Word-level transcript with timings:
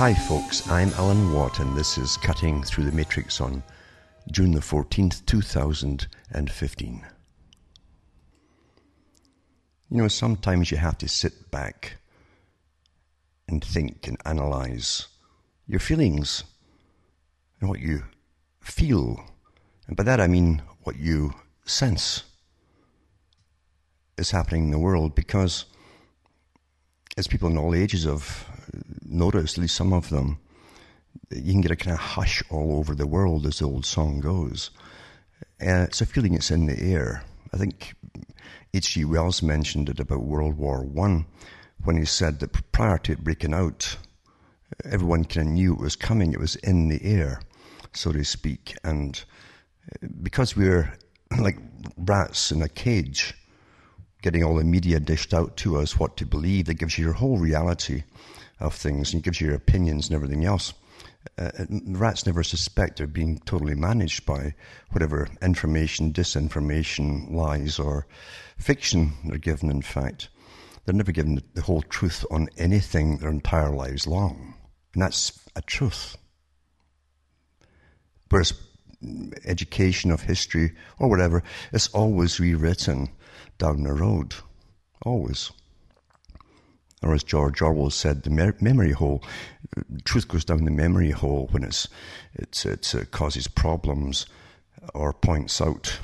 Hi, 0.00 0.14
folks. 0.14 0.66
I'm 0.70 0.88
Alan 0.94 1.30
Watt, 1.34 1.58
and 1.58 1.76
this 1.76 1.98
is 1.98 2.16
Cutting 2.16 2.62
Through 2.62 2.84
the 2.84 2.92
Matrix 2.92 3.38
on 3.38 3.62
June 4.32 4.52
the 4.52 4.60
14th, 4.60 5.26
2015. 5.26 7.06
You 9.90 9.96
know, 9.98 10.08
sometimes 10.08 10.70
you 10.70 10.78
have 10.78 10.96
to 10.96 11.06
sit 11.06 11.50
back 11.50 11.98
and 13.46 13.62
think 13.62 14.08
and 14.08 14.16
analyze 14.24 15.06
your 15.66 15.80
feelings 15.80 16.44
and 17.60 17.68
what 17.68 17.80
you 17.80 18.04
feel. 18.62 19.22
And 19.86 19.98
by 19.98 20.04
that 20.04 20.18
I 20.18 20.28
mean 20.28 20.62
what 20.84 20.96
you 20.96 21.34
sense 21.66 22.22
is 24.16 24.30
happening 24.30 24.64
in 24.64 24.70
the 24.70 24.78
world 24.78 25.14
because 25.14 25.66
as 27.18 27.26
people 27.26 27.50
in 27.50 27.58
all 27.58 27.74
ages 27.74 28.04
have 28.04 28.49
noticed, 29.04 29.58
at 29.58 29.62
least 29.62 29.76
some 29.76 29.92
of 29.92 30.10
them, 30.10 30.38
you 31.30 31.52
can 31.52 31.60
get 31.60 31.70
a 31.70 31.76
kind 31.76 31.94
of 31.94 32.00
hush 32.00 32.42
all 32.50 32.78
over 32.78 32.94
the 32.94 33.06
world, 33.06 33.46
as 33.46 33.58
the 33.58 33.64
old 33.64 33.84
song 33.84 34.20
goes. 34.20 34.70
And 35.58 35.82
it's 35.82 36.00
a 36.00 36.06
feeling 36.06 36.34
it's 36.34 36.50
in 36.50 36.66
the 36.66 36.80
air. 36.80 37.24
I 37.52 37.56
think 37.56 37.94
H.G. 38.72 39.04
Wells 39.04 39.42
mentioned 39.42 39.88
it 39.88 40.00
about 40.00 40.22
World 40.22 40.56
War 40.56 40.82
One 40.82 41.26
when 41.84 41.96
he 41.96 42.04
said 42.04 42.40
that 42.40 42.72
prior 42.72 42.98
to 42.98 43.12
it 43.12 43.24
breaking 43.24 43.54
out, 43.54 43.96
everyone 44.84 45.24
kind 45.24 45.48
of 45.48 45.52
knew 45.54 45.72
it 45.72 45.80
was 45.80 45.96
coming. 45.96 46.32
It 46.32 46.40
was 46.40 46.56
in 46.56 46.88
the 46.88 47.02
air, 47.02 47.40
so 47.92 48.12
to 48.12 48.24
speak. 48.24 48.74
And 48.84 49.22
because 50.22 50.56
we're 50.56 50.92
like 51.38 51.58
rats 51.96 52.52
in 52.52 52.62
a 52.62 52.68
cage, 52.68 53.34
getting 54.22 54.44
all 54.44 54.56
the 54.56 54.64
media 54.64 55.00
dished 55.00 55.32
out 55.32 55.56
to 55.58 55.78
us 55.78 55.98
what 55.98 56.16
to 56.18 56.26
believe, 56.26 56.66
that 56.66 56.74
gives 56.74 56.98
you 56.98 57.04
your 57.04 57.14
whole 57.14 57.38
reality 57.38 58.04
of 58.60 58.74
things 58.74 59.12
and 59.12 59.22
gives 59.22 59.40
you 59.40 59.48
your 59.48 59.56
opinions 59.56 60.08
and 60.08 60.14
everything 60.14 60.44
else. 60.44 60.72
Uh, 61.38 61.50
rats 61.86 62.24
never 62.24 62.42
suspect 62.42 62.96
they're 62.96 63.06
being 63.06 63.38
totally 63.44 63.74
managed 63.74 64.24
by 64.24 64.54
whatever 64.90 65.28
information, 65.42 66.12
disinformation, 66.12 67.30
lies, 67.30 67.78
or 67.78 68.06
fiction 68.58 69.12
they're 69.24 69.38
given, 69.38 69.70
in 69.70 69.82
fact. 69.82 70.28
They're 70.84 70.94
never 70.94 71.12
given 71.12 71.42
the 71.54 71.62
whole 71.62 71.82
truth 71.82 72.24
on 72.30 72.48
anything 72.56 73.18
their 73.18 73.30
entire 73.30 73.70
lives 73.70 74.06
long. 74.06 74.54
And 74.94 75.02
that's 75.02 75.38
a 75.54 75.62
truth. 75.62 76.16
Whereas 78.30 78.54
education 79.44 80.10
of 80.10 80.22
history 80.22 80.72
or 80.98 81.08
whatever 81.08 81.42
is 81.72 81.88
always 81.88 82.40
rewritten 82.40 83.08
down 83.58 83.82
the 83.82 83.92
road. 83.92 84.34
Always. 85.04 85.50
Or 87.02 87.14
as 87.14 87.24
George 87.24 87.62
Orwell 87.62 87.90
said, 87.90 88.22
the 88.22 88.30
memory 88.60 88.92
hole. 88.92 89.22
Truth 90.04 90.28
goes 90.28 90.44
down 90.44 90.64
the 90.64 90.70
memory 90.70 91.12
hole 91.12 91.48
when 91.50 91.64
it's, 91.64 91.88
it's, 92.34 92.66
it 92.66 93.10
causes 93.10 93.48
problems 93.48 94.26
or 94.94 95.12
points 95.12 95.60
out 95.60 95.98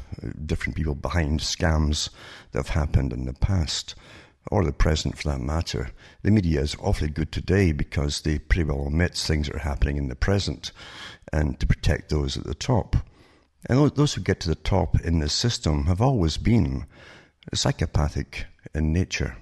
different 0.45 0.77
people 0.77 0.95
behind 0.95 1.41
scams 1.41 2.09
that 2.53 2.67
have 2.67 2.75
happened 2.75 3.13
in 3.13 3.27
the 3.27 3.33
past 3.33 3.95
or 4.51 4.65
the 4.65 4.73
present 4.73 5.19
for 5.19 5.29
that 5.29 5.41
matter. 5.41 5.91
The 6.23 6.31
media 6.31 6.61
is 6.61 6.77
awfully 6.81 7.09
good 7.09 7.33
today 7.33 7.73
because 7.73 8.21
they 8.21 8.39
pretty 8.39 8.65
well 8.65 8.87
omit 8.87 9.15
things 9.15 9.47
that 9.47 9.57
are 9.57 9.61
happening 9.61 9.97
in 9.97 10.09
the 10.09 10.15
present 10.17 10.73
and 11.33 11.59
to 11.61 11.67
protect 11.67 12.11
those 12.11 12.37
at 12.37 12.45
the 12.45 12.55
top. 12.55 12.97
And 13.69 13.91
those 13.93 14.15
who 14.15 14.21
get 14.21 14.41
to 14.41 14.49
the 14.49 14.55
top 14.55 15.01
in 15.01 15.19
this 15.19 15.33
system 15.33 15.87
have 15.87 16.01
always 16.01 16.37
been 16.37 16.87
psychopathic 17.53 18.47
in 18.75 18.93
nature. 18.93 19.37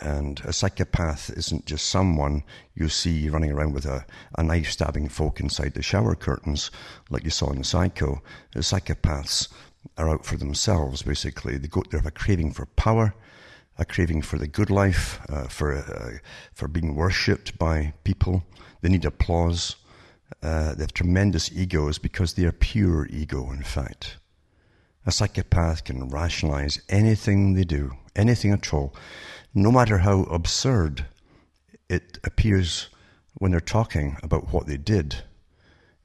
And 0.00 0.40
a 0.44 0.52
psychopath 0.52 1.30
isn't 1.30 1.66
just 1.66 1.88
someone 1.88 2.44
you 2.74 2.88
see 2.88 3.28
running 3.28 3.50
around 3.50 3.72
with 3.72 3.84
a, 3.84 4.06
a 4.36 4.42
knife 4.42 4.70
stabbing 4.70 5.08
folk 5.08 5.40
inside 5.40 5.74
the 5.74 5.82
shower 5.82 6.14
curtains 6.14 6.70
like 7.10 7.24
you 7.24 7.30
saw 7.30 7.50
in 7.50 7.64
Psycho. 7.64 8.22
The 8.52 8.60
psychopaths 8.60 9.48
are 9.96 10.08
out 10.08 10.24
for 10.24 10.36
themselves, 10.36 11.02
basically. 11.02 11.58
They, 11.58 11.68
go, 11.68 11.82
they 11.90 11.98
have 11.98 12.06
a 12.06 12.12
craving 12.12 12.52
for 12.52 12.66
power, 12.66 13.14
a 13.76 13.84
craving 13.84 14.22
for 14.22 14.38
the 14.38 14.46
good 14.46 14.70
life, 14.70 15.20
uh, 15.28 15.48
for, 15.48 15.74
uh, 15.74 16.18
for 16.52 16.68
being 16.68 16.94
worshipped 16.94 17.58
by 17.58 17.92
people. 18.04 18.44
They 18.82 18.90
need 18.90 19.04
applause. 19.04 19.76
Uh, 20.42 20.74
they 20.74 20.82
have 20.84 20.94
tremendous 20.94 21.50
egos 21.50 21.98
because 21.98 22.34
they 22.34 22.44
are 22.44 22.52
pure 22.52 23.06
ego, 23.10 23.50
in 23.50 23.64
fact. 23.64 24.18
A 25.06 25.10
psychopath 25.10 25.84
can 25.84 26.08
rationalize 26.08 26.80
anything 26.88 27.54
they 27.54 27.64
do, 27.64 27.92
anything 28.14 28.52
at 28.52 28.72
all 28.72 28.94
no 29.54 29.72
matter 29.72 29.98
how 29.98 30.22
absurd 30.24 31.06
it 31.88 32.18
appears 32.24 32.88
when 33.34 33.50
they're 33.50 33.60
talking 33.60 34.16
about 34.22 34.52
what 34.52 34.66
they 34.66 34.76
did, 34.76 35.22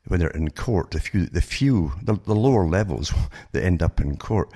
when 0.08 0.20
they're 0.20 0.30
in 0.30 0.50
court, 0.50 0.92
the 0.92 1.00
few, 1.00 1.26
the 1.26 1.42
few, 1.42 1.94
the, 2.02 2.14
the 2.26 2.36
lower 2.36 2.68
levels 2.68 3.14
that 3.52 3.64
end 3.64 3.82
up 3.82 4.00
in 4.00 4.18
court, 4.18 4.52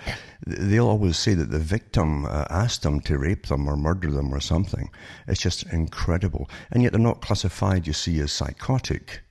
they'll 0.46 0.88
always 0.88 1.18
say 1.18 1.34
that 1.34 1.52
the 1.52 1.60
victim 1.60 2.26
uh, 2.26 2.46
asked 2.50 2.84
them 2.84 3.00
to 3.02 3.18
rape 3.18 3.48
them 3.48 3.68
or 3.68 3.76
murder 3.76 4.12
them 4.12 4.34
or 4.34 4.40
something. 4.40 4.90
It's 5.28 5.42
just 5.42 5.64
incredible. 5.72 6.50
And 6.72 6.84
yet 6.84 6.92
they're 6.92 7.02
not 7.02 7.22
classified, 7.22 7.88
you 7.88 7.94
see, 7.94 8.20
as 8.20 8.32
psychotic. 8.32 9.22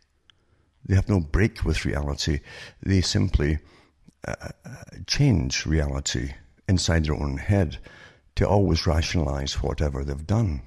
They 0.87 0.95
have 0.95 1.09
no 1.09 1.21
break 1.21 1.65
with 1.65 1.85
reality. 1.85 2.41
They 2.83 3.01
simply 3.01 3.59
uh, 4.27 4.35
uh 4.65 4.75
change 5.07 5.67
reality 5.67 6.33
inside 6.69 7.05
their 7.05 7.15
own 7.15 7.37
head 7.39 7.79
to 8.37 8.47
always 8.47 8.87
rationalize 8.87 9.63
whatever 9.63 10.05
they've 10.05 10.27
done. 10.27 10.63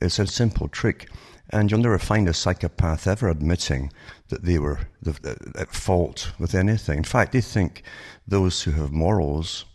It's 0.00 0.18
a 0.18 0.26
simple 0.26 0.68
trick, 0.68 1.08
and 1.50 1.70
you'll 1.70 1.80
never 1.80 1.98
find 1.98 2.28
a 2.28 2.34
psychopath 2.34 3.06
ever 3.06 3.28
admitting 3.28 3.92
that 4.28 4.42
they 4.44 4.58
were 4.58 4.80
at 5.54 5.72
fault 5.72 6.32
with 6.38 6.54
anything. 6.54 6.98
In 6.98 7.04
fact, 7.04 7.32
they 7.32 7.42
think 7.42 7.82
those 8.26 8.62
who 8.62 8.72
have 8.72 8.90
morals 8.90 9.66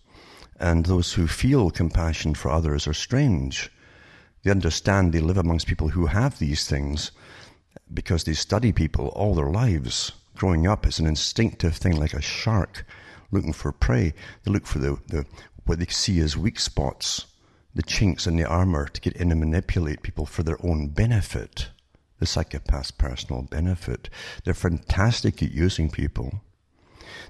and 0.60 0.86
those 0.86 1.14
who 1.14 1.28
feel 1.28 1.70
compassion 1.70 2.34
for 2.34 2.50
others 2.50 2.88
are 2.88 2.94
strange. 2.94 3.72
They 4.44 4.52
understand 4.52 5.14
they 5.14 5.20
live 5.20 5.38
amongst 5.38 5.68
people 5.68 5.90
who 5.90 6.08
have 6.08 6.40
these 6.40 6.68
things 6.68 7.12
because 7.94 8.24
they 8.24 8.34
study 8.34 8.72
people 8.72 9.10
all 9.10 9.36
their 9.36 9.52
lives. 9.52 10.14
Growing 10.36 10.68
up, 10.68 10.86
it's 10.86 11.00
an 11.00 11.08
instinctive 11.08 11.76
thing 11.76 11.96
like 11.96 12.14
a 12.14 12.22
shark 12.22 12.86
looking 13.32 13.54
for 13.54 13.72
prey. 13.72 14.14
They 14.44 14.52
look 14.52 14.66
for 14.66 14.80
the, 14.80 15.00
the 15.08 15.26
what 15.68 15.80
they 15.80 15.86
see 15.86 16.20
as 16.20 16.38
weak 16.38 16.60
spots, 16.60 17.26
the 17.76 17.84
chinks 17.84 18.26
in 18.26 18.38
the 18.38 18.46
armor 18.46 18.88
to 18.88 19.02
get 19.02 19.16
in 19.18 19.32
and 19.32 19.40
manipulate 19.40 20.02
people 20.02 20.26
for 20.26 20.44
their 20.44 20.58
own 20.66 20.88
benefit, 20.88 21.70
the 22.20 22.26
psychopath's 22.26 22.92
personal 22.92 23.44
benefit. 23.44 24.10
They're 24.44 24.54
fantastic 24.54 25.44
at 25.44 25.52
using 25.52 25.92
people. 25.92 26.42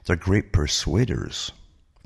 They're 0.05 0.15
great 0.15 0.53
persuaders, 0.53 1.51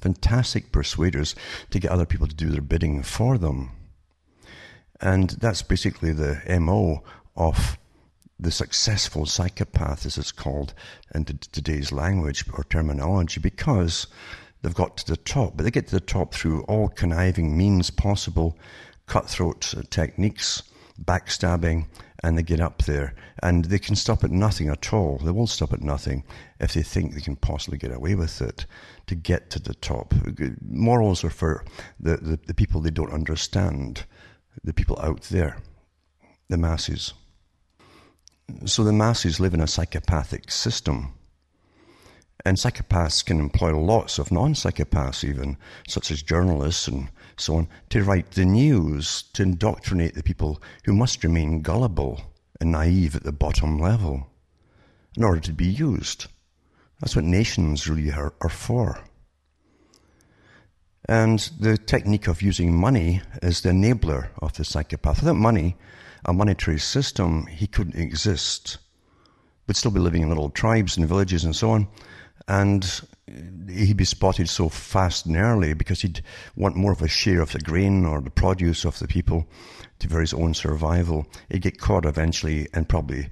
fantastic 0.01 0.71
persuaders 0.71 1.35
to 1.69 1.79
get 1.79 1.91
other 1.91 2.05
people 2.05 2.27
to 2.27 2.35
do 2.35 2.49
their 2.49 2.61
bidding 2.61 3.03
for 3.03 3.37
them. 3.37 3.71
And 4.99 5.31
that's 5.31 5.61
basically 5.61 6.13
the 6.13 6.41
MO 6.59 7.03
of 7.35 7.77
the 8.39 8.51
successful 8.51 9.27
psychopath, 9.27 10.05
as 10.05 10.17
it's 10.17 10.31
called 10.31 10.73
in 11.13 11.25
today's 11.25 11.91
language 11.91 12.43
or 12.53 12.63
terminology, 12.63 13.39
because 13.39 14.07
they've 14.61 14.73
got 14.73 14.97
to 14.97 15.07
the 15.07 15.17
top, 15.17 15.55
but 15.55 15.63
they 15.63 15.71
get 15.71 15.87
to 15.87 15.95
the 15.95 15.99
top 15.99 16.33
through 16.33 16.63
all 16.63 16.89
conniving 16.89 17.57
means 17.57 17.89
possible, 17.89 18.57
cutthroat 19.07 19.73
uh, 19.77 19.81
techniques, 19.89 20.63
backstabbing, 21.03 21.87
and 22.23 22.37
they 22.37 22.43
get 22.43 22.59
up 22.59 22.83
there. 22.83 23.15
And 23.41 23.65
they 23.65 23.79
can 23.79 23.95
stop 23.95 24.23
at 24.23 24.31
nothing 24.31 24.69
at 24.69 24.93
all. 24.93 25.17
They 25.17 25.31
won't 25.31 25.49
stop 25.49 25.73
at 25.73 25.81
nothing 25.81 26.23
if 26.59 26.73
they 26.73 26.83
think 26.83 27.13
they 27.13 27.21
can 27.21 27.35
possibly 27.35 27.77
get 27.77 27.91
away 27.91 28.15
with 28.15 28.41
it 28.41 28.65
to 29.07 29.15
get 29.15 29.49
to 29.51 29.59
the 29.59 29.73
top. 29.73 30.13
Morals 30.61 31.23
are 31.23 31.31
for 31.31 31.65
the, 31.99 32.17
the, 32.17 32.39
the 32.45 32.53
people 32.53 32.81
they 32.81 32.91
don't 32.91 33.13
understand, 33.13 34.05
the 34.63 34.73
people 34.73 34.99
out 35.01 35.23
there, 35.23 35.57
the 36.49 36.57
masses. 36.57 37.13
So 38.65 38.83
the 38.83 38.93
masses 38.93 39.39
live 39.39 39.53
in 39.53 39.61
a 39.61 39.67
psychopathic 39.67 40.51
system 40.51 41.13
and 42.45 42.57
psychopaths 42.57 43.23
can 43.23 43.39
employ 43.39 43.77
lots 43.77 44.17
of 44.17 44.31
non 44.31 44.53
psychopaths, 44.53 45.23
even, 45.23 45.57
such 45.87 46.11
as 46.11 46.23
journalists 46.23 46.87
and 46.87 47.09
so 47.37 47.55
on, 47.55 47.67
to 47.89 48.03
write 48.03 48.31
the 48.31 48.45
news, 48.45 49.23
to 49.33 49.43
indoctrinate 49.43 50.15
the 50.15 50.23
people 50.23 50.61
who 50.85 50.93
must 50.93 51.23
remain 51.23 51.61
gullible 51.61 52.21
and 52.59 52.71
naive 52.71 53.15
at 53.15 53.23
the 53.23 53.31
bottom 53.31 53.79
level 53.79 54.27
in 55.15 55.23
order 55.23 55.39
to 55.41 55.53
be 55.53 55.65
used. 55.65 56.27
That's 56.99 57.15
what 57.15 57.25
nations 57.25 57.87
really 57.87 58.11
are, 58.11 58.33
are 58.41 58.49
for. 58.49 59.03
And 61.09 61.39
the 61.59 61.77
technique 61.77 62.27
of 62.27 62.41
using 62.41 62.75
money 62.75 63.21
is 63.41 63.61
the 63.61 63.69
enabler 63.69 64.29
of 64.41 64.53
the 64.53 64.63
psychopath. 64.63 65.21
Without 65.21 65.35
money, 65.35 65.75
a 66.25 66.33
monetary 66.33 66.79
system, 66.79 67.47
he 67.47 67.67
couldn't 67.67 67.99
exist. 67.99 68.77
Would 69.67 69.75
still 69.75 69.91
be 69.91 69.99
living 69.99 70.21
in 70.21 70.29
little 70.29 70.49
tribes 70.49 70.97
and 70.97 71.07
villages 71.07 71.43
and 71.43 71.55
so 71.55 71.71
on 71.71 71.87
and 72.51 73.01
he'd 73.69 73.95
be 73.95 74.03
spotted 74.03 74.49
so 74.49 74.67
fast 74.67 75.25
and 75.25 75.37
early 75.37 75.73
because 75.73 76.01
he'd 76.01 76.21
want 76.57 76.75
more 76.75 76.91
of 76.91 77.01
a 77.01 77.07
share 77.07 77.39
of 77.41 77.53
the 77.53 77.59
grain 77.59 78.05
or 78.05 78.19
the 78.19 78.29
produce 78.29 78.83
of 78.83 78.99
the 78.99 79.07
people 79.07 79.47
to 79.99 80.09
for 80.09 80.19
his 80.19 80.33
own 80.33 80.53
survival. 80.53 81.25
He'd 81.49 81.61
get 81.61 81.79
caught 81.79 82.05
eventually 82.05 82.67
and 82.73 82.89
probably 82.89 83.29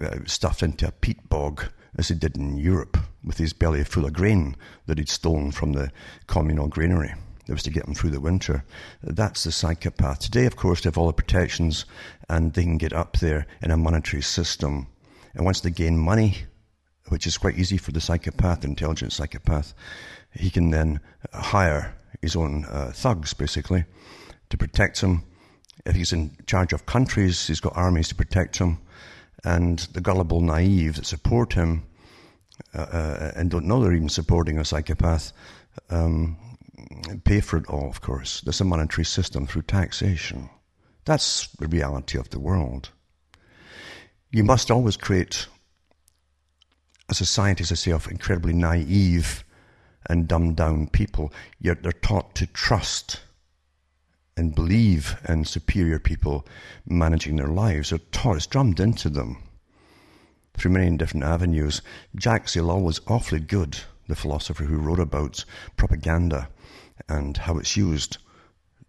uh, 0.00 0.20
stuffed 0.24 0.62
into 0.62 0.88
a 0.88 0.92
peat 0.92 1.28
bog 1.28 1.66
as 1.98 2.08
he 2.08 2.14
did 2.14 2.34
in 2.38 2.56
Europe 2.56 2.96
with 3.22 3.36
his 3.36 3.52
belly 3.52 3.84
full 3.84 4.06
of 4.06 4.14
grain 4.14 4.56
that 4.86 4.96
he'd 4.96 5.10
stolen 5.10 5.52
from 5.52 5.74
the 5.74 5.92
communal 6.26 6.68
granary. 6.68 7.12
That 7.46 7.52
was 7.52 7.62
to 7.64 7.70
get 7.70 7.86
him 7.86 7.94
through 7.94 8.12
the 8.12 8.20
winter. 8.20 8.64
That's 9.02 9.44
the 9.44 9.52
psychopath. 9.52 10.20
Today, 10.20 10.46
of 10.46 10.56
course, 10.56 10.80
they 10.80 10.86
have 10.86 10.96
all 10.96 11.08
the 11.08 11.12
protections 11.12 11.84
and 12.30 12.54
they 12.54 12.62
can 12.62 12.78
get 12.78 12.94
up 12.94 13.18
there 13.18 13.46
in 13.60 13.70
a 13.70 13.76
monetary 13.76 14.22
system. 14.22 14.86
And 15.34 15.44
once 15.44 15.60
they 15.60 15.70
gain 15.70 15.98
money, 15.98 16.46
which 17.08 17.26
is 17.26 17.38
quite 17.38 17.58
easy 17.58 17.76
for 17.76 17.92
the 17.92 18.00
psychopath, 18.00 18.64
intelligent 18.64 19.12
psychopath, 19.12 19.74
he 20.32 20.50
can 20.50 20.70
then 20.70 21.00
hire 21.32 21.94
his 22.20 22.36
own 22.36 22.64
uh, 22.66 22.92
thugs, 22.94 23.34
basically, 23.34 23.84
to 24.50 24.56
protect 24.56 25.00
him. 25.00 25.22
If 25.84 25.96
he's 25.96 26.12
in 26.12 26.36
charge 26.46 26.72
of 26.72 26.86
countries, 26.86 27.46
he's 27.46 27.60
got 27.60 27.76
armies 27.76 28.08
to 28.08 28.14
protect 28.14 28.58
him. 28.58 28.78
And 29.44 29.80
the 29.92 30.00
gullible 30.00 30.40
naive 30.40 30.96
that 30.96 31.06
support 31.06 31.54
him 31.54 31.82
uh, 32.74 32.82
uh, 32.82 33.32
and 33.34 33.50
don't 33.50 33.66
know 33.66 33.82
they're 33.82 33.92
even 33.92 34.08
supporting 34.08 34.58
a 34.58 34.64
psychopath 34.64 35.32
um, 35.90 36.36
pay 37.24 37.40
for 37.40 37.56
it 37.56 37.66
all, 37.68 37.88
of 37.88 38.00
course. 38.00 38.40
There's 38.40 38.60
a 38.60 38.64
monetary 38.64 39.04
system 39.04 39.46
through 39.46 39.62
taxation. 39.62 40.48
That's 41.04 41.48
the 41.58 41.66
reality 41.66 42.18
of 42.18 42.30
the 42.30 42.38
world. 42.38 42.90
You 44.30 44.44
must 44.44 44.70
always 44.70 44.96
create 44.96 45.46
a 47.20 47.24
society, 47.24 47.62
as 47.62 47.72
I 47.72 47.76
say, 47.76 47.92
of 47.92 48.10
incredibly 48.10 48.52
naive 48.52 49.44
and 50.06 50.26
dumbed 50.26 50.56
down 50.56 50.88
people. 50.88 51.32
Yet 51.60 51.82
they're 51.82 51.92
taught 51.92 52.34
to 52.36 52.46
trust 52.46 53.20
and 54.36 54.54
believe 54.54 55.16
in 55.28 55.44
superior 55.44 55.98
people 55.98 56.46
managing 56.86 57.36
their 57.36 57.48
lives. 57.48 57.90
They're 57.90 57.98
taught, 57.98 58.36
it's 58.36 58.46
drummed 58.46 58.80
into 58.80 59.10
them 59.10 59.42
through 60.54 60.72
many 60.72 60.96
different 60.96 61.24
avenues. 61.24 61.82
Jacques 62.18 62.46
Ellul 62.46 62.82
was 62.82 63.00
awfully 63.06 63.40
good, 63.40 63.78
the 64.08 64.16
philosopher 64.16 64.64
who 64.64 64.78
wrote 64.78 65.00
about 65.00 65.44
propaganda 65.76 66.48
and 67.08 67.36
how 67.36 67.58
it's 67.58 67.76
used 67.76 68.18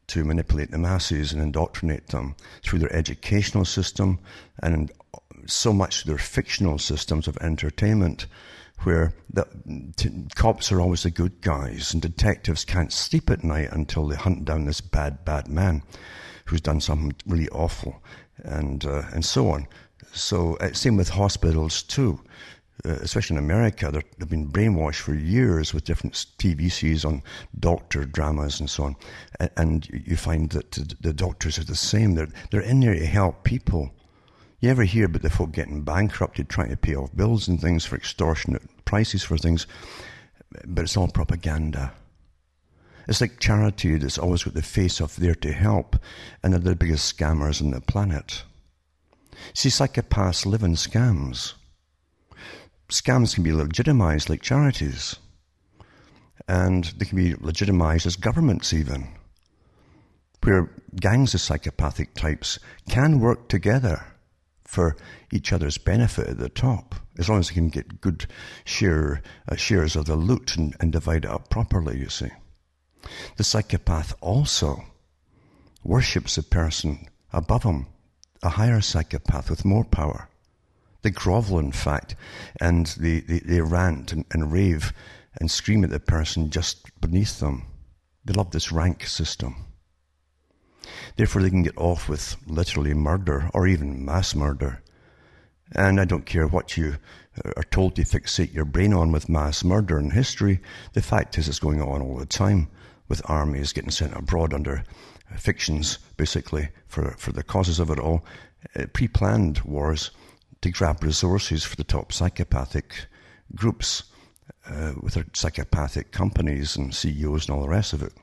to 0.08 0.24
manipulate 0.24 0.72
the 0.72 0.78
masses 0.78 1.32
and 1.32 1.42
indoctrinate 1.42 2.08
them 2.08 2.36
through 2.62 2.80
their 2.80 2.94
educational 2.94 3.66
system 3.66 4.20
and 4.62 4.92
so 5.46 5.74
much 5.74 6.04
their 6.04 6.18
fictional 6.18 6.78
systems 6.78 7.28
of 7.28 7.38
entertainment 7.38 8.28
where 8.80 9.14
the 9.32 9.48
t- 9.96 10.26
cops 10.36 10.72
are 10.72 10.82
always 10.82 11.04
the 11.04 11.12
good 11.12 11.42
guys 11.42 11.94
and 11.94 12.02
detectives 12.02 12.66
can't 12.66 12.92
sleep 12.92 13.30
at 13.30 13.44
night 13.44 13.70
until 13.72 14.08
they 14.08 14.16
hunt 14.16 14.46
down 14.46 14.66
this 14.66 14.82
bad, 14.82 15.24
bad 15.24 15.48
man 15.48 15.82
who's 16.46 16.62
done 16.62 16.82
something 16.82 17.14
really 17.26 17.48
awful 17.50 18.04
and, 18.44 18.86
uh, 18.86 19.04
and 19.14 19.24
so 19.24 19.50
on. 19.50 19.68
So, 20.12 20.56
uh, 20.58 20.74
same 20.74 20.98
with 20.98 21.10
hospitals 21.10 21.84
too 21.84 22.20
uh, 22.86 22.98
especially 23.02 23.38
in 23.38 23.44
America, 23.44 23.90
they've 23.92 24.30
been 24.30 24.52
brainwashed 24.52 25.00
for 25.00 25.14
years 25.14 25.74
with 25.74 25.86
different 25.86 26.14
TV 26.38 26.72
series 26.72 27.06
on 27.06 27.24
doctor 27.60 28.04
dramas 28.04 28.60
and 28.60 28.70
so 28.70 28.84
on. 28.84 28.96
And, 29.40 29.50
and 29.56 29.90
you 29.90 30.18
find 30.18 30.50
that 30.50 30.72
the 31.00 31.14
doctors 31.14 31.58
are 31.58 31.64
the 31.64 31.76
same. 31.76 32.16
They're, 32.16 32.28
they're 32.52 32.62
in 32.62 32.82
there 32.82 32.94
to 32.94 33.06
help 33.06 33.44
people. 33.44 33.92
You 34.64 34.70
ever 34.70 34.86
hear 34.86 35.08
about 35.08 35.24
the 35.24 35.30
folk 35.30 35.52
getting 35.52 35.82
bankrupted, 35.82 36.48
trying 36.48 36.70
to 36.70 36.78
pay 36.78 36.96
off 36.96 37.14
bills 37.14 37.50
and 37.50 37.60
things 37.60 37.84
for 37.84 37.98
extortionate 37.98 38.62
prices 38.86 39.22
for 39.22 39.38
things? 39.38 39.68
But 40.66 40.84
it's 40.84 40.96
all 40.96 41.10
propaganda. 41.10 41.92
It's 43.10 43.20
like 43.20 43.42
charity 43.42 43.98
that's 43.98 44.18
always 44.18 44.44
got 44.44 44.54
the 44.54 44.62
face 44.62 45.02
of 45.02 45.18
there 45.18 45.36
to 45.36 45.52
help, 45.52 45.98
and 46.42 46.54
they're 46.54 46.62
the 46.62 46.78
biggest 46.78 47.18
scammers 47.18 47.62
on 47.62 47.72
the 47.72 47.82
planet. 47.82 48.46
See, 49.54 49.68
psychopaths 49.68 50.46
live 50.46 50.64
in 50.64 50.76
scams 50.76 51.56
scams 52.88 53.36
can 53.36 53.44
be 53.44 53.52
legitimized 53.52 54.30
like 54.30 54.42
charities. 54.42 55.18
And 56.48 56.86
they 56.86 57.04
can 57.04 57.18
be 57.18 57.36
legitimized 57.36 58.06
as 58.06 58.16
governments, 58.16 58.72
even, 58.72 59.10
where 60.42 60.70
gangs 60.96 61.34
of 61.34 61.42
psychopathic 61.42 62.14
types 62.14 62.60
can 62.88 63.20
work 63.20 63.50
together 63.50 64.06
for 64.74 64.98
each 65.32 65.54
other's 65.54 65.78
benefit 65.78 66.28
at 66.28 66.40
the 66.40 66.50
top, 66.50 66.96
as 67.20 67.30
long 67.30 67.40
as 67.40 67.50
they 67.50 67.54
can 67.54 67.70
get 67.70 68.02
good 68.02 68.26
share, 68.66 69.22
uh, 69.48 69.56
shares 69.56 69.96
of 69.96 70.06
the 70.06 70.16
loot 70.16 70.58
and, 70.58 70.76
and 70.80 70.92
divide 70.92 71.26
it 71.26 71.32
up 71.32 71.50
properly, 71.50 72.00
you 72.00 72.10
see. 72.10 72.30
The 73.38 73.44
psychopath 73.44 74.16
also 74.20 74.84
worships 75.84 76.38
a 76.38 76.44
person 76.44 77.08
above 77.32 77.64
him, 77.64 77.86
a 78.42 78.50
higher 78.50 78.82
psychopath 78.82 79.50
with 79.50 79.64
more 79.64 79.86
power. 79.86 80.28
They 81.04 81.12
grovel, 81.12 81.60
in 81.60 81.72
fact, 81.72 82.16
and 82.60 82.88
they, 82.98 83.20
they, 83.20 83.40
they 83.40 83.62
rant 83.62 84.12
and, 84.12 84.26
and 84.32 84.52
rave 84.52 84.92
and 85.40 85.52
scream 85.52 85.84
at 85.84 85.92
the 85.92 86.00
person 86.00 86.50
just 86.50 87.00
beneath 87.00 87.40
them. 87.40 87.68
They 88.26 88.34
love 88.34 88.52
this 88.52 88.72
rank 88.72 89.06
system. 89.06 89.66
Therefore, 91.16 91.42
they 91.42 91.50
can 91.50 91.64
get 91.64 91.78
off 91.78 92.10
with 92.10 92.36
literally 92.48 92.94
murder 92.94 93.50
or 93.54 93.68
even 93.68 94.06
mass 94.06 94.36
murder. 94.36 94.82
And 95.76 96.00
I 96.00 96.06
don't 96.06 96.26
care 96.26 96.48
what 96.48 96.78
you 96.78 96.98
are 97.56 97.64
told 97.64 97.96
to 97.96 98.04
fixate 98.04 98.54
your 98.54 98.66
brain 98.66 98.94
on 98.94 99.12
with 99.12 99.30
mass 99.30 99.64
murder 99.64 100.00
in 100.00 100.12
history. 100.12 100.60
The 100.94 101.02
fact 101.02 101.38
is, 101.38 101.48
it's 101.48 101.60
going 101.60 101.82
on 101.82 102.02
all 102.02 102.18
the 102.18 102.26
time 102.26 102.68
with 103.08 103.22
armies 103.26 103.74
getting 103.74 103.92
sent 103.92 104.16
abroad 104.16 104.54
under 104.54 104.84
fictions, 105.38 105.98
basically, 106.18 106.70
for, 106.88 107.12
for 107.18 107.32
the 107.32 107.44
causes 107.44 107.80
of 107.80 107.90
it 107.90 108.00
all. 108.00 108.24
Uh, 108.76 108.86
Pre 108.94 109.08
planned 109.08 109.60
wars 109.62 110.12
to 110.62 110.70
grab 110.72 111.04
resources 111.04 111.64
for 111.64 111.76
the 111.76 111.84
top 111.84 112.14
psychopathic 112.14 113.08
groups 113.56 114.04
uh, 114.68 114.94
with 115.02 115.16
their 115.16 115.26
psychopathic 115.34 116.12
companies 116.12 116.76
and 116.76 116.94
CEOs 116.94 117.48
and 117.48 117.56
all 117.56 117.64
the 117.64 117.70
rest 117.70 117.94
of 117.94 118.02
it. 118.02 118.14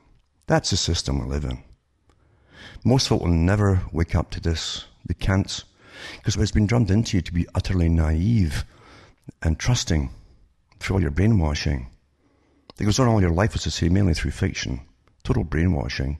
That's 0.47 0.71
the 0.71 0.77
system 0.77 1.19
we 1.19 1.25
live 1.25 1.45
in. 1.45 1.63
Most 2.83 3.07
folk 3.07 3.21
will 3.21 3.29
never 3.29 3.81
wake 3.91 4.15
up 4.15 4.31
to 4.31 4.39
this. 4.39 4.85
They 5.05 5.13
can't. 5.13 5.63
Because 6.17 6.35
it's 6.35 6.51
been 6.51 6.67
drummed 6.67 6.91
into 6.91 7.17
you 7.17 7.21
to 7.21 7.33
be 7.33 7.47
utterly 7.53 7.89
naive 7.89 8.65
and 9.41 9.59
trusting 9.59 10.09
through 10.79 10.95
all 10.95 11.01
your 11.01 11.11
brainwashing. 11.11 11.87
It 12.79 12.85
goes 12.85 12.99
on 12.99 13.07
all 13.07 13.21
your 13.21 13.31
life, 13.31 13.55
as 13.55 13.67
I 13.67 13.69
say, 13.69 13.89
mainly 13.89 14.13
through 14.13 14.31
fiction. 14.31 14.81
Total 15.23 15.43
brainwashing. 15.43 16.19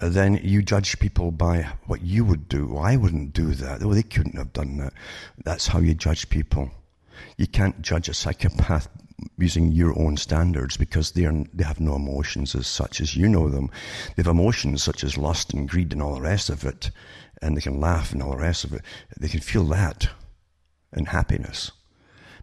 Uh, 0.00 0.08
then 0.08 0.40
you 0.42 0.62
judge 0.62 0.98
people 0.98 1.30
by 1.30 1.62
what 1.86 2.02
you 2.02 2.24
would 2.24 2.48
do. 2.48 2.66
Well, 2.66 2.82
I 2.82 2.96
wouldn't 2.96 3.32
do 3.32 3.54
that. 3.54 3.82
Oh, 3.82 3.94
they 3.94 4.02
couldn't 4.02 4.36
have 4.36 4.52
done 4.52 4.78
that. 4.78 4.92
That's 5.44 5.68
how 5.68 5.78
you 5.78 5.94
judge 5.94 6.28
people. 6.28 6.70
You 7.36 7.46
can't 7.46 7.80
judge 7.82 8.08
a 8.08 8.14
psychopath 8.14 8.88
using 9.38 9.72
your 9.72 9.98
own 9.98 10.16
standards 10.16 10.76
because 10.76 11.12
they 11.12 11.24
are, 11.24 11.44
they 11.52 11.64
have 11.64 11.80
no 11.80 11.96
emotions 11.96 12.54
as 12.54 12.66
such 12.66 13.00
as 13.00 13.16
you 13.16 13.28
know 13.28 13.48
them. 13.48 13.70
They 14.14 14.22
have 14.22 14.26
emotions 14.26 14.82
such 14.82 15.04
as 15.04 15.16
lust 15.16 15.52
and 15.52 15.68
greed 15.68 15.92
and 15.92 16.02
all 16.02 16.14
the 16.14 16.20
rest 16.20 16.50
of 16.50 16.64
it, 16.64 16.90
and 17.40 17.56
they 17.56 17.60
can 17.60 17.80
laugh 17.80 18.12
and 18.12 18.22
all 18.22 18.32
the 18.32 18.38
rest 18.38 18.64
of 18.64 18.72
it. 18.72 18.82
They 19.18 19.28
can 19.28 19.40
feel 19.40 19.64
that 19.66 20.08
and 20.92 21.08
happiness, 21.08 21.72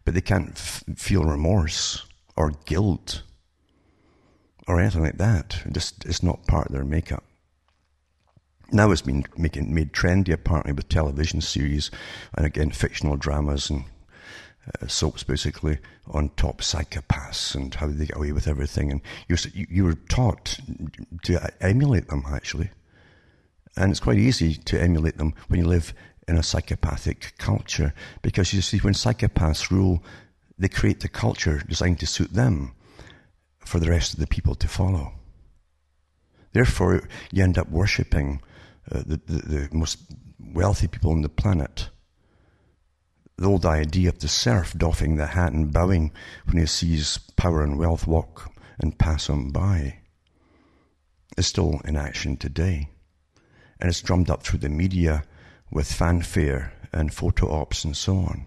but 0.05 0.13
they 0.13 0.21
can't 0.21 0.51
f- 0.51 0.83
feel 0.95 1.23
remorse 1.23 2.05
or 2.35 2.51
guilt 2.65 3.23
or 4.67 4.79
anything 4.79 5.03
like 5.03 5.17
that. 5.17 5.61
It 5.65 5.73
just 5.73 6.05
it's 6.05 6.23
not 6.23 6.47
part 6.47 6.67
of 6.67 6.73
their 6.73 6.83
makeup. 6.83 7.23
Now 8.71 8.89
it's 8.89 9.01
been 9.01 9.25
making, 9.37 9.73
made 9.73 9.93
trendy 9.93 10.33
apparently 10.33 10.73
with 10.73 10.89
television 10.89 11.41
series 11.41 11.91
and 12.35 12.45
again 12.45 12.71
fictional 12.71 13.17
dramas 13.17 13.69
and 13.69 13.85
uh, 14.81 14.87
soaps 14.87 15.23
basically 15.23 15.77
on 16.07 16.29
top 16.29 16.61
psychopaths 16.61 17.55
and 17.55 17.73
how 17.75 17.87
they 17.87 18.05
get 18.05 18.15
away 18.15 18.31
with 18.31 18.47
everything. 18.47 18.91
And 18.91 19.01
you 19.27 19.35
you 19.53 19.83
were 19.83 19.95
taught 20.09 20.59
to 21.23 21.51
emulate 21.61 22.07
them 22.07 22.23
actually, 22.27 22.69
and 23.75 23.91
it's 23.91 23.99
quite 23.99 24.19
easy 24.19 24.55
to 24.55 24.81
emulate 24.81 25.17
them 25.17 25.33
when 25.47 25.59
you 25.59 25.67
live 25.67 25.93
in 26.27 26.37
a 26.37 26.43
psychopathic 26.43 27.33
culture 27.37 27.93
because 28.21 28.53
you 28.53 28.61
see 28.61 28.77
when 28.79 28.93
psychopaths 28.93 29.69
rule, 29.71 30.03
they 30.57 30.69
create 30.69 31.01
the 31.01 31.09
culture 31.09 31.61
designed 31.67 31.99
to 31.99 32.07
suit 32.07 32.33
them 32.33 32.73
for 33.59 33.79
the 33.79 33.89
rest 33.89 34.13
of 34.13 34.19
the 34.19 34.27
people 34.27 34.55
to 34.55 34.67
follow. 34.67 35.13
Therefore, 36.53 37.07
you 37.31 37.43
end 37.43 37.57
up 37.57 37.69
worshipping 37.69 38.41
uh, 38.91 38.99
the, 39.05 39.19
the, 39.25 39.67
the 39.67 39.69
most 39.71 39.97
wealthy 40.39 40.87
people 40.87 41.11
on 41.11 41.21
the 41.21 41.29
planet. 41.29 41.89
The 43.37 43.47
old 43.47 43.65
idea 43.65 44.09
of 44.09 44.19
the 44.19 44.27
serf 44.27 44.73
doffing 44.77 45.15
the 45.15 45.27
hat 45.27 45.53
and 45.53 45.73
bowing 45.73 46.11
when 46.45 46.57
he 46.57 46.65
sees 46.65 47.17
power 47.35 47.63
and 47.63 47.79
wealth 47.79 48.05
walk 48.05 48.51
and 48.79 48.97
pass 48.97 49.27
him 49.27 49.51
by 49.51 49.99
is 51.37 51.47
still 51.47 51.81
in 51.85 51.95
action 51.95 52.37
today. 52.37 52.89
And 53.79 53.89
it's 53.89 54.01
drummed 54.01 54.29
up 54.29 54.43
through 54.43 54.59
the 54.59 54.69
media 54.69 55.23
with 55.71 55.91
fanfare 55.91 56.73
and 56.91 57.13
photo 57.13 57.51
ops 57.51 57.83
and 57.83 57.97
so 57.97 58.17
on. 58.17 58.45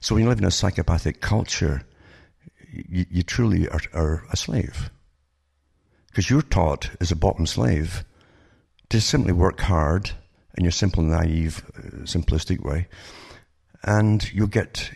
So 0.00 0.14
when 0.14 0.24
you 0.24 0.28
live 0.28 0.38
in 0.38 0.44
a 0.44 0.50
psychopathic 0.50 1.20
culture, 1.20 1.82
you, 2.70 3.04
you 3.10 3.22
truly 3.22 3.68
are, 3.68 3.80
are 3.92 4.24
a 4.30 4.36
slave. 4.36 4.90
Because 6.08 6.30
you're 6.30 6.42
taught 6.42 6.90
as 7.00 7.10
a 7.10 7.16
bottom 7.16 7.46
slave 7.46 8.04
to 8.90 9.00
simply 9.00 9.32
work 9.32 9.60
hard 9.60 10.12
in 10.56 10.64
your 10.64 10.72
simple, 10.72 11.02
naive, 11.02 11.64
uh, 11.76 12.04
simplistic 12.04 12.60
way, 12.60 12.88
and 13.82 14.32
you'll 14.32 14.46
get 14.46 14.90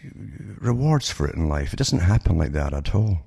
rewards 0.59 1.11
for 1.11 1.27
it 1.29 1.35
in 1.35 1.49
life. 1.49 1.73
It 1.73 1.77
doesn't 1.77 2.01
happen 2.01 2.39
like 2.39 2.53
that 2.53 2.73
at 2.73 2.95
all. 2.95 3.21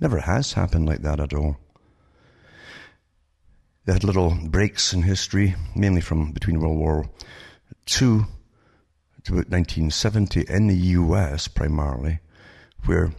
Never 0.00 0.20
has 0.20 0.52
happened 0.52 0.86
like 0.86 1.02
that 1.02 1.20
at 1.20 1.32
all. 1.32 1.56
They 3.84 3.92
had 3.92 4.04
little 4.04 4.34
breaks 4.34 4.94
in 4.94 5.02
history, 5.02 5.56
mainly 5.74 6.00
from 6.00 6.32
between 6.32 6.60
World 6.60 6.78
War 6.78 7.10
II 8.00 8.26
to 9.24 9.32
about 9.32 9.50
1970 9.50 10.44
in 10.48 10.66
the 10.66 10.76
US 10.76 11.48
primarily, 11.48 12.20
where 12.84 13.12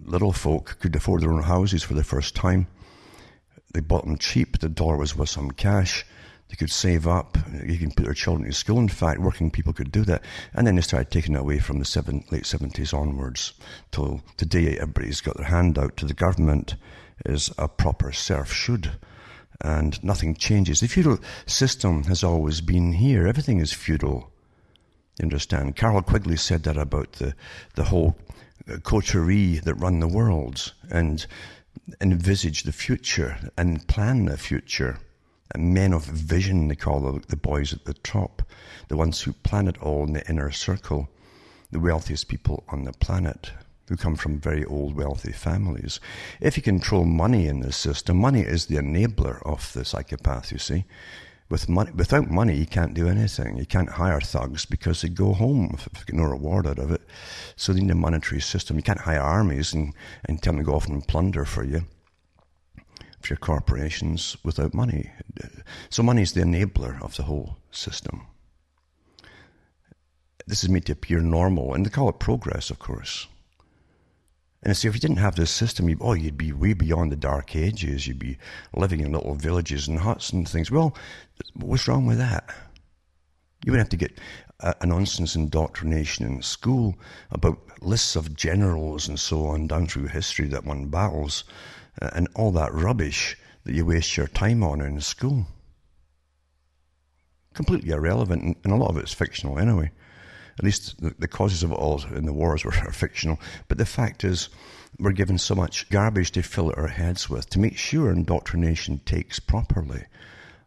little 0.00 0.32
folk 0.32 0.78
could 0.80 0.94
afford 0.94 1.22
their 1.22 1.32
own 1.32 1.42
houses 1.42 1.82
for 1.82 1.94
the 1.94 2.04
first 2.04 2.34
time. 2.34 2.66
They 3.72 3.80
bought 3.80 4.04
them 4.04 4.18
cheap. 4.18 4.58
The 4.58 4.68
dollar 4.68 4.96
was 4.96 5.16
worth 5.16 5.30
some 5.30 5.50
cash. 5.50 6.04
They 6.48 6.56
could 6.56 6.70
save 6.70 7.06
up. 7.06 7.34
Can 7.34 7.90
put 7.90 8.04
their 8.04 8.14
children 8.14 8.48
to 8.48 8.54
school. 8.54 8.78
In 8.78 8.88
fact, 8.88 9.20
working 9.20 9.50
people 9.50 9.72
could 9.72 9.90
do 9.90 10.04
that. 10.04 10.22
And 10.54 10.66
then 10.66 10.76
they 10.76 10.82
started 10.82 11.10
taking 11.10 11.34
it 11.34 11.40
away 11.40 11.58
from 11.58 11.78
the 11.78 11.84
seven, 11.84 12.24
late 12.30 12.44
70s 12.44 12.94
onwards. 12.94 13.52
Till 13.90 14.22
today, 14.36 14.78
everybody's 14.78 15.20
got 15.20 15.36
their 15.36 15.46
hand 15.46 15.78
out 15.78 15.96
to 15.98 16.06
the 16.06 16.14
government 16.14 16.76
as 17.24 17.50
a 17.58 17.68
proper 17.68 18.12
serf 18.12 18.52
should. 18.52 18.92
And 19.60 20.02
nothing 20.04 20.34
changes. 20.34 20.80
The 20.80 20.88
feudal 20.88 21.18
system 21.46 22.04
has 22.04 22.22
always 22.22 22.60
been 22.60 22.92
here. 22.92 23.26
Everything 23.26 23.58
is 23.58 23.72
feudal. 23.72 24.30
You 25.18 25.24
understand? 25.24 25.76
Carroll 25.76 26.02
Quigley 26.02 26.36
said 26.36 26.62
that 26.64 26.76
about 26.76 27.12
the, 27.14 27.34
the 27.74 27.84
whole 27.84 28.16
coterie 28.82 29.58
that 29.58 29.74
run 29.74 30.00
the 30.00 30.08
world 30.08 30.72
and 30.90 31.26
envisage 32.00 32.62
the 32.62 32.72
future 32.72 33.38
and 33.56 33.86
plan 33.88 34.26
the 34.26 34.36
future. 34.36 34.98
Men 35.56 35.92
of 35.92 36.04
vision, 36.04 36.68
they 36.68 36.74
call 36.74 37.00
the, 37.00 37.20
the 37.28 37.36
boys 37.36 37.72
at 37.72 37.84
the 37.84 37.94
top, 37.94 38.42
the 38.88 38.96
ones 38.96 39.20
who 39.22 39.32
plan 39.32 39.68
it 39.68 39.80
all 39.82 40.04
in 40.04 40.12
the 40.12 40.28
inner 40.28 40.50
circle, 40.50 41.08
the 41.70 41.80
wealthiest 41.80 42.28
people 42.28 42.64
on 42.68 42.84
the 42.84 42.92
planet 42.92 43.52
who 43.88 43.96
come 43.96 44.16
from 44.16 44.40
very 44.40 44.64
old 44.64 44.96
wealthy 44.96 45.32
families. 45.32 46.00
If 46.40 46.56
you 46.56 46.62
control 46.62 47.04
money 47.04 47.46
in 47.46 47.60
this 47.60 47.76
system, 47.76 48.16
money 48.16 48.40
is 48.40 48.66
the 48.66 48.76
enabler 48.76 49.40
of 49.46 49.72
the 49.72 49.84
psychopath, 49.84 50.50
you 50.50 50.58
see. 50.58 50.84
With 51.48 51.68
money, 51.68 51.92
without 51.92 52.28
money, 52.28 52.56
you 52.56 52.66
can't 52.66 52.94
do 52.94 53.06
anything. 53.06 53.56
You 53.56 53.66
can't 53.66 53.88
hire 53.88 54.20
thugs 54.20 54.64
because 54.64 55.02
they 55.02 55.08
go 55.08 55.32
home 55.32 55.70
if 55.74 55.84
they 55.84 56.00
get 56.04 56.16
no 56.16 56.24
reward 56.24 56.66
out 56.66 56.80
of 56.80 56.90
it. 56.90 57.02
So 57.54 57.72
they 57.72 57.80
need 57.80 57.92
a 57.92 57.94
monetary 57.94 58.40
system. 58.40 58.76
You 58.76 58.82
can't 58.82 59.02
hire 59.02 59.20
armies 59.20 59.72
and, 59.72 59.94
and 60.24 60.42
tell 60.42 60.54
them 60.54 60.62
to 60.62 60.66
go 60.66 60.74
off 60.74 60.88
and 60.88 61.06
plunder 61.06 61.44
for 61.44 61.62
you, 61.62 61.84
your 63.30 63.36
corporations, 63.38 64.36
without 64.42 64.74
money. 64.74 65.10
So 65.90 66.02
money 66.02 66.22
is 66.22 66.32
the 66.32 66.42
enabler 66.42 67.02
of 67.02 67.16
the 67.16 67.24
whole 67.24 67.56
system. 67.70 68.26
This 70.46 70.62
is 70.62 70.70
made 70.70 70.86
to 70.86 70.92
appear 70.92 71.20
normal, 71.20 71.74
and 71.74 71.84
they 71.84 71.90
call 71.90 72.08
it 72.08 72.20
progress, 72.20 72.70
of 72.70 72.78
course. 72.78 73.26
And 74.62 74.76
see, 74.76 74.88
if 74.88 74.94
you 74.94 75.00
didn't 75.00 75.18
have 75.18 75.36
this 75.36 75.50
system, 75.50 75.88
you, 75.88 75.96
oh, 76.00 76.14
you'd 76.14 76.36
be 76.36 76.52
way 76.52 76.72
beyond 76.72 77.12
the 77.12 77.16
dark 77.16 77.54
ages. 77.54 78.06
You'd 78.06 78.18
be 78.18 78.38
living 78.74 79.00
in 79.00 79.12
little 79.12 79.34
villages 79.34 79.86
and 79.86 80.00
huts 80.00 80.30
and 80.30 80.48
things. 80.48 80.70
Well, 80.70 80.96
what's 81.54 81.86
wrong 81.86 82.06
with 82.06 82.18
that? 82.18 82.52
You 83.64 83.72
would 83.72 83.78
have 83.78 83.88
to 83.90 83.96
get 83.96 84.18
a, 84.60 84.74
a 84.80 84.86
nonsense 84.86 85.36
indoctrination 85.36 86.26
in 86.26 86.42
school 86.42 86.96
about 87.30 87.58
lists 87.80 88.16
of 88.16 88.34
generals 88.34 89.08
and 89.08 89.20
so 89.20 89.46
on 89.46 89.66
down 89.66 89.86
through 89.86 90.08
history 90.08 90.48
that 90.48 90.64
won 90.64 90.86
battles 90.86 91.44
Uh, 92.00 92.10
and 92.14 92.28
all 92.34 92.52
that 92.52 92.72
rubbish 92.74 93.36
that 93.64 93.74
you 93.74 93.84
waste 93.84 94.16
your 94.16 94.26
time 94.28 94.62
on 94.62 94.80
in 94.80 95.00
school. 95.00 95.46
Completely 97.54 97.90
irrelevant, 97.90 98.42
and, 98.42 98.56
and 98.64 98.72
a 98.72 98.76
lot 98.76 98.90
of 98.90 98.96
it's 98.98 99.14
fictional 99.14 99.58
anyway. 99.58 99.90
At 100.58 100.64
least 100.64 101.00
the, 101.00 101.14
the 101.18 101.28
causes 101.28 101.62
of 101.62 101.72
it 101.72 101.74
all 101.74 102.02
in 102.14 102.26
the 102.26 102.32
wars 102.32 102.64
were 102.66 102.72
fictional. 102.72 103.40
But 103.68 103.78
the 103.78 103.86
fact 103.86 104.24
is, 104.24 104.48
we're 104.98 105.12
given 105.12 105.38
so 105.38 105.54
much 105.54 105.88
garbage 105.90 106.30
to 106.32 106.42
fill 106.42 106.72
our 106.76 106.88
heads 106.88 107.28
with 107.28 107.50
to 107.50 107.58
make 107.58 107.76
sure 107.76 108.10
indoctrination 108.10 109.00
takes 109.04 109.38
properly 109.38 110.04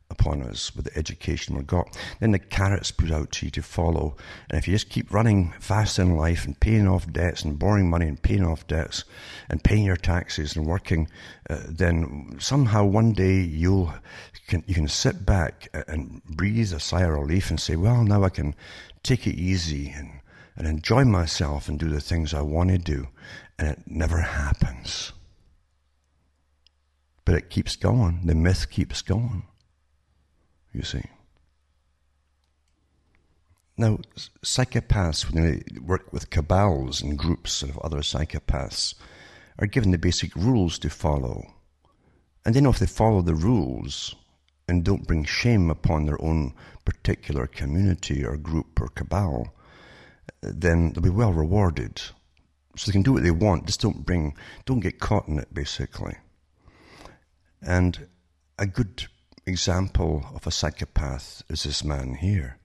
upon 0.10 0.42
us 0.44 0.76
with 0.76 0.86
the 0.86 0.98
education 0.98 1.56
we've 1.56 1.68
got. 1.68 1.98
Then 2.20 2.32
the 2.32 2.40
carrots 2.40 2.92
put 2.92 3.12
out 3.12 3.32
to 3.34 3.46
you 3.46 3.52
to 3.52 3.62
follow. 3.62 4.16
And 4.50 4.58
if 4.58 4.68
you 4.68 4.74
just 4.74 4.90
keep 4.90 5.14
running 5.14 5.54
fast 5.60 6.00
in 6.00 6.16
life 6.16 6.46
and 6.46 6.60
paying 6.60 6.88
off 6.88 7.12
debts 7.12 7.44
and 7.44 7.60
borrowing 7.60 7.90
money 7.90 8.08
and 8.08 8.22
paying 8.22 8.46
off 8.46 8.68
debts 8.68 9.04
and 9.50 9.64
paying 9.64 9.86
your 9.86 9.98
taxes 9.98 10.56
and 10.56 10.66
working, 10.66 11.08
uh, 11.50 11.60
then 11.68 12.36
somehow 12.40 12.86
one 12.86 13.14
day 13.14 13.40
you'll 13.40 13.94
can, 14.50 14.64
you 14.66 14.74
can 14.74 14.88
sit 14.88 15.26
back 15.26 15.70
and 15.88 16.24
breathe 16.26 16.74
a 16.74 16.80
sigh 16.80 17.04
of 17.04 17.12
relief 17.12 17.50
and 17.50 17.60
say, 17.60 17.76
well, 17.76 18.04
now 18.04 18.24
I 18.24 18.30
can 18.30 18.56
take 19.04 19.28
it 19.28 19.36
easy 19.36 19.90
and, 19.90 20.22
and 20.58 20.68
enjoy 20.68 21.06
myself 21.06 21.70
and 21.70 21.80
do 21.80 21.88
the 21.88 22.02
things 22.02 22.34
I 22.34 22.42
want 22.42 22.72
to 22.72 22.78
do. 22.80 23.08
And 23.58 23.70
it 23.70 23.80
never 23.86 24.20
happens. 24.20 25.14
But 27.26 27.36
it 27.36 27.52
keeps 27.52 27.76
going. 27.76 28.22
The 28.26 28.34
myth 28.34 28.72
keeps 28.72 29.04
going. 29.04 29.44
You 30.74 30.84
see. 30.84 31.04
Now, 33.78 34.00
psychopaths, 34.44 35.32
when 35.32 35.44
they 35.44 35.80
work 35.80 36.12
with 36.12 36.30
cabals 36.30 37.02
and 37.02 37.18
groups 37.18 37.64
of 37.64 37.78
other 37.80 38.00
psychopaths, 38.00 38.94
are 39.58 39.68
given 39.68 39.92
the 39.92 39.98
basic 39.98 40.36
rules 40.36 40.78
to 40.80 40.90
follow. 40.90 41.54
And 42.46 42.54
they 42.54 42.62
know 42.62 42.72
if 42.72 42.80
they 42.80 42.86
follow 42.86 43.22
the 43.22 43.36
rules, 43.36 44.16
and 44.70 44.84
don't 44.84 45.08
bring 45.08 45.24
shame 45.24 45.70
upon 45.70 46.06
their 46.06 46.22
own 46.22 46.54
particular 46.86 47.48
community 47.48 48.24
or 48.24 48.38
group 48.38 48.80
or 48.80 48.90
cabal, 48.90 49.54
then 50.42 50.94
they'll 50.94 51.02
be 51.02 51.10
well 51.10 51.34
rewarded. 51.34 52.02
So 52.76 52.86
they 52.86 52.92
can 52.92 53.02
do 53.02 53.14
what 53.14 53.24
they 53.24 53.32
want, 53.32 53.66
just 53.66 53.82
don't 53.82 54.06
bring, 54.06 54.36
don't 54.66 54.80
get 54.80 55.00
caught 55.00 55.28
in 55.28 55.40
it, 55.40 55.54
basically. 55.54 56.16
And 57.62 58.08
a 58.60 58.68
good 58.68 59.08
example 59.50 60.26
of 60.34 60.48
a 60.48 60.52
psychopath 60.52 61.44
is 61.50 61.64
this 61.64 61.84
man 61.84 62.14
here, 62.14 62.58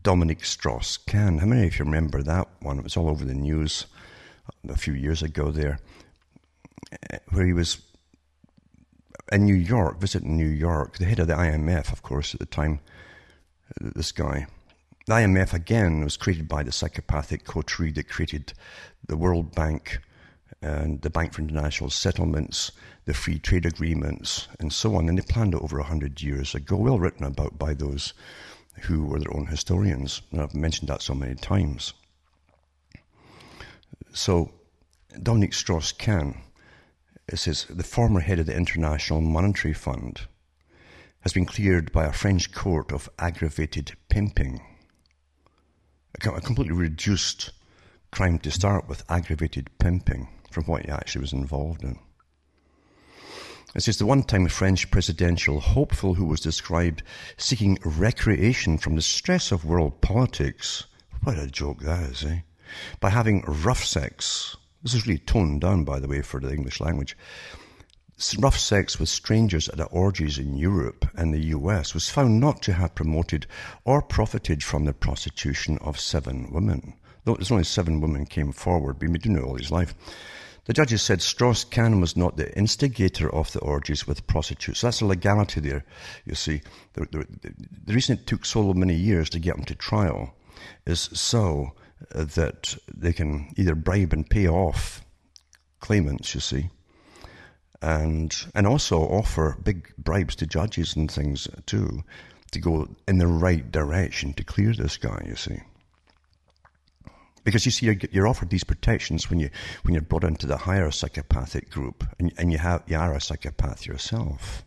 Dominique 0.00 0.44
Strauss-Kahn. 0.44 1.38
How 1.38 1.46
many 1.46 1.68
of 1.68 1.78
you 1.78 1.84
remember 1.84 2.22
that 2.22 2.48
one? 2.60 2.78
It 2.78 2.84
was 2.84 2.96
all 2.96 3.08
over 3.08 3.24
the 3.24 3.34
news 3.34 3.86
a 4.68 4.76
few 4.76 4.92
years 4.92 5.22
ago 5.22 5.50
there, 5.50 5.78
where 7.30 7.46
he 7.46 7.52
was 7.52 7.78
in 9.32 9.46
New 9.46 9.54
York, 9.54 10.00
visiting 10.00 10.36
New 10.36 10.48
York, 10.48 10.98
the 10.98 11.04
head 11.04 11.20
of 11.20 11.28
the 11.28 11.34
IMF, 11.34 11.92
of 11.92 12.02
course, 12.02 12.34
at 12.34 12.40
the 12.40 12.46
time, 12.46 12.80
uh, 13.80 13.90
this 13.94 14.12
guy. 14.12 14.46
The 15.06 15.14
IMF, 15.14 15.54
again, 15.54 16.02
was 16.02 16.16
created 16.16 16.48
by 16.48 16.64
the 16.64 16.72
psychopathic 16.72 17.44
coterie 17.44 17.92
that 17.92 18.08
created 18.08 18.52
the 19.06 19.16
World 19.16 19.54
Bank 19.54 20.00
and 20.62 21.00
the 21.02 21.10
Bank 21.10 21.34
for 21.34 21.42
International 21.42 21.90
Settlements, 21.90 22.72
the 23.04 23.14
free 23.14 23.38
trade 23.38 23.66
agreements, 23.66 24.48
and 24.58 24.72
so 24.72 24.96
on. 24.96 25.08
And 25.08 25.18
they 25.18 25.22
planned 25.22 25.54
it 25.54 25.62
over 25.62 25.78
100 25.78 26.22
years 26.22 26.54
ago, 26.54 26.76
well 26.76 26.98
written 26.98 27.24
about 27.24 27.58
by 27.58 27.74
those 27.74 28.14
who 28.82 29.04
were 29.04 29.20
their 29.20 29.36
own 29.36 29.46
historians. 29.46 30.22
And 30.32 30.40
I've 30.40 30.54
mentioned 30.54 30.88
that 30.88 31.02
so 31.02 31.14
many 31.14 31.34
times. 31.34 31.92
So, 34.12 34.52
Dominique 35.22 35.54
Strauss-Kahn 35.54 36.42
it 37.28 37.38
says 37.38 37.66
the 37.68 37.82
former 37.82 38.20
head 38.20 38.38
of 38.38 38.46
the 38.46 38.56
International 38.56 39.20
Monetary 39.20 39.74
Fund 39.74 40.22
has 41.20 41.32
been 41.32 41.44
cleared 41.44 41.90
by 41.90 42.04
a 42.04 42.12
French 42.12 42.52
court 42.52 42.92
of 42.92 43.08
aggravated 43.18 43.96
pimping. 44.08 44.60
A 46.14 46.40
completely 46.40 46.74
reduced 46.74 47.50
crime 48.12 48.38
to 48.38 48.50
start 48.50 48.88
with, 48.88 49.04
aggravated 49.08 49.70
pimping, 49.78 50.28
from 50.56 50.64
what 50.64 50.86
he 50.86 50.90
actually 50.90 51.20
was 51.20 51.34
involved 51.34 51.84
in. 51.84 51.98
It 53.74 53.82
says 53.82 53.98
the 53.98 54.06
one 54.06 54.22
time 54.22 54.48
French 54.48 54.90
presidential 54.90 55.60
hopeful 55.60 56.14
who 56.14 56.24
was 56.24 56.40
described 56.40 57.02
seeking 57.36 57.76
recreation 57.84 58.78
from 58.78 58.96
the 58.96 59.02
stress 59.02 59.52
of 59.52 59.66
world 59.66 60.00
politics. 60.00 60.86
What 61.22 61.38
a 61.38 61.46
joke 61.46 61.80
that 61.82 62.10
is, 62.10 62.24
eh? 62.24 62.38
By 63.00 63.10
having 63.10 63.42
rough 63.42 63.84
sex 63.84 64.56
this 64.82 64.94
is 64.94 65.06
really 65.06 65.18
toned 65.18 65.60
down, 65.60 65.84
by 65.84 66.00
the 66.00 66.08
way, 66.08 66.22
for 66.22 66.40
the 66.40 66.50
English 66.50 66.80
language. 66.80 67.18
Rough 68.38 68.56
sex 68.56 68.98
with 68.98 69.10
strangers 69.10 69.68
at 69.68 69.80
orgies 69.90 70.38
in 70.38 70.56
Europe 70.56 71.06
and 71.14 71.34
the 71.34 71.46
US 71.56 71.92
was 71.92 72.08
found 72.08 72.40
not 72.40 72.62
to 72.62 72.72
have 72.72 72.94
promoted 72.94 73.46
or 73.84 74.00
profited 74.00 74.64
from 74.64 74.86
the 74.86 74.94
prostitution 74.94 75.76
of 75.82 76.00
seven 76.00 76.50
women. 76.50 76.94
Though 77.26 77.34
there's 77.34 77.50
only 77.50 77.64
seven 77.64 78.00
women 78.00 78.26
came 78.26 78.52
forward, 78.52 79.00
been 79.00 79.12
doing 79.12 79.34
know 79.34 79.42
all 79.42 79.56
his 79.56 79.72
life. 79.72 79.92
The 80.66 80.72
judges 80.72 81.00
said 81.00 81.22
Strauss-Kahn 81.22 82.00
was 82.00 82.16
not 82.16 82.36
the 82.36 82.52
instigator 82.58 83.32
of 83.32 83.52
the 83.52 83.60
orgies 83.60 84.06
with 84.06 84.26
prostitutes. 84.26 84.80
So 84.80 84.88
that's 84.88 85.00
a 85.00 85.06
legality 85.06 85.60
there, 85.60 85.84
you 86.24 86.34
see. 86.34 86.60
The, 86.94 87.06
the, 87.12 87.26
the 87.86 87.94
reason 87.94 88.18
it 88.18 88.26
took 88.26 88.44
so 88.44 88.74
many 88.74 88.94
years 88.94 89.30
to 89.30 89.38
get 89.38 89.56
him 89.56 89.64
to 89.66 89.76
trial 89.76 90.34
is 90.84 91.00
so 91.12 91.72
uh, 92.12 92.24
that 92.24 92.76
they 92.92 93.12
can 93.12 93.52
either 93.56 93.76
bribe 93.76 94.12
and 94.12 94.28
pay 94.28 94.48
off 94.48 95.02
claimants, 95.78 96.34
you 96.34 96.40
see, 96.40 96.68
and 97.80 98.34
and 98.54 98.66
also 98.66 99.02
offer 99.02 99.56
big 99.62 99.92
bribes 99.96 100.34
to 100.36 100.46
judges 100.46 100.96
and 100.96 101.10
things 101.10 101.46
too 101.66 102.02
to 102.50 102.58
go 102.58 102.88
in 103.06 103.18
the 103.18 103.26
right 103.26 103.70
direction 103.70 104.32
to 104.32 104.42
clear 104.42 104.72
this 104.72 104.96
guy. 104.96 105.22
You 105.26 105.36
see. 105.36 105.60
Because 107.46 107.64
you 107.64 107.70
see, 107.70 107.96
you're, 108.10 108.26
offered 108.26 108.50
these 108.50 108.64
protections 108.64 109.30
when 109.30 109.38
you 109.38 109.50
when 109.82 109.94
you're 109.94 110.02
brought 110.02 110.24
into 110.24 110.48
the 110.48 110.56
higher 110.56 110.90
psychopathic 110.90 111.70
group, 111.70 112.02
and, 112.18 112.32
and 112.38 112.50
you 112.50 112.58
have 112.58 112.82
you 112.88 112.96
are 112.96 113.14
a 113.14 113.20
psychopath 113.20 113.86
yourself. 113.86 114.64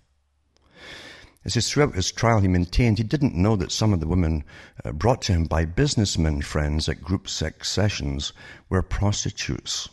It 1.44 1.52
says 1.52 1.70
throughout 1.70 1.96
his 1.96 2.10
trial, 2.10 2.40
he 2.40 2.48
maintained 2.48 2.98
he 2.98 3.04
didn't 3.04 3.36
know 3.36 3.58
that 3.58 3.74
some 3.74 3.92
of 3.92 4.00
the 4.00 4.08
women 4.08 4.46
uh, 4.86 4.94
brought 4.94 5.22
to 5.24 5.34
him 5.34 5.44
by 5.44 5.66
businessmen 5.66 6.42
friends 6.42 6.88
at 6.88 7.04
group 7.04 7.28
sex 7.28 7.68
sessions 7.68 8.32
were 8.70 8.82
prostitutes. 8.82 9.90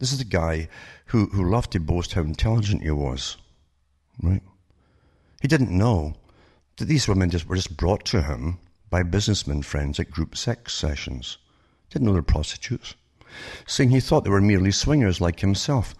This 0.00 0.10
is 0.10 0.18
the 0.18 0.24
guy 0.24 0.68
who, 1.06 1.26
who 1.26 1.48
loved 1.48 1.70
to 1.70 1.78
boast 1.78 2.14
how 2.14 2.22
intelligent 2.22 2.82
he 2.82 2.90
was. 2.90 3.36
Right? 4.20 4.42
He 5.40 5.46
didn't 5.46 5.70
know 5.70 6.14
that 6.78 6.86
these 6.86 7.06
women 7.06 7.30
just 7.30 7.46
were 7.46 7.54
just 7.54 7.76
brought 7.76 8.04
to 8.06 8.22
him 8.22 8.58
by 8.90 9.04
businessmen 9.04 9.62
friends 9.62 10.00
at 10.00 10.10
group 10.10 10.36
sex 10.36 10.74
sessions. 10.74 11.38
Didn't 11.90 12.06
know 12.06 12.12
they 12.12 12.20
were 12.20 12.22
prostitutes. 12.22 12.94
Saying 13.66 13.90
he 13.90 14.00
thought 14.00 14.24
they 14.24 14.30
were 14.30 14.40
merely 14.40 14.72
swingers 14.72 15.20
like 15.20 15.40
himself. 15.40 15.94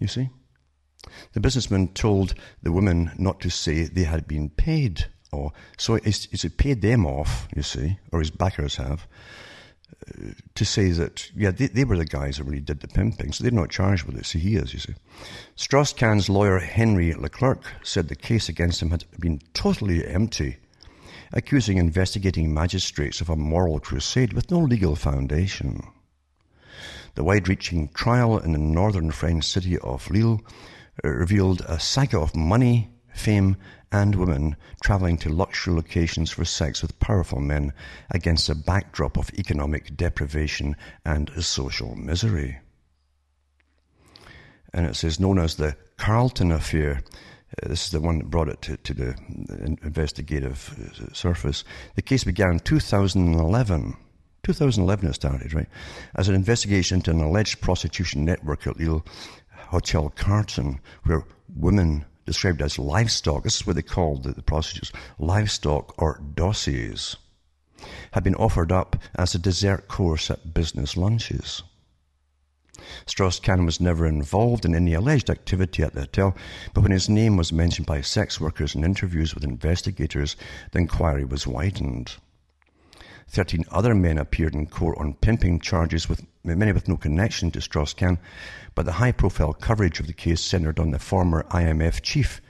You 0.00 0.08
see? 0.08 0.30
The 1.32 1.40
businessman 1.40 1.88
told 1.88 2.34
the 2.62 2.72
women 2.72 3.12
not 3.18 3.40
to 3.40 3.50
say 3.50 3.84
they 3.84 4.04
had 4.04 4.26
been 4.26 4.50
paid. 4.50 5.06
Or, 5.32 5.52
so 5.76 5.96
he's, 5.96 6.24
he's 6.26 6.44
paid 6.56 6.80
them 6.80 7.06
off, 7.06 7.48
you 7.54 7.62
see, 7.62 7.98
or 8.12 8.20
his 8.20 8.30
backers 8.30 8.76
have, 8.76 9.06
uh, 10.06 10.30
to 10.54 10.64
say 10.64 10.90
that, 10.90 11.30
yeah, 11.34 11.50
they, 11.50 11.66
they, 11.66 11.84
were 11.84 11.96
the 11.96 12.04
guys 12.04 12.36
that 12.36 12.44
really 12.44 12.60
did 12.60 12.80
the 12.80 12.88
pimping, 12.88 13.32
so 13.32 13.42
they're 13.42 13.50
not 13.50 13.70
charged 13.70 14.04
with 14.04 14.16
it, 14.16 14.26
so 14.26 14.38
he 14.38 14.54
is, 14.54 14.72
you 14.72 14.78
see. 14.78 14.94
Strauss-Kahn's 15.56 16.28
lawyer 16.28 16.58
Henri 16.58 17.14
Leclerc 17.14 17.64
said 17.82 18.08
the 18.08 18.14
case 18.14 18.48
against 18.48 18.80
him 18.80 18.90
had 18.90 19.04
been 19.18 19.40
totally 19.54 20.06
empty, 20.06 20.58
accusing 21.34 21.78
investigating 21.78 22.54
magistrates 22.54 23.20
of 23.20 23.28
a 23.28 23.36
moral 23.36 23.78
crusade 23.80 24.32
with 24.32 24.50
no 24.50 24.58
legal 24.60 24.96
foundation. 24.96 25.82
The 27.16 27.24
wide-reaching 27.24 27.88
trial 27.88 28.38
in 28.38 28.52
the 28.52 28.58
northern 28.58 29.10
French 29.10 29.44
city 29.44 29.78
of 29.78 30.10
Lille 30.10 30.40
revealed 31.02 31.60
a 31.68 31.78
saga 31.78 32.18
of 32.18 32.34
money, 32.34 32.88
fame, 33.12 33.56
and 33.92 34.14
women 34.14 34.56
traveling 34.82 35.18
to 35.18 35.28
luxury 35.28 35.74
locations 35.74 36.30
for 36.30 36.44
sex 36.44 36.82
with 36.82 36.98
powerful 36.98 37.40
men 37.40 37.72
against 38.10 38.48
a 38.48 38.54
backdrop 38.54 39.16
of 39.16 39.30
economic 39.34 39.96
deprivation 39.96 40.74
and 41.04 41.30
social 41.44 41.94
misery. 41.94 42.58
And 44.72 44.86
it 44.86 44.96
says, 44.96 45.20
known 45.20 45.38
as 45.38 45.54
the 45.54 45.76
Carlton 45.96 46.50
Affair, 46.50 46.94
uh, 46.96 47.00
this 47.62 47.86
is 47.86 47.90
the 47.90 48.00
one 48.00 48.18
that 48.18 48.30
brought 48.30 48.48
it 48.48 48.60
to, 48.62 48.76
to 48.76 48.94
the 48.94 49.14
investigative 49.82 50.74
uh, 50.78 51.12
surface. 51.12 51.64
The 51.94 52.02
case 52.02 52.24
began 52.24 52.52
in 52.52 52.60
2011. 52.60 53.96
2011 54.42 55.08
it 55.08 55.14
started, 55.14 55.54
right? 55.54 55.68
As 56.14 56.28
an 56.28 56.34
investigation 56.34 56.96
into 56.96 57.10
an 57.10 57.20
alleged 57.20 57.60
prostitution 57.60 58.24
network 58.24 58.66
at 58.66 58.78
Lille 58.78 59.04
Hotel 59.50 60.12
Carlton, 60.16 60.80
where 61.04 61.24
women 61.56 62.04
described 62.26 62.62
as 62.62 62.78
livestock, 62.78 63.42
this 63.42 63.56
is 63.56 63.66
what 63.66 63.76
they 63.76 63.82
called 63.82 64.24
the, 64.24 64.32
the 64.32 64.42
prostitutes, 64.42 64.92
livestock 65.18 65.94
or 66.00 66.20
dossiers, 66.34 67.16
had 68.12 68.24
been 68.24 68.34
offered 68.36 68.72
up 68.72 68.96
as 69.16 69.34
a 69.34 69.38
dessert 69.38 69.88
course 69.88 70.30
at 70.30 70.54
business 70.54 70.96
lunches. 70.96 71.62
Strauss-Kahn 73.06 73.64
was 73.64 73.80
never 73.80 74.06
involved 74.06 74.64
in 74.64 74.74
any 74.74 74.94
alleged 74.94 75.30
activity 75.30 75.82
at 75.82 75.94
the 75.94 76.00
hotel, 76.00 76.36
but 76.72 76.80
when 76.80 76.90
his 76.90 77.08
name 77.08 77.36
was 77.36 77.52
mentioned 77.52 77.86
by 77.86 78.00
sex 78.00 78.40
workers 78.40 78.74
in 78.74 78.82
interviews 78.82 79.34
with 79.34 79.44
investigators, 79.44 80.36
the 80.72 80.80
inquiry 80.80 81.24
was 81.24 81.46
widened. 81.46 82.16
Thirteen 83.28 83.64
other 83.70 83.94
men 83.94 84.18
appeared 84.18 84.54
in 84.54 84.66
court 84.66 84.98
on 84.98 85.14
pimping 85.14 85.60
charges, 85.60 86.08
with 86.08 86.26
many 86.44 86.72
with 86.72 86.88
no 86.88 86.96
connection 86.96 87.50
to 87.52 87.60
Strauss-Kahn, 87.60 88.18
but 88.74 88.86
the 88.86 88.92
high-profile 88.92 89.54
coverage 89.54 89.98
of 89.98 90.06
the 90.06 90.12
case 90.12 90.40
centered 90.40 90.78
on 90.78 90.90
the 90.90 90.98
former 90.98 91.44
IMF 91.50 92.02
chief 92.02 92.40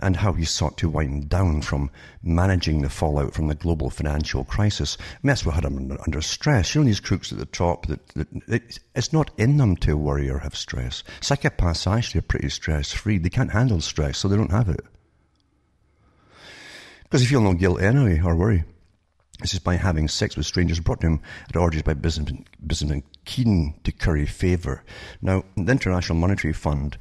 and 0.00 0.16
how 0.16 0.32
he 0.32 0.44
sought 0.44 0.76
to 0.78 0.88
wind 0.88 1.28
down 1.28 1.62
from 1.62 1.90
managing 2.22 2.82
the 2.82 2.88
fallout 2.88 3.34
from 3.34 3.48
the 3.48 3.54
global 3.54 3.90
financial 3.90 4.44
crisis. 4.44 4.96
What 5.22 5.54
had 5.54 5.64
him 5.64 5.96
under, 6.04 6.20
stress. 6.20 6.74
You 6.74 6.80
know, 6.80 6.86
these 6.86 7.00
crooks 7.00 7.32
at 7.32 7.38
the 7.38 7.46
top, 7.46 7.86
that, 7.86 8.06
that, 8.46 8.78
it's 8.94 9.12
not 9.12 9.30
in 9.38 9.56
them 9.56 9.76
to 9.78 9.96
worry 9.96 10.30
or 10.30 10.38
have 10.38 10.56
stress. 10.56 11.02
Psychopaths 11.20 11.90
actually 11.90 12.20
are 12.20 12.22
pretty 12.22 12.48
stress-free. 12.48 13.18
They 13.18 13.30
can't 13.30 13.52
handle 13.52 13.80
stress, 13.80 14.18
so 14.18 14.28
they 14.28 14.36
don't 14.36 14.50
have 14.50 14.68
it. 14.68 14.84
Because 17.04 17.22
they 17.22 17.26
feel 17.26 17.40
no 17.40 17.54
guilt 17.54 17.80
anyway, 17.80 18.20
or 18.20 18.36
worry. 18.36 18.64
This 19.40 19.54
is 19.54 19.60
by 19.60 19.76
having 19.76 20.08
sex 20.08 20.36
with 20.36 20.46
strangers 20.46 20.80
brought 20.80 21.00
to 21.02 21.06
him 21.06 21.20
at 21.48 21.56
orgies 21.56 21.82
by 21.82 21.94
businessmen, 21.94 22.44
businessmen 22.66 23.04
keen 23.24 23.78
to 23.84 23.92
curry 23.92 24.26
favour. 24.26 24.82
Now, 25.22 25.44
the 25.56 25.70
International 25.70 26.18
Monetary 26.18 26.52
Fund, 26.52 26.98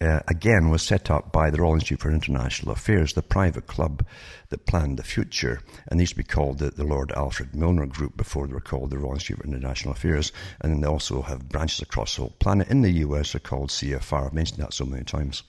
uh, 0.00 0.20
again, 0.28 0.70
was 0.70 0.82
set 0.82 1.10
up 1.10 1.32
by 1.32 1.50
the 1.50 1.60
Royal 1.60 1.74
Institute 1.74 2.00
for 2.00 2.10
International 2.10 2.72
Affairs, 2.72 3.12
the 3.12 3.22
private 3.22 3.66
club 3.66 4.04
that 4.50 4.66
planned 4.66 4.98
the 4.98 5.02
future. 5.02 5.60
And 5.88 5.98
these 5.98 6.10
used 6.10 6.12
to 6.12 6.16
be 6.18 6.24
called 6.24 6.58
the, 6.58 6.70
the 6.70 6.84
Lord 6.84 7.12
Alfred 7.12 7.54
Milner 7.54 7.86
Group 7.86 8.16
before 8.16 8.46
they 8.46 8.52
were 8.52 8.60
called 8.60 8.90
the 8.90 8.98
Royal 8.98 9.14
Institute 9.14 9.38
for 9.38 9.46
International 9.46 9.92
Affairs. 9.92 10.32
And 10.60 10.72
then 10.72 10.80
they 10.80 10.88
also 10.88 11.22
have 11.22 11.48
branches 11.48 11.80
across 11.80 12.16
the 12.16 12.22
whole 12.22 12.34
planet. 12.38 12.68
In 12.68 12.82
the 12.82 12.90
US, 12.90 13.32
they're 13.32 13.40
called 13.40 13.70
CFR. 13.70 14.26
I've 14.26 14.34
mentioned 14.34 14.62
that 14.62 14.74
so 14.74 14.84
many 14.84 15.04
times. 15.04 15.42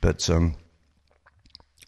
But 0.00 0.28
um, 0.30 0.54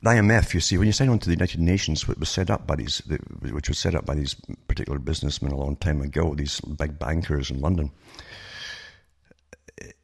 the 0.03 0.11
IMF, 0.11 0.53
you 0.53 0.61
see, 0.61 0.77
when 0.77 0.87
you 0.87 0.93
sign 0.93 1.09
on 1.09 1.19
to 1.21 1.29
the 1.29 1.35
United 1.35 1.61
Nations, 1.61 2.09
which 2.09 2.19
was 2.19 2.29
set 2.29 2.51
up 2.51 2.67
by 2.67 2.77
these, 2.77 3.03
which 3.41 3.69
was 3.69 3.79
set 3.79 3.95
up 3.95 4.05
by 4.05 4.15
these 4.15 4.35
particular 4.67 4.99
businessmen 4.99 5.53
a 5.53 5.57
long 5.57 5.77
time 5.77 6.03
ago, 6.03 6.35
these 6.35 6.61
big 6.61 6.99
bankers 6.99 7.51
in 7.51 7.61
London, 7.61 7.91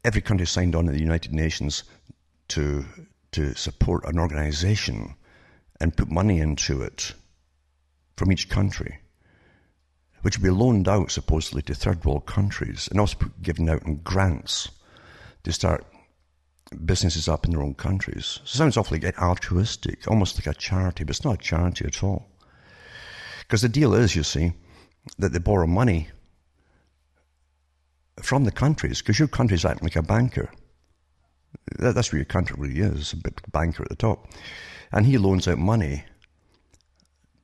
every 0.03 0.21
country 0.21 0.45
signed 0.47 0.75
on 0.75 0.85
to 0.85 0.91
the 0.91 0.99
United 0.99 1.33
Nations 1.33 1.83
to 2.49 2.85
to 3.31 3.53
support 3.55 4.05
an 4.05 4.17
organisation 4.17 5.15
and 5.79 5.95
put 5.95 6.09
money 6.09 6.39
into 6.39 6.81
it 6.81 7.13
from 8.17 8.31
each 8.31 8.49
country, 8.49 8.99
which 10.21 10.37
would 10.37 10.43
be 10.43 10.49
loaned 10.49 10.87
out 10.87 11.11
supposedly 11.11 11.61
to 11.61 11.75
third 11.75 12.03
world 12.03 12.25
countries 12.25 12.87
and 12.89 12.99
also 12.99 13.17
given 13.41 13.69
out 13.69 13.85
in 13.85 13.97
grants 13.97 14.69
to 15.43 15.53
start 15.53 15.85
businesses 16.85 17.27
up 17.27 17.45
in 17.45 17.51
their 17.51 17.61
own 17.61 17.75
countries. 17.75 18.39
So 18.43 18.57
sounds 18.57 18.77
awfully 18.77 19.01
altruistic, 19.17 20.07
almost 20.07 20.37
like 20.37 20.47
a 20.47 20.59
charity, 20.59 21.03
but 21.03 21.15
it's 21.15 21.25
not 21.25 21.35
a 21.35 21.43
charity 21.43 21.85
at 21.85 22.03
all. 22.03 22.29
Because 23.41 23.61
the 23.61 23.69
deal 23.69 23.93
is, 23.93 24.15
you 24.15 24.23
see, 24.23 24.53
that 25.17 25.33
they 25.33 25.39
borrow 25.39 25.65
money 25.65 26.09
from 28.21 28.43
the 28.43 28.51
countries, 28.51 29.01
because 29.01 29.19
your 29.19 29.27
country's 29.27 29.65
acting 29.65 29.85
like 29.85 29.95
a 29.95 30.03
banker. 30.03 30.51
That, 31.77 31.95
that's 31.95 32.11
where 32.11 32.19
your 32.19 32.25
country 32.25 32.55
really 32.57 32.79
is, 32.79 33.13
a 33.13 33.17
big 33.17 33.41
banker 33.51 33.83
at 33.83 33.89
the 33.89 33.95
top. 33.95 34.27
And 34.91 35.05
he 35.05 35.17
loans 35.17 35.47
out 35.47 35.57
money 35.57 36.03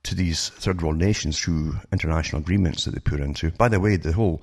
to 0.04 0.14
these 0.14 0.50
third 0.50 0.82
world 0.82 0.96
nations 0.96 1.38
through 1.38 1.74
international 1.92 2.40
agreements 2.40 2.84
that 2.84 2.92
they 2.92 3.00
put 3.00 3.20
into. 3.20 3.50
By 3.50 3.68
the 3.68 3.80
way, 3.80 3.96
the 3.96 4.12
whole 4.12 4.42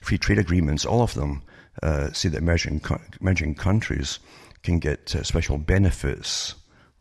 free 0.00 0.18
trade 0.18 0.38
agreements, 0.38 0.86
all 0.86 1.02
of 1.02 1.14
them 1.14 1.42
uh, 1.82 2.12
say 2.12 2.30
that 2.30 2.38
emerging, 2.38 2.82
emerging 3.20 3.54
countries 3.56 4.18
can 4.62 4.78
get 4.78 5.14
uh, 5.14 5.22
special 5.22 5.58
benefits 5.58 6.54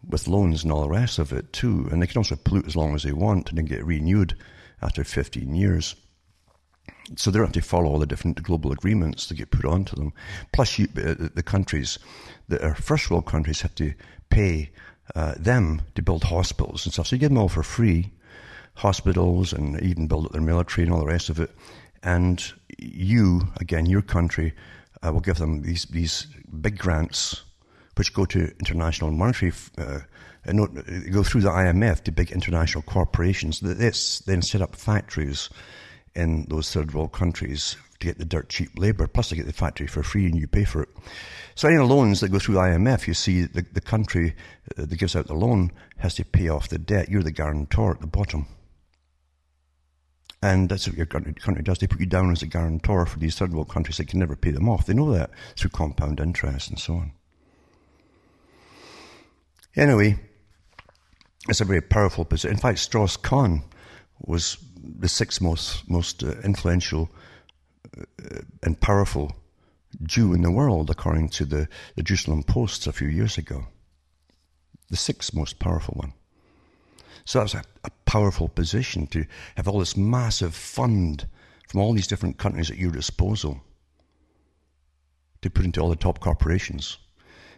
with 0.08 0.28
loans 0.28 0.64
and 0.64 0.72
all 0.72 0.82
the 0.82 0.90
rest 0.90 1.20
of 1.20 1.32
it 1.32 1.54
too. 1.54 1.88
And 1.92 2.02
they 2.02 2.08
can 2.08 2.18
also 2.18 2.36
pollute 2.36 2.68
as 2.68 2.76
long 2.76 2.96
as 2.96 3.04
they 3.04 3.14
want 3.14 3.50
and 3.50 3.58
then 3.58 3.66
get 3.66 3.86
renewed 3.86 4.36
after 4.82 5.04
15 5.04 5.56
years. 5.56 5.96
So 7.16 7.32
they 7.32 7.38
don't 7.38 7.48
have 7.48 7.54
to 7.54 7.62
follow 7.62 7.90
all 7.90 8.00
the 8.00 8.06
different 8.06 8.42
global 8.44 8.72
agreements 8.72 9.28
that 9.28 9.36
get 9.36 9.52
put 9.52 9.66
onto 9.66 9.96
them. 9.96 10.14
Plus, 10.54 10.80
you, 10.80 10.88
uh, 10.98 11.16
the 11.34 11.44
countries 11.44 12.00
that 12.48 12.62
are 12.62 12.76
first 12.76 13.10
world 13.10 13.26
countries 13.26 13.62
have 13.62 13.76
to 13.76 13.94
pay 14.30 14.70
uh, 15.16 15.34
them 15.38 15.82
to 15.96 16.02
build 16.02 16.24
hospitals 16.24 16.86
and 16.86 16.94
stuff. 16.94 17.08
So 17.08 17.16
you 17.16 17.20
get 17.20 17.30
them 17.30 17.38
all 17.38 17.50
for 17.50 17.64
free, 17.64 18.12
hospitals 18.76 19.52
and 19.52 19.82
even 19.82 20.08
build 20.08 20.26
up 20.28 20.32
their 20.32 20.42
military 20.42 20.86
and 20.86 20.94
all 20.94 21.02
the 21.02 21.06
rest 21.06 21.30
of 21.30 21.40
it 21.40 21.52
and 22.04 22.54
you, 22.78 23.42
again, 23.60 23.86
your 23.86 24.02
country, 24.02 24.54
uh, 25.04 25.12
will 25.12 25.20
give 25.20 25.38
them 25.38 25.62
these, 25.62 25.86
these 25.86 26.28
big 26.62 26.78
grants 26.78 27.44
which 27.96 28.14
go 28.14 28.26
to 28.26 28.52
international 28.60 29.12
monetary, 29.12 29.52
uh, 29.78 30.00
go 31.12 31.24
through 31.24 31.42
the 31.42 31.50
IMF 31.50 32.04
to 32.04 32.12
big 32.12 32.32
international 32.32 32.82
corporations 32.84 33.60
that 33.60 33.78
this 33.78 34.20
then 34.20 34.42
set 34.42 34.62
up 34.62 34.76
factories 34.76 35.50
in 36.16 36.46
those 36.50 36.72
third 36.72 36.94
world 36.94 37.12
countries 37.12 37.76
to 38.00 38.08
get 38.08 38.18
the 38.18 38.26
dirt 38.26 38.50
cheap 38.50 38.70
labour, 38.78 39.08
plus 39.08 39.30
they 39.30 39.36
get 39.36 39.46
the 39.46 39.54
factory 39.54 39.88
for 39.88 40.04
free 40.04 40.26
and 40.26 40.38
you 40.38 40.48
pay 40.48 40.64
for 40.64 40.84
it. 40.84 40.90
So 41.56 41.68
any 41.68 41.78
loans 41.78 42.22
that 42.22 42.30
go 42.30 42.40
through 42.40 42.56
IMF, 42.56 43.08
you 43.08 43.14
see 43.14 43.44
the, 43.44 43.66
the 43.74 43.82
country 43.82 44.36
uh, 44.78 44.86
that 44.86 44.96
gives 44.96 45.16
out 45.16 45.28
the 45.28 45.34
loan 45.34 45.72
has 45.98 46.16
to 46.16 46.26
pay 46.26 46.50
off 46.50 46.70
the 46.70 46.78
debt. 46.78 47.10
You're 47.10 47.24
the 47.24 47.32
guarantor 47.32 47.92
at 47.92 48.02
the 48.02 48.08
bottom. 48.08 48.48
And 50.44 50.70
that's 50.70 50.88
what 50.88 50.98
your 50.98 51.06
country 51.06 51.62
does. 51.62 51.78
They 51.78 51.88
put 51.88 52.00
you 52.00 52.08
down 52.08 52.32
as 52.32 52.42
a 52.42 52.48
guarantor 52.48 53.06
for 53.06 53.20
these 53.20 53.38
third 53.38 53.54
world 53.54 53.70
countries 53.70 53.98
that 53.98 54.08
can 54.08 54.20
never 54.20 54.36
pay 54.36 54.50
them 54.50 54.68
off. 54.68 54.88
They 54.88 54.94
know 54.94 55.14
that 55.14 55.30
through 55.56 55.70
compound 55.70 56.20
interest 56.20 56.70
and 56.70 56.80
so 56.80 56.96
on. 56.96 57.12
Anyway, 59.76 60.20
it's 61.48 61.62
a 61.62 61.66
very 61.66 61.82
powerful 61.82 62.26
position. 62.26 62.52
In 62.52 62.58
fact, 62.58 62.80
Strauss 62.80 63.18
Kahn 63.18 63.64
was 64.26 64.58
the 64.84 65.10
sixth 65.10 65.42
most, 65.42 65.90
most 65.90 66.24
uh, 66.24 66.36
influential 66.44 67.10
uh, 67.98 68.40
and 68.64 68.80
powerful 68.80 69.36
Jew 70.04 70.34
in 70.34 70.42
the 70.42 70.52
world, 70.52 70.90
according 70.90 71.30
to 71.30 71.46
the, 71.46 71.68
the 71.96 72.04
Jerusalem 72.04 72.44
Post 72.44 72.88
a 72.88 72.94
few 72.94 73.08
years 73.08 73.38
ago. 73.38 73.66
The 74.90 74.98
sixth 74.98 75.34
most 75.34 75.60
powerful 75.60 75.96
one. 75.96 76.14
So 77.26 77.40
that's 77.40 77.54
a, 77.54 77.64
a 77.84 77.92
powerful 78.06 78.48
position 78.48 79.08
to 79.08 79.26
have 79.56 79.68
all 79.68 79.80
this 79.80 79.98
massive 79.98 80.56
fund 80.56 81.28
from 81.68 81.82
all 81.82 81.94
these 81.94 82.08
different 82.08 82.38
countries 82.38 82.72
at 82.72 82.78
your 82.78 82.92
disposal 82.92 83.62
to 85.42 85.50
put 85.50 85.66
into 85.66 85.82
all 85.82 85.90
the 85.90 85.96
top 85.96 86.20
corporations. 86.20 86.98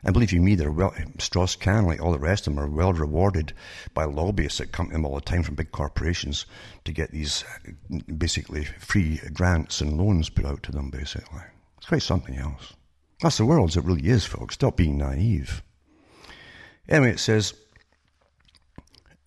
And 0.03 0.13
believe 0.13 0.33
you 0.33 0.41
me, 0.41 0.55
they're 0.55 0.71
well, 0.71 0.93
um, 0.97 1.13
Strauss 1.17 1.55
Kahn, 1.55 1.85
like 1.85 2.01
all 2.01 2.11
the 2.11 2.19
rest 2.19 2.45
of 2.45 2.55
them, 2.55 2.63
are 2.63 2.67
well 2.67 2.91
rewarded 2.91 3.53
by 3.93 4.03
lobbyists 4.03 4.57
that 4.57 4.71
come 4.71 4.87
to 4.87 4.93
them 4.93 5.05
all 5.05 5.15
the 5.15 5.21
time 5.21 5.43
from 5.43 5.55
big 5.55 5.71
corporations 5.71 6.45
to 6.83 6.91
get 6.91 7.11
these 7.11 7.45
uh, 7.65 7.99
basically 8.17 8.65
free 8.65 9.21
grants 9.33 9.79
and 9.79 9.97
loans 9.97 10.29
put 10.29 10.45
out 10.45 10.61
to 10.63 10.71
them, 10.71 10.89
basically. 10.89 11.41
It's 11.77 11.87
quite 11.87 12.03
something 12.03 12.35
else. 12.35 12.73
That's 13.21 13.37
the 13.37 13.45
world 13.45 13.69
as 13.69 13.77
it 13.77 13.85
really 13.85 14.07
is, 14.09 14.25
folks. 14.25 14.55
Stop 14.55 14.75
being 14.75 14.97
naive. 14.97 15.63
Anyway, 16.89 17.11
it 17.11 17.19
says, 17.19 17.53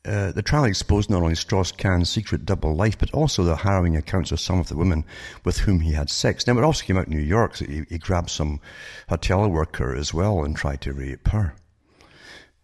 uh, 0.06 0.32
the 0.32 0.42
trial 0.42 0.64
exposed 0.64 1.10
not 1.10 1.22
only 1.22 1.34
Strauss-Kahn's 1.34 2.08
secret 2.08 2.46
double 2.46 2.74
life, 2.74 2.98
but 2.98 3.12
also 3.12 3.42
the 3.42 3.56
harrowing 3.56 3.96
accounts 3.96 4.32
of 4.32 4.40
some 4.40 4.58
of 4.58 4.68
the 4.68 4.76
women 4.76 5.04
with 5.44 5.58
whom 5.58 5.80
he 5.80 5.92
had 5.92 6.08
sex. 6.10 6.46
Now, 6.46 6.56
it 6.56 6.64
also 6.64 6.84
came 6.84 6.96
out 6.96 7.08
in 7.08 7.16
New 7.16 7.22
York 7.22 7.56
that 7.56 7.68
he, 7.68 7.84
he 7.88 7.98
grabbed 7.98 8.30
some 8.30 8.60
hotel 9.08 9.48
worker 9.48 9.94
as 9.94 10.14
well 10.14 10.44
and 10.44 10.56
tried 10.56 10.80
to 10.82 10.92
rape 10.92 11.28
her. 11.28 11.54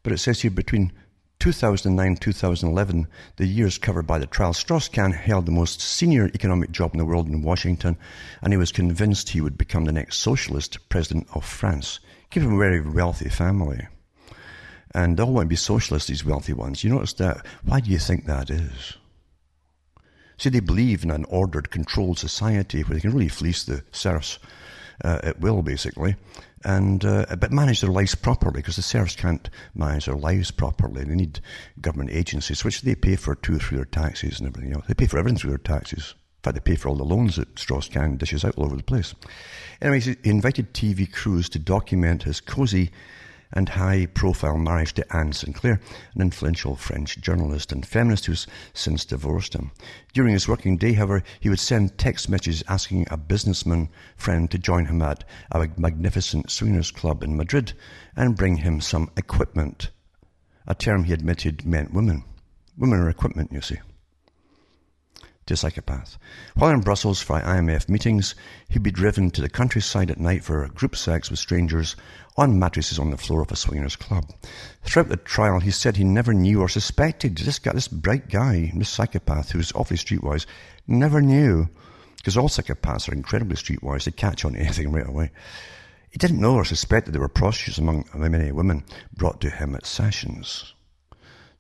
But 0.03 0.13
it 0.13 0.19
says 0.19 0.43
here 0.43 0.51
between 0.51 0.93
2009 1.41 2.07
and 2.07 2.21
2011, 2.21 3.09
the 3.37 3.47
years 3.47 3.79
covered 3.79 4.07
by 4.07 4.19
the 4.19 4.27
trial, 4.27 4.53
Strauss-Kahn 4.53 5.13
held 5.13 5.47
the 5.47 5.53
most 5.53 5.81
senior 5.81 6.31
economic 6.35 6.71
job 6.71 6.95
in 6.95 6.99
the 6.99 7.05
world 7.05 7.29
in 7.29 7.43
Washington, 7.43 7.97
and 8.41 8.53
he 8.53 8.57
was 8.57 8.71
convinced 8.71 9.31
he 9.31 9.41
would 9.41 9.59
become 9.59 9.85
the 9.85 9.93
next 9.93 10.19
socialist 10.19 10.89
president 10.89 11.27
of 11.35 11.45
France. 11.45 11.99
From 12.31 12.55
a 12.55 12.59
very 12.59 12.81
wealthy 12.81 13.29
family. 13.29 13.89
And 14.95 15.17
they 15.17 15.23
all 15.23 15.33
want 15.33 15.47
to 15.47 15.49
be 15.49 15.57
socialists, 15.57 16.09
these 16.09 16.25
wealthy 16.25 16.53
ones. 16.53 16.85
You 16.85 16.91
notice 16.91 17.15
that? 17.15 17.47
Why 17.65 17.81
do 17.81 17.91
you 17.91 17.99
think 17.99 18.27
that 18.27 18.51
is? 18.51 18.97
See, 20.37 20.51
they 20.51 20.61
believe 20.61 21.05
in 21.05 21.11
an 21.11 21.25
ordered, 21.27 21.71
controlled 21.71 22.19
society 22.19 22.83
where 22.83 22.95
they 22.95 23.01
can 23.01 23.13
really 23.13 23.29
fleece 23.29 23.65
the 23.65 23.85
serfs 23.93 24.39
uh, 25.05 25.21
at 25.23 25.41
will, 25.41 25.63
basically, 25.63 26.17
and 26.65 27.05
uh, 27.05 27.27
but 27.39 27.53
manage 27.53 27.81
their 27.81 27.91
lives 27.91 28.15
properly 28.15 28.61
because 28.61 28.77
the 28.77 28.83
serfs 28.83 29.17
can't 29.17 29.49
manage 29.75 30.07
their 30.07 30.17
lives 30.17 30.51
properly. 30.51 31.05
They 31.05 31.15
need 31.15 31.41
government 31.81 32.11
agencies, 32.11 32.65
which 32.65 32.83
they 32.83 32.95
pay 32.95 33.17
for 33.17 33.35
too 33.35 33.59
through 33.59 33.79
their 33.79 33.85
taxes 33.85 34.39
and 34.39 34.49
everything 34.49 34.73
else. 34.73 34.85
They 34.87 34.95
pay 34.95 35.07
for 35.07 35.19
everything 35.19 35.39
through 35.39 35.51
their 35.51 35.59
taxes. 35.59 36.15
In 36.39 36.43
fact, 36.43 36.55
they 36.55 36.73
pay 36.73 36.77
for 36.77 36.89
all 36.89 36.97
the 36.97 37.05
loans 37.05 37.37
that 37.37 37.57
Strauss-Kahn 37.57 38.17
dishes 38.17 38.45
out 38.45 38.57
all 38.57 38.65
over 38.65 38.77
the 38.77 38.83
place. 38.83 39.15
Anyways, 39.81 40.07
he 40.07 40.17
invited 40.25 40.75
TV 40.75 41.11
crews 41.11 41.49
to 41.51 41.61
document 41.61 42.25
his 42.25 42.41
cozy 42.41 42.91
and 43.53 43.69
high 43.69 44.07
profile 44.07 44.57
marriage 44.57 44.95
to 44.95 45.17
Anne 45.17 45.33
Sinclair, 45.33 45.81
an 46.15 46.21
influential 46.21 46.77
French 46.77 47.21
journalist 47.21 47.73
and 47.73 47.87
feminist 47.87 48.27
who's 48.27 48.47
since 48.73 49.05
divorced 49.05 49.55
him. 49.55 49.71
During 50.13 50.33
his 50.33 50.49
working 50.49 50.77
day, 50.77 50.95
however, 50.95 51.23
he 51.41 51.49
would 51.49 51.61
send 51.61 51.99
text 51.99 52.29
messages 52.29 52.63
asking 52.69 53.07
a 53.11 53.17
businessman 53.17 53.89
friend 54.17 54.51
to 54.51 54.59
join 54.59 54.87
him 54.87 55.03
at 55.03 55.25
a 55.51 55.69
magnificent 55.77 56.51
swingers 56.51 56.91
club 56.91 57.23
in 57.23 57.37
Madrid 57.37 57.73
and 58.17 58.37
bring 58.37 58.57
him 58.57 58.81
some 58.81 59.11
equipment, 59.17 59.91
a 60.67 60.75
term 60.75 61.05
he 61.05 61.13
admitted 61.13 61.67
meant 61.67 61.93
women. 61.93 62.25
Women 62.77 63.01
are 63.01 63.11
equipment, 63.11 63.53
you 63.53 63.61
see 63.61 63.79
to 65.47 65.55
a 65.55 65.57
psychopath. 65.57 66.19
While 66.55 66.71
in 66.71 66.81
Brussels 66.81 67.21
for 67.21 67.41
IMF 67.41 67.89
meetings, 67.89 68.35
he'd 68.69 68.83
be 68.83 68.91
driven 68.91 69.31
to 69.31 69.41
the 69.41 69.49
countryside 69.49 70.11
at 70.11 70.21
night 70.21 70.45
for 70.45 70.69
group 70.69 70.95
sex 70.97 71.31
with 71.31 71.39
strangers 71.39 71.97
on 72.37 72.59
mattresses 72.59 72.99
on 72.99 73.11
the 73.11 73.17
floor 73.17 73.43
of 73.43 73.51
a 73.51 73.57
swingers 73.57 73.97
club. 73.97 74.31
Throughout 74.85 75.09
the 75.09 75.17
trial, 75.17 75.61
he 75.61 75.71
said 75.71 75.97
he 75.97 76.05
never 76.05 76.33
knew 76.33 76.61
or 76.61 76.69
suspected 76.69 77.37
this 77.37 77.59
guy, 77.59 77.73
this 77.73 77.89
bright 77.89 78.29
guy, 78.29 78.73
this 78.75 78.89
psychopath 78.89 79.51
who's 79.51 79.73
awfully 79.73 79.99
streetwise, 79.99 80.47
never 80.87 81.21
knew, 81.21 81.69
because 82.17 82.37
all 82.37 82.49
psychopaths 82.49 83.09
are 83.09 83.15
incredibly 83.15 83.57
streetwise, 83.57 84.05
they 84.05 84.13
catch 84.13 84.45
on 84.45 84.53
to 84.53 84.59
anything 84.61 84.93
right 84.93 85.09
away. 85.09 85.31
He 86.11 86.19
didn't 86.19 86.41
know 86.41 86.55
or 86.55 86.65
suspect 86.65 87.07
that 87.07 87.13
there 87.13 87.21
were 87.21 87.29
prostitutes 87.29 87.79
among 87.79 88.05
many 88.15 88.53
women 88.53 88.85
brought 89.15 89.41
to 89.41 89.51
him 89.51 89.75
at 89.75 89.87
sessions. 89.87 90.75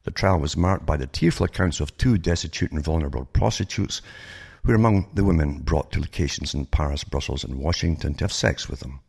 The 0.04 0.10
trial 0.10 0.40
was 0.40 0.56
marked 0.56 0.84
by 0.84 0.96
the 0.96 1.06
tearful 1.06 1.46
accounts 1.46 1.80
of 1.80 1.96
two 1.96 2.18
destitute 2.18 2.72
and 2.72 2.82
vulnerable 2.82 3.24
prostitutes 3.26 4.02
who 4.62 4.72
were 4.72 4.76
among 4.76 5.10
the 5.14 5.24
women 5.24 5.60
brought 5.60 5.92
to 5.92 6.00
locations 6.00 6.54
in 6.54 6.66
Paris, 6.66 7.04
Brussels, 7.04 7.44
and 7.44 7.58
Washington 7.58 8.14
to 8.14 8.24
have 8.24 8.32
sex 8.32 8.68
with 8.68 8.80
them. 8.80 9.00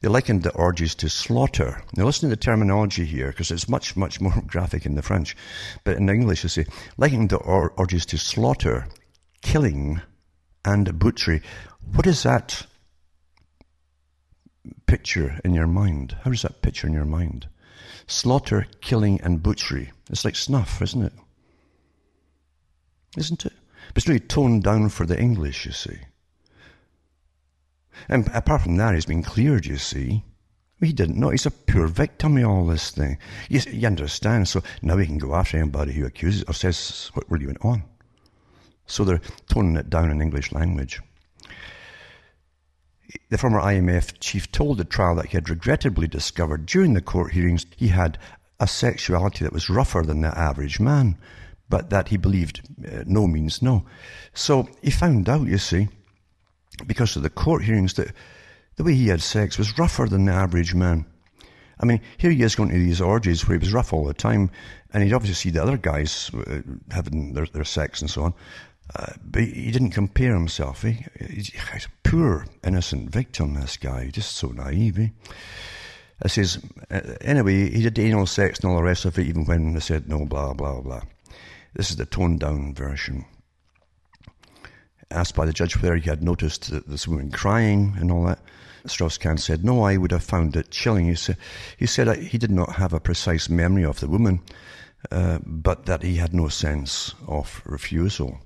They 0.00 0.08
likened 0.08 0.44
the 0.44 0.52
orgies 0.52 0.94
to 0.96 1.08
slaughter. 1.08 1.82
Now 1.96 2.04
listen 2.04 2.30
to 2.30 2.36
the 2.36 2.40
terminology 2.40 3.04
here, 3.04 3.28
because 3.28 3.50
it's 3.50 3.68
much, 3.68 3.96
much 3.96 4.20
more 4.20 4.42
graphic 4.46 4.86
in 4.86 4.94
the 4.94 5.02
French. 5.02 5.36
But 5.84 5.96
in 5.96 6.08
English, 6.08 6.42
they 6.42 6.48
say, 6.48 6.66
likened 6.96 7.30
the 7.30 7.36
or- 7.36 7.72
orgies 7.76 8.06
to 8.06 8.18
slaughter, 8.18 8.86
killing, 9.42 10.00
and 10.64 10.98
butchery. 10.98 11.42
What 11.92 12.06
is 12.06 12.22
that 12.22 12.66
picture 14.86 15.40
in 15.44 15.54
your 15.54 15.66
mind? 15.66 16.16
How 16.22 16.30
is 16.30 16.42
that 16.42 16.62
picture 16.62 16.86
in 16.86 16.92
your 16.92 17.04
mind? 17.04 17.48
Slaughter, 18.10 18.66
killing, 18.80 19.20
and 19.22 19.42
butchery. 19.42 19.92
It's 20.10 20.24
like 20.24 20.34
snuff, 20.34 20.82
isn't 20.82 21.02
it? 21.02 21.12
Isn't 23.16 23.46
it? 23.46 23.52
But 23.88 23.98
it's 23.98 24.08
really 24.08 24.20
toned 24.20 24.64
down 24.64 24.88
for 24.88 25.06
the 25.06 25.18
English, 25.18 25.64
you 25.64 25.72
see. 25.72 25.98
And 28.08 28.28
apart 28.34 28.62
from 28.62 28.76
that, 28.76 28.94
he's 28.94 29.06
been 29.06 29.22
cleared, 29.22 29.64
you 29.64 29.76
see. 29.76 30.24
He 30.80 30.92
didn't 30.92 31.20
know. 31.20 31.30
He's 31.30 31.46
a 31.46 31.50
poor 31.50 31.86
victim 31.86 32.36
of 32.38 32.44
all 32.46 32.66
this 32.66 32.90
thing. 32.90 33.18
You, 33.48 33.60
you 33.70 33.86
understand? 33.86 34.48
So 34.48 34.62
now 34.82 34.96
he 34.96 35.06
can 35.06 35.18
go 35.18 35.34
after 35.34 35.58
anybody 35.58 35.92
who 35.92 36.06
accuses 36.06 36.42
or 36.44 36.54
says 36.54 37.10
what 37.14 37.30
really 37.30 37.46
went 37.46 37.64
on. 37.64 37.84
So 38.86 39.04
they're 39.04 39.20
toning 39.48 39.76
it 39.76 39.90
down 39.90 40.10
in 40.10 40.20
English 40.20 40.52
language. 40.52 41.00
The 43.28 43.38
former 43.38 43.60
IMF 43.60 44.18
chief 44.20 44.50
told 44.52 44.78
the 44.78 44.84
trial 44.84 45.14
that 45.16 45.26
he 45.26 45.36
had 45.36 45.48
regrettably 45.48 46.06
discovered 46.06 46.66
during 46.66 46.94
the 46.94 47.00
court 47.00 47.32
hearings 47.32 47.66
he 47.76 47.88
had 47.88 48.18
a 48.58 48.66
sexuality 48.66 49.44
that 49.44 49.52
was 49.52 49.70
rougher 49.70 50.02
than 50.02 50.20
the 50.20 50.36
average 50.36 50.80
man, 50.80 51.16
but 51.68 51.90
that 51.90 52.08
he 52.08 52.16
believed 52.16 52.60
uh, 52.86 53.04
no 53.06 53.26
means 53.26 53.62
no. 53.62 53.84
So 54.34 54.68
he 54.82 54.90
found 54.90 55.28
out, 55.28 55.46
you 55.46 55.58
see, 55.58 55.88
because 56.86 57.16
of 57.16 57.22
the 57.22 57.30
court 57.30 57.64
hearings, 57.64 57.94
that 57.94 58.12
the 58.76 58.84
way 58.84 58.94
he 58.94 59.08
had 59.08 59.22
sex 59.22 59.58
was 59.58 59.78
rougher 59.78 60.06
than 60.06 60.26
the 60.26 60.32
average 60.32 60.74
man. 60.74 61.06
I 61.80 61.86
mean, 61.86 62.00
here 62.18 62.30
he 62.30 62.42
is 62.42 62.54
going 62.54 62.68
to 62.68 62.78
these 62.78 63.00
orgies 63.00 63.46
where 63.46 63.58
he 63.58 63.64
was 63.64 63.72
rough 63.72 63.92
all 63.92 64.04
the 64.04 64.14
time, 64.14 64.50
and 64.92 65.02
he'd 65.02 65.14
obviously 65.14 65.34
see 65.34 65.50
the 65.50 65.62
other 65.62 65.78
guys 65.78 66.30
uh, 66.34 66.60
having 66.90 67.32
their, 67.32 67.46
their 67.46 67.64
sex 67.64 68.02
and 68.02 68.10
so 68.10 68.24
on. 68.24 68.34
Uh, 68.96 69.12
but 69.22 69.42
he 69.42 69.70
didn't 69.70 69.90
compare 69.90 70.34
himself. 70.34 70.84
Eh? 70.84 70.94
He's, 71.18 71.48
he's, 71.48 71.86
a 71.86 72.08
poor, 72.08 72.46
innocent 72.64 73.10
victim, 73.10 73.54
this 73.54 73.76
guy. 73.76 74.10
Just 74.12 74.36
so 74.36 74.48
naive. 74.48 74.98
Eh? 74.98 75.08
It 76.24 76.30
says, 76.30 76.62
uh, 76.90 77.00
anyway, 77.20 77.70
he 77.70 77.82
did 77.82 77.98
anal 77.98 78.26
sex 78.26 78.60
and 78.60 78.70
all 78.70 78.76
the 78.76 78.82
rest 78.82 79.04
of 79.04 79.18
it, 79.18 79.26
even 79.26 79.44
when 79.44 79.74
they 79.74 79.80
said 79.80 80.08
no, 80.08 80.26
blah, 80.26 80.52
blah, 80.52 80.80
blah. 80.80 81.02
This 81.74 81.90
is 81.90 81.96
the 81.96 82.06
toned 82.06 82.40
down 82.40 82.74
version. 82.74 83.24
Asked 85.10 85.36
by 85.36 85.46
the 85.46 85.52
judge 85.52 85.80
whether 85.80 85.96
he 85.96 86.08
had 86.08 86.22
noticed 86.22 86.70
this 86.88 87.06
woman 87.06 87.30
crying 87.30 87.94
and 87.98 88.10
all 88.10 88.24
that, 88.24 88.40
Strauss-Kahn 88.86 89.38
said, 89.38 89.64
no, 89.64 89.82
I 89.82 89.96
would 89.96 90.10
have 90.12 90.24
found 90.24 90.56
it 90.56 90.70
chilling. 90.70 91.06
He 91.06 91.14
said, 91.14 91.36
he, 91.76 91.86
said 91.86 92.16
he 92.18 92.38
did 92.38 92.50
not 92.50 92.74
have 92.74 92.92
a 92.92 93.00
precise 93.00 93.48
memory 93.48 93.84
of 93.84 94.00
the 94.00 94.08
woman, 94.08 94.40
uh, 95.10 95.38
but 95.44 95.86
that 95.86 96.02
he 96.02 96.16
had 96.16 96.34
no 96.34 96.48
sense 96.48 97.14
of 97.26 97.62
refusal. 97.64 98.40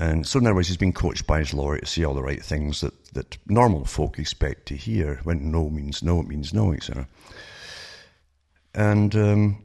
And 0.00 0.26
so, 0.26 0.38
in 0.38 0.46
other 0.46 0.54
words, 0.54 0.68
he's 0.68 0.78
been 0.78 0.94
coached 0.94 1.26
by 1.26 1.40
his 1.40 1.52
lawyer 1.52 1.78
to 1.78 1.84
say 1.84 2.04
all 2.04 2.14
the 2.14 2.22
right 2.22 2.42
things 2.42 2.80
that, 2.80 3.12
that 3.12 3.36
normal 3.46 3.84
folk 3.84 4.18
expect 4.18 4.64
to 4.68 4.74
hear. 4.74 5.20
When 5.24 5.52
no 5.52 5.68
means 5.68 6.02
no, 6.02 6.20
it 6.20 6.26
means 6.26 6.54
no, 6.54 6.72
etc. 6.72 7.06
And 8.74 9.14
um, 9.14 9.62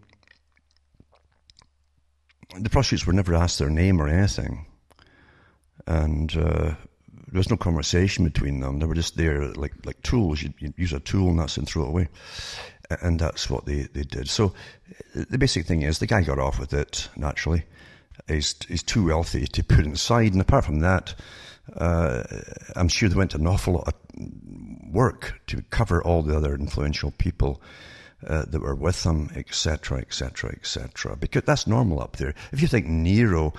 the 2.60 2.70
prostitutes 2.70 3.08
were 3.08 3.14
never 3.14 3.34
asked 3.34 3.60
their 3.60 3.70
name 3.70 4.02
or 4.02 4.10
anything. 4.10 4.66
And 5.88 6.36
uh, 6.36 6.76
there 7.28 7.40
was 7.40 7.50
no 7.50 7.56
conversation 7.56 8.26
between 8.26 8.60
them. 8.60 8.80
They 8.80 8.88
were 8.88 8.94
just 8.94 9.16
there 9.16 9.54
like, 9.54 9.86
like 9.86 10.04
tools. 10.04 10.42
You'd, 10.42 10.56
you'd 10.60 10.74
use 10.76 10.92
a 10.92 11.00
tool 11.00 11.30
and 11.30 11.40
that's 11.40 11.56
and 11.56 11.66
throw 11.66 11.86
it 11.86 11.90
away. 11.90 12.10
And 12.90 13.22
that's 13.22 13.50
what 13.50 13.66
they, 13.66 13.84
they 13.84 14.04
did. 14.04 14.28
So 14.28 14.54
the 15.14 15.38
basic 15.38 15.66
thing 15.66 15.84
is 15.84 16.00
the 16.00 16.08
guy 16.08 16.24
got 16.24 16.40
off 16.40 16.60
with 16.60 16.74
it, 16.74 17.08
naturally. 17.16 17.64
Is, 18.28 18.56
is 18.70 18.84
too 18.84 19.06
wealthy 19.06 19.46
to 19.48 19.64
put 19.64 19.86
inside. 19.86 20.34
And 20.34 20.42
apart 20.42 20.66
from 20.66 20.80
that, 20.80 21.16
uh, 21.76 22.24
I'm 22.76 22.88
sure 22.88 23.10
they 23.10 23.16
went 23.16 23.32
to 23.32 23.38
an 23.38 23.48
awful 23.48 23.74
lot 23.74 23.88
of 23.88 23.94
work 24.92 25.42
to 25.48 25.62
cover 25.70 26.04
all 26.04 26.22
the 26.22 26.36
other 26.36 26.56
influential 26.56 27.12
people 27.12 27.62
uh, 28.28 28.46
that 28.48 28.62
were 28.62 28.76
with 28.76 29.04
them, 29.04 29.30
etc., 29.36 30.00
etc., 30.00 30.52
etc. 30.52 31.16
Because 31.16 31.44
that's 31.44 31.68
normal 31.68 32.02
up 32.02 32.18
there. 32.18 32.34
If 32.52 32.62
you 32.62 32.68
think 32.68 32.88
Nero 32.88 33.54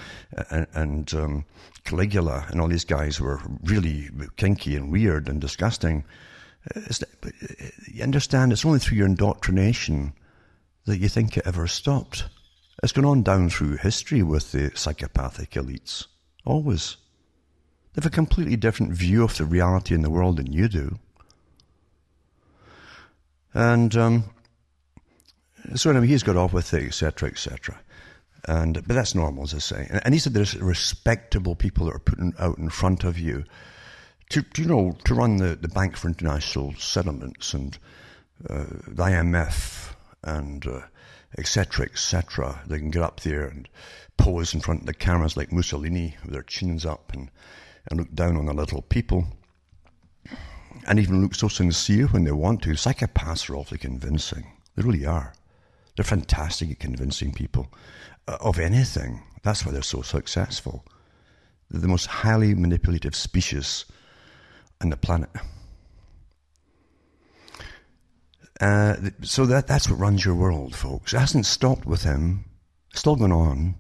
and, 0.51 0.67
and 0.75 1.15
um, 1.15 1.45
Caligula 1.85 2.47
and 2.49 2.61
all 2.61 2.69
these 2.69 2.85
guys 2.85 3.21
were 3.21 3.41
really 3.65 4.09
kinky 4.37 4.77
and 4.77 4.91
weird 4.91 5.29
and 5.29 5.41
disgusting, 5.41 6.05
uh, 6.75 6.81
you 7.87 8.03
understand 8.03 8.53
it's 8.53 8.65
only 8.65 8.79
through 8.79 8.99
your 8.99 9.07
indoctrination 9.07 10.13
that 10.87 10.99
you 10.99 11.09
think 11.09 11.37
it 11.37 11.47
ever 11.47 11.67
stopped. 11.67 12.25
It's 12.83 12.93
gone 12.93 13.07
on 13.07 13.23
down 13.23 13.49
through 13.49 13.77
history 13.77 14.23
with 14.23 14.53
the 14.53 14.71
psychopathic 14.75 15.53
elites. 15.53 16.07
Always. 16.45 16.97
They 17.95 18.03
have 18.03 18.13
a 18.13 18.15
completely 18.15 18.57
different 18.57 18.93
view 18.93 19.25
of 19.25 19.37
the 19.37 19.47
reality 19.47 19.95
in 19.95 20.03
the 20.03 20.11
world 20.11 20.37
than 20.37 20.53
you 20.53 20.69
do. 20.69 20.99
And 23.55 23.97
um, 23.97 24.25
so 25.75 25.89
anyway, 25.91 26.07
he's 26.07 26.23
got 26.23 26.37
off 26.37 26.53
with 26.53 26.75
it, 26.75 26.85
etc., 26.85 27.31
etc. 27.31 27.81
And 28.47 28.75
but 28.75 28.95
that's 28.95 29.15
normal, 29.15 29.45
as 29.45 29.55
I 29.55 29.59
say. 29.59 29.87
And, 29.89 30.03
and 30.05 30.15
he 30.15 30.21
said 30.21 30.35
there's 30.35 30.55
respectable 30.57 31.55
people 31.55 31.87
that 31.87 31.95
are 31.95 32.01
put 32.01 32.19
out 32.39 32.59
in 32.59 32.69
front 32.69 33.03
of 33.05 33.19
you 33.19 33.45
to, 34.29 34.43
to 34.43 34.63
you 34.63 34.69
know 34.69 34.97
to 35.05 35.15
run 35.15 35.39
the, 35.39 35.57
the 35.57 35.69
Bank 35.69 35.97
for 35.97 36.09
International 36.09 36.75
Settlements 36.75 37.55
and 37.55 37.79
uh, 38.51 38.67
the 38.87 39.03
IMF 39.05 39.95
and. 40.23 40.67
Uh, 40.67 40.81
etc. 41.39 41.87
etc. 41.87 42.63
they 42.67 42.79
can 42.79 42.91
get 42.91 43.03
up 43.03 43.21
there 43.21 43.47
and 43.47 43.69
pose 44.17 44.55
in 44.55 44.61
front 44.61 44.81
of 44.81 44.87
the 44.87 44.95
cameras 44.95 45.37
like 45.37 45.53
Mussolini 45.53 46.17
with 46.23 46.33
their 46.33 46.43
chins 46.43 46.87
up 46.87 47.13
and, 47.13 47.31
and 47.91 48.01
look 48.01 48.13
down 48.15 48.37
on 48.37 48.47
the 48.47 48.55
little 48.55 48.83
people. 48.83 49.27
And 50.87 50.99
even 50.99 51.21
look 51.21 51.35
so 51.35 51.49
sincere 51.49 52.07
when 52.07 52.25
they 52.25 52.33
want 52.33 52.63
to. 52.63 52.71
Psychopaths 52.71 53.51
are 53.51 53.57
awfully 53.57 53.79
convincing. 53.79 54.47
They 54.75 54.83
really 54.83 55.05
are. 55.05 55.33
They're 55.97 56.05
fantastic 56.05 56.71
at 56.71 56.79
convincing 56.79 57.33
people 57.33 57.73
uh, 58.29 58.37
of 58.41 58.59
anything. 58.59 59.23
That's 59.43 59.65
why 59.65 59.73
they're 59.73 59.83
so 59.83 60.03
successful. 60.03 60.85
They're 61.71 61.81
the 61.81 61.89
most 61.89 62.07
highly 62.07 62.55
manipulative 62.55 63.17
species 63.17 63.85
on 64.81 64.91
the 64.91 64.97
planet. 64.97 65.31
Uh, 68.61 68.97
so 69.23 69.47
that, 69.47 69.67
that's 69.67 69.89
what 69.89 69.99
runs 69.99 70.25
your 70.25 70.35
world, 70.35 70.75
folks. 70.75 71.13
It 71.13 71.19
hasn't 71.19 71.47
stopped 71.47 71.87
with 71.87 72.03
him. 72.03 72.45
It's 72.91 73.01
still 73.01 73.17
going 73.17 73.33
on. 73.33 73.75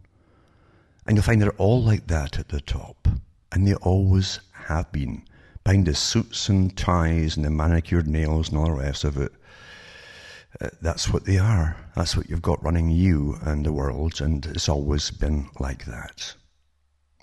And 1.06 1.16
you'll 1.16 1.24
find 1.24 1.40
they're 1.40 1.50
all 1.52 1.82
like 1.82 2.08
that 2.08 2.38
at 2.38 2.48
the 2.48 2.60
top. 2.60 3.08
And 3.52 3.66
they 3.66 3.74
always 3.74 4.40
have 4.52 4.90
been. 4.92 5.22
Behind 5.64 5.86
the 5.86 5.94
suits 5.94 6.48
and 6.48 6.76
ties 6.76 7.36
and 7.36 7.44
the 7.44 7.50
manicured 7.50 8.06
nails 8.06 8.50
and 8.50 8.58
all 8.58 8.66
the 8.66 8.72
rest 8.72 9.04
of 9.04 9.16
it. 9.16 9.32
Uh, 10.60 10.68
that's 10.80 11.12
what 11.12 11.24
they 11.24 11.38
are. 11.38 11.76
That's 11.94 12.16
what 12.16 12.30
you've 12.30 12.42
got 12.42 12.62
running 12.62 12.90
you 12.90 13.36
and 13.42 13.66
the 13.66 13.72
world, 13.72 14.20
and 14.20 14.44
it's 14.46 14.68
always 14.68 15.10
been 15.10 15.48
like 15.58 15.84
that. 15.86 16.34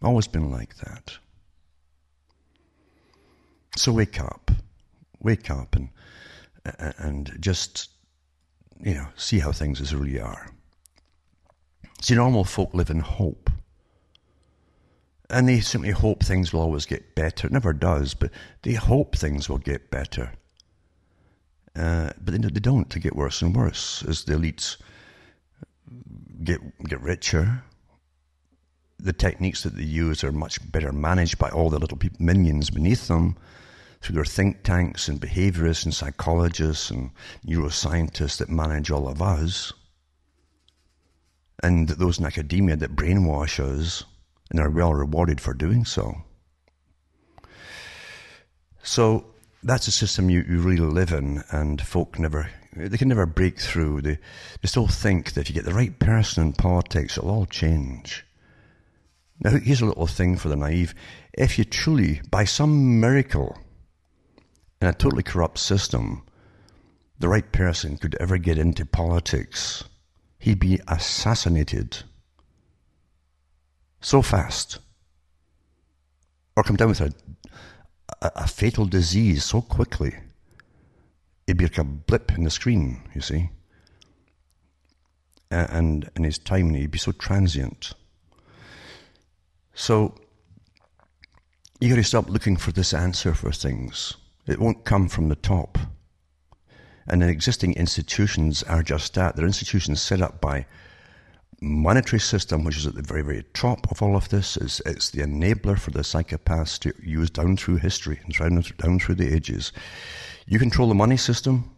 Always 0.03 0.27
been 0.27 0.51
like 0.51 0.75
that. 0.77 1.17
So 3.75 3.91
wake 3.91 4.19
up, 4.19 4.51
wake 5.19 5.49
up, 5.49 5.75
and 5.75 5.89
and 6.65 7.35
just 7.39 7.89
you 8.81 8.93
know 8.93 9.07
see 9.15 9.39
how 9.39 9.51
things 9.51 9.93
really 9.93 10.19
are. 10.19 10.49
See, 12.01 12.15
normal 12.15 12.43
folk 12.43 12.73
live 12.73 12.89
in 12.89 12.99
hope. 12.99 13.49
And 15.29 15.47
they 15.47 15.61
simply 15.61 15.91
hope 15.91 16.21
things 16.21 16.51
will 16.51 16.59
always 16.59 16.85
get 16.85 17.15
better. 17.15 17.47
It 17.47 17.53
never 17.53 17.71
does, 17.71 18.13
but 18.13 18.29
they 18.61 18.73
hope 18.73 19.15
things 19.15 19.47
will 19.47 19.57
get 19.57 19.89
better. 19.89 20.33
Uh, 21.75 22.11
but 22.21 22.39
they, 22.39 22.59
don't. 22.59 22.89
They 22.89 22.99
get 22.99 23.15
worse 23.15 23.41
and 23.41 23.55
worse 23.55 24.03
as 24.03 24.25
the 24.25 24.33
elites 24.33 24.77
get 26.43 26.59
get 26.83 27.01
richer. 27.01 27.63
The 28.99 29.13
techniques 29.13 29.63
that 29.63 29.75
they 29.75 29.83
use 29.83 30.23
are 30.23 30.31
much 30.31 30.71
better 30.71 30.91
managed 30.91 31.37
by 31.37 31.49
all 31.49 31.69
the 31.69 31.79
little 31.79 31.97
minions 32.19 32.69
beneath 32.69 33.07
them 33.07 33.37
through 34.03 34.15
their 34.15 34.25
think 34.25 34.63
tanks 34.63 35.07
and 35.07 35.21
behaviorists 35.21 35.85
and 35.85 35.93
psychologists 35.93 36.91
and 36.91 37.11
neuroscientists 37.47 38.37
that 38.37 38.49
manage 38.49 38.91
all 38.91 39.07
of 39.07 39.21
us. 39.21 39.71
And 41.63 41.87
those 41.87 42.19
in 42.19 42.25
academia 42.25 42.75
that 42.75 42.97
brainwash 42.97 43.59
us 43.61 44.03
and 44.51 44.59
are 44.59 44.69
well 44.69 44.93
rewarded 44.93 45.39
for 45.39 45.53
doing 45.53 45.85
so. 45.85 46.15
So 48.83 49.25
that's 49.63 49.87
a 49.87 49.91
system 49.91 50.29
you, 50.29 50.43
you 50.49 50.59
really 50.59 50.81
live 50.81 51.13
in, 51.13 51.41
and 51.51 51.81
folk 51.81 52.19
never, 52.19 52.49
they 52.75 52.97
can 52.97 53.07
never 53.07 53.25
break 53.25 53.57
through. 53.57 54.01
They, 54.01 54.15
they 54.15 54.67
still 54.67 54.87
think 54.87 55.31
that 55.31 55.41
if 55.41 55.49
you 55.49 55.55
get 55.55 55.63
the 55.63 55.73
right 55.73 55.97
person 55.97 56.43
in 56.43 56.53
politics, 56.53 57.17
it'll 57.17 57.31
all 57.31 57.45
change. 57.45 58.25
Now, 59.39 59.51
here's 59.51 59.79
a 59.79 59.85
little 59.85 60.07
thing 60.07 60.35
for 60.35 60.49
the 60.49 60.57
naive. 60.57 60.93
If 61.33 61.57
you 61.57 61.63
truly, 61.63 62.21
by 62.29 62.43
some 62.43 62.99
miracle, 62.99 63.57
in 64.83 64.89
a 64.89 64.93
totally 64.93 65.23
corrupt 65.23 65.57
system, 65.57 66.23
the 67.17 67.29
right 67.29 67.51
person 67.53 67.97
could 67.97 68.15
ever 68.19 68.37
get 68.37 68.57
into 68.57 68.85
politics, 68.85 69.85
he'd 70.39 70.59
be 70.59 70.79
assassinated 70.87 72.03
so 74.01 74.21
fast, 74.21 74.79
or 76.57 76.63
come 76.63 76.75
down 76.75 76.89
with 76.89 76.99
a 76.99 77.13
a, 78.21 78.31
a 78.35 78.47
fatal 78.47 78.85
disease 78.85 79.45
so 79.45 79.61
quickly. 79.61 80.15
It'd 81.47 81.57
be 81.57 81.65
like 81.65 81.77
a 81.77 81.83
blip 81.83 82.33
in 82.33 82.43
the 82.43 82.49
screen, 82.51 83.01
you 83.15 83.21
see. 83.21 83.49
And 85.49 86.09
in 86.15 86.23
his 86.23 86.39
time, 86.39 86.73
he'd 86.73 86.91
be 86.91 86.97
so 86.97 87.11
transient. 87.11 87.93
So 89.73 90.15
you 91.79 91.89
got 91.89 91.95
to 91.95 92.03
stop 92.03 92.29
looking 92.29 92.57
for 92.57 92.71
this 92.71 92.93
answer 92.93 93.33
for 93.33 93.51
things. 93.51 94.15
It 94.45 94.59
won't 94.59 94.85
come 94.85 95.07
from 95.07 95.29
the 95.29 95.35
top. 95.35 95.77
And 97.07 97.21
the 97.21 97.27
existing 97.27 97.73
institutions 97.73 98.63
are 98.63 98.83
just 98.83 99.13
that. 99.15 99.35
They're 99.35 99.45
institutions 99.45 100.01
set 100.01 100.21
up 100.21 100.39
by 100.41 100.65
monetary 101.61 102.19
system, 102.19 102.63
which 102.63 102.77
is 102.77 102.85
at 102.85 102.95
the 102.95 103.01
very, 103.01 103.21
very 103.21 103.43
top 103.53 103.89
of 103.89 104.01
all 104.01 104.15
of 104.15 104.29
this, 104.29 104.57
is 104.57 104.81
it's 104.85 105.09
the 105.09 105.21
enabler 105.21 105.79
for 105.79 105.91
the 105.91 105.99
psychopaths 105.99 106.77
to 106.79 106.93
use 107.01 107.29
down 107.29 107.57
through 107.57 107.77
history 107.77 108.19
and 108.23 108.33
down, 108.33 108.63
down 108.77 108.99
through 108.99 109.15
the 109.15 109.33
ages. 109.33 109.71
You 110.45 110.59
control 110.59 110.89
the 110.89 110.95
money 110.95 111.17
system, 111.17 111.71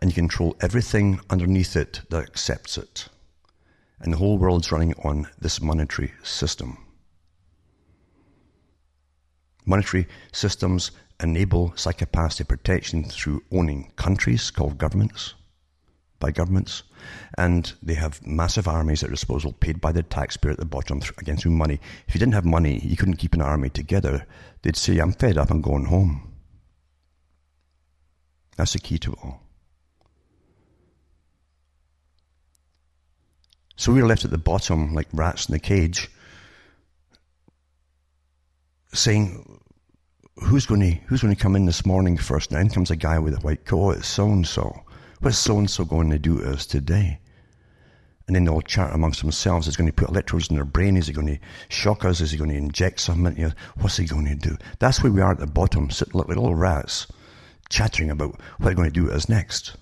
and 0.00 0.10
you 0.10 0.14
control 0.14 0.56
everything 0.60 1.20
underneath 1.30 1.76
it 1.76 2.02
that 2.10 2.22
accepts 2.22 2.76
it. 2.76 3.08
And 4.00 4.12
the 4.12 4.18
whole 4.18 4.38
world's 4.38 4.72
running 4.72 4.92
on 5.04 5.28
this 5.38 5.60
monetary 5.60 6.12
system. 6.22 6.78
Monetary 9.64 10.06
systems 10.32 10.90
enable 11.20 11.70
psychopathy 11.70 12.46
protection 12.46 13.04
through 13.04 13.42
owning 13.52 13.92
countries 13.96 14.50
called 14.50 14.78
governments 14.78 15.34
by 16.20 16.30
governments, 16.30 16.84
and 17.36 17.74
they 17.82 17.94
have 17.94 18.26
massive 18.26 18.66
armies 18.66 19.02
at 19.02 19.10
disposal 19.10 19.52
paid 19.52 19.80
by 19.80 19.92
the 19.92 20.02
taxpayer 20.02 20.52
at 20.52 20.58
the 20.58 20.64
bottom 20.64 21.00
against 21.18 21.44
whom 21.44 21.56
money. 21.56 21.78
If 22.08 22.14
you 22.14 22.18
didn't 22.18 22.34
have 22.34 22.44
money, 22.44 22.78
you 22.82 22.96
couldn't 22.96 23.16
keep 23.16 23.34
an 23.34 23.42
army 23.42 23.68
together. 23.68 24.26
They'd 24.62 24.76
say, 24.76 24.98
I'm 24.98 25.12
fed 25.12 25.36
up, 25.36 25.50
I'm 25.50 25.60
going 25.60 25.86
home. 25.86 26.32
That's 28.56 28.72
the 28.72 28.78
key 28.78 28.98
to 28.98 29.12
it 29.12 29.18
all. 29.22 29.40
So 33.76 33.92
we 33.92 34.00
were 34.00 34.08
left 34.08 34.24
at 34.24 34.30
the 34.30 34.38
bottom 34.38 34.94
like 34.94 35.08
rats 35.12 35.48
in 35.48 35.54
a 35.54 35.58
cage, 35.58 36.08
saying, 38.92 39.60
Who's 40.42 40.66
going 40.66 40.80
to 40.80 40.90
who's 41.06 41.22
going 41.22 41.34
to 41.34 41.40
come 41.40 41.54
in 41.54 41.66
this 41.66 41.86
morning 41.86 42.16
first? 42.16 42.50
And 42.50 42.60
then 42.60 42.74
comes 42.74 42.90
a 42.90 42.96
guy 42.96 43.18
with 43.18 43.34
a 43.34 43.40
white 43.40 43.64
coat. 43.64 43.78
Oh, 43.78 43.90
it's 43.90 44.08
so 44.08 44.26
and 44.26 44.46
so. 44.46 44.82
What's 45.20 45.38
so 45.38 45.58
and 45.58 45.70
so 45.70 45.84
going 45.84 46.10
to 46.10 46.18
do 46.18 46.40
to 46.40 46.50
us 46.50 46.66
today? 46.66 47.20
And 48.26 48.34
then 48.34 48.44
they'll 48.44 48.60
chat 48.62 48.92
amongst 48.92 49.20
themselves. 49.20 49.68
Is 49.68 49.76
going 49.76 49.88
to 49.88 49.92
put 49.92 50.08
electrodes 50.08 50.48
in 50.48 50.56
their 50.56 50.64
brain? 50.64 50.96
Is 50.96 51.06
he 51.06 51.12
going 51.12 51.26
to 51.26 51.38
shock 51.68 52.04
us? 52.04 52.20
Is 52.20 52.30
he 52.30 52.38
going 52.38 52.50
to 52.50 52.56
inject 52.56 53.00
something? 53.00 53.36
You 53.36 53.52
what's 53.76 53.96
he 53.96 54.06
going 54.06 54.26
to 54.26 54.34
do? 54.34 54.56
That's 54.80 55.02
where 55.02 55.12
we 55.12 55.20
are 55.20 55.32
at 55.32 55.38
the 55.38 55.46
bottom, 55.46 55.90
sitting 55.90 56.14
like 56.14 56.28
little 56.28 56.54
rats, 56.54 57.06
chattering 57.68 58.10
about 58.10 58.40
what 58.58 58.66
they're 58.66 58.74
going 58.74 58.90
to 58.90 59.00
do 59.00 59.06
to 59.06 59.14
us 59.14 59.28
next. 59.28 59.76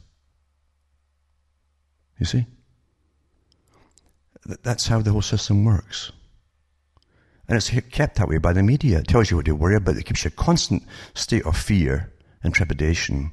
You 2.18 2.26
see? 2.26 2.46
That's 4.44 4.86
how 4.88 5.00
the 5.00 5.12
whole 5.12 5.22
system 5.22 5.64
works. 5.64 6.12
And 7.52 7.58
it's 7.58 7.68
kept 7.90 8.16
that 8.16 8.28
way 8.28 8.38
by 8.38 8.54
the 8.54 8.62
media. 8.62 9.00
It 9.00 9.08
tells 9.08 9.30
you 9.30 9.36
what 9.36 9.44
to 9.44 9.54
worry 9.54 9.76
about. 9.76 9.98
It 9.98 10.06
keeps 10.06 10.24
you 10.24 10.30
in 10.30 10.32
a 10.32 10.42
constant 10.42 10.84
state 11.12 11.44
of 11.44 11.54
fear 11.54 12.10
and 12.42 12.54
trepidation 12.54 13.32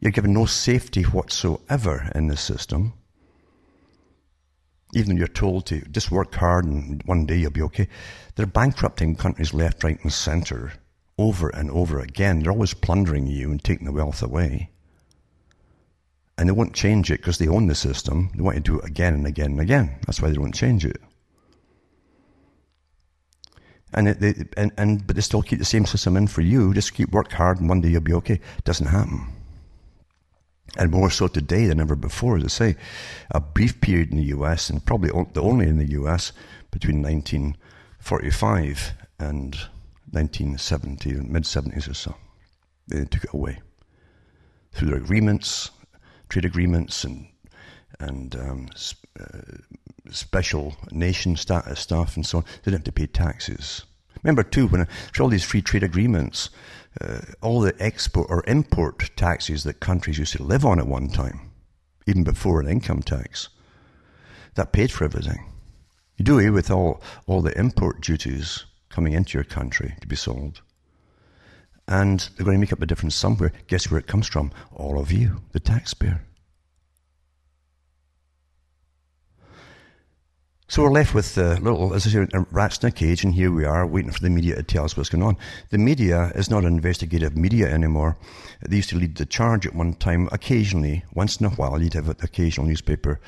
you're 0.00 0.12
given 0.12 0.34
no 0.34 0.46
safety 0.46 1.02
whatsoever 1.02 2.10
in 2.14 2.28
the 2.28 2.36
system. 2.36 2.92
even 4.94 5.16
though 5.16 5.18
you're 5.18 5.28
told 5.28 5.66
to 5.66 5.80
just 5.90 6.12
work 6.12 6.32
hard 6.34 6.64
and 6.64 7.02
one 7.06 7.26
day 7.26 7.36
you'll 7.36 7.50
be 7.50 7.62
okay. 7.62 7.88
They're 8.36 8.46
bankrupting 8.46 9.16
countries 9.16 9.52
left, 9.52 9.82
right, 9.82 9.98
and 10.02 10.12
centre 10.12 10.74
over 11.18 11.48
and 11.48 11.70
over 11.70 11.98
again. 11.98 12.40
They're 12.40 12.52
always 12.52 12.72
plundering 12.72 13.26
you 13.26 13.50
and 13.50 13.62
taking 13.62 13.86
the 13.86 13.92
wealth 13.92 14.22
away. 14.22 14.70
And 16.38 16.48
they 16.48 16.52
won't 16.52 16.74
change 16.74 17.10
it 17.10 17.18
because 17.18 17.38
they 17.38 17.48
own 17.48 17.66
the 17.66 17.74
system. 17.74 18.30
They 18.36 18.42
want 18.42 18.56
to 18.56 18.62
do 18.62 18.78
it 18.78 18.84
again 18.84 19.14
and 19.14 19.26
again 19.26 19.52
and 19.52 19.60
again. 19.60 19.98
That's 20.06 20.22
why 20.22 20.30
they 20.30 20.38
won't 20.38 20.54
change 20.54 20.84
it. 20.84 21.00
And, 23.94 24.08
it, 24.08 24.20
they, 24.20 24.34
and, 24.56 24.72
and 24.76 25.06
but 25.06 25.16
they 25.16 25.22
still 25.22 25.42
keep 25.42 25.58
the 25.58 25.64
same 25.64 25.86
system 25.86 26.16
in 26.16 26.26
for 26.26 26.40
you. 26.40 26.74
Just 26.74 26.94
keep 26.94 27.12
work 27.12 27.32
hard, 27.32 27.60
and 27.60 27.68
one 27.68 27.80
day 27.80 27.88
you'll 27.88 28.00
be 28.00 28.14
okay. 28.14 28.40
Doesn't 28.64 28.86
happen. 28.86 29.32
And 30.76 30.90
more 30.90 31.10
so 31.10 31.28
today 31.28 31.66
than 31.66 31.80
ever 31.80 31.96
before, 31.96 32.36
as 32.36 32.44
I 32.44 32.48
say, 32.48 32.76
a 33.30 33.40
brief 33.40 33.80
period 33.80 34.10
in 34.10 34.18
the 34.18 34.24
US, 34.24 34.68
and 34.68 34.84
probably 34.84 35.10
the 35.32 35.40
only 35.40 35.68
in 35.68 35.78
the 35.78 35.92
US, 35.92 36.32
between 36.70 37.00
1945 37.02 38.92
and 39.18 39.54
1970, 40.10 41.14
mid 41.14 41.44
70s 41.44 41.88
or 41.90 41.94
so. 41.94 42.14
They 42.88 43.04
took 43.04 43.24
it 43.24 43.32
away 43.32 43.60
through 44.72 44.88
their 44.88 44.98
agreements, 44.98 45.70
trade 46.28 46.44
agreements, 46.44 47.04
and 47.04 47.28
and 47.98 48.36
um, 48.36 48.68
uh, 49.18 49.38
special 50.10 50.76
nation 50.90 51.36
status 51.36 51.80
stuff 51.80 52.16
and 52.16 52.26
so 52.26 52.38
on. 52.38 52.44
They 52.44 52.70
didn't 52.70 52.78
have 52.78 52.84
to 52.84 52.92
pay 52.92 53.06
taxes. 53.06 53.84
Remember 54.22 54.42
too, 54.42 54.66
when 54.66 54.88
all 55.20 55.28
these 55.28 55.44
free 55.44 55.62
trade 55.62 55.82
agreements, 55.82 56.50
uh, 57.00 57.20
all 57.42 57.60
the 57.60 57.74
export 57.78 58.26
or 58.30 58.42
import 58.46 59.10
taxes 59.16 59.64
that 59.64 59.80
countries 59.80 60.18
used 60.18 60.36
to 60.36 60.42
live 60.42 60.64
on 60.64 60.78
at 60.78 60.86
one 60.86 61.08
time, 61.08 61.52
even 62.06 62.24
before 62.24 62.60
an 62.60 62.68
income 62.68 63.02
tax, 63.02 63.48
that 64.54 64.72
paid 64.72 64.90
for 64.90 65.04
everything. 65.04 65.52
You 66.16 66.24
do 66.24 66.38
away 66.38 66.50
with 66.50 66.70
all, 66.70 67.02
all 67.26 67.42
the 67.42 67.56
import 67.58 68.00
duties 68.00 68.64
coming 68.88 69.12
into 69.12 69.36
your 69.36 69.44
country 69.44 69.94
to 70.00 70.06
be 70.06 70.16
sold. 70.16 70.62
And 71.86 72.20
they're 72.36 72.44
going 72.44 72.56
to 72.56 72.60
make 72.60 72.72
up 72.72 72.82
a 72.82 72.86
difference 72.86 73.14
somewhere. 73.14 73.52
Guess 73.68 73.90
where 73.90 74.00
it 74.00 74.06
comes 74.06 74.26
from? 74.26 74.50
All 74.72 74.98
of 74.98 75.12
you, 75.12 75.42
the 75.52 75.60
taxpayer. 75.60 76.22
So 80.68 80.82
we're 80.82 80.90
left 80.90 81.14
with 81.14 81.38
a 81.38 81.60
little, 81.60 81.94
as 81.94 82.08
I 82.08 82.10
say, 82.10 82.26
rats 82.50 82.78
in 82.78 82.88
a 82.88 82.90
cage, 82.90 83.22
and 83.22 83.32
here 83.32 83.52
we 83.52 83.64
are 83.64 83.86
waiting 83.86 84.10
for 84.10 84.18
the 84.18 84.30
media 84.30 84.56
to 84.56 84.64
tell 84.64 84.84
us 84.84 84.96
what's 84.96 85.08
going 85.08 85.22
on. 85.22 85.36
The 85.70 85.78
media 85.78 86.32
is 86.34 86.50
not 86.50 86.64
investigative 86.64 87.36
media 87.36 87.72
anymore. 87.72 88.16
They 88.68 88.74
used 88.74 88.88
to 88.88 88.96
lead 88.96 89.14
the 89.14 89.26
charge 89.26 89.64
at 89.64 89.76
one 89.76 89.94
time. 89.94 90.28
Occasionally, 90.32 91.04
once 91.14 91.36
in 91.36 91.46
a 91.46 91.50
while, 91.50 91.80
you'd 91.80 91.94
have 91.94 92.08
an 92.08 92.16
occasional 92.20 92.66
newspaper 92.66 93.20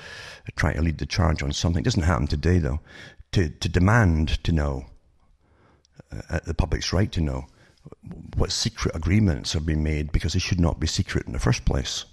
trying 0.56 0.74
to 0.74 0.82
lead 0.82 0.98
the 0.98 1.06
charge 1.06 1.40
on 1.44 1.52
something. 1.52 1.82
It 1.82 1.84
doesn't 1.84 2.02
happen 2.02 2.26
today, 2.26 2.58
though. 2.58 2.80
To, 3.32 3.48
to 3.48 3.68
demand 3.68 4.42
to 4.42 4.50
know, 4.50 4.86
uh, 6.10 6.40
the 6.44 6.54
public's 6.54 6.92
right 6.92 7.12
to 7.12 7.20
know, 7.20 7.46
what 8.34 8.50
secret 8.50 8.96
agreements 8.96 9.52
have 9.52 9.64
been 9.64 9.84
made 9.84 10.10
because 10.10 10.32
they 10.32 10.40
should 10.40 10.58
not 10.58 10.80
be 10.80 10.88
secret 10.88 11.28
in 11.28 11.34
the 11.34 11.38
first 11.38 11.64
place. 11.64 12.04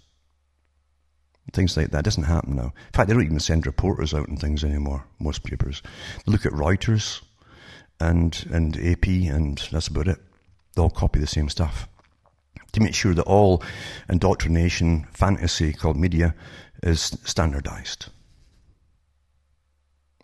Things 1.54 1.78
like 1.78 1.92
that 1.92 2.04
doesn't 2.04 2.24
happen 2.24 2.56
now. 2.56 2.74
In 2.88 2.92
fact, 2.94 3.08
they 3.08 3.14
don't 3.14 3.24
even 3.24 3.40
send 3.40 3.66
reporters 3.66 4.14
out 4.14 4.28
and 4.28 4.40
things 4.40 4.64
anymore. 4.64 5.06
Most 5.20 5.44
papers 5.44 5.82
they 6.26 6.32
look 6.32 6.46
at 6.46 6.52
Reuters 6.52 7.22
and 8.00 8.46
and 8.52 8.76
AP, 8.78 9.08
and 9.08 9.58
that's 9.72 9.88
about 9.88 10.08
it. 10.08 10.20
They 10.76 10.82
all 10.82 10.90
copy 10.90 11.20
the 11.20 11.28
same 11.28 11.50
stuff 11.50 11.88
to 12.74 12.82
make 12.82 12.94
sure 12.94 13.14
that 13.14 13.24
all 13.24 13.64
indoctrination 14.10 15.08
fantasy 15.14 15.72
called 15.72 15.96
media 15.96 16.36
is 16.84 17.18
standardized. 17.24 18.08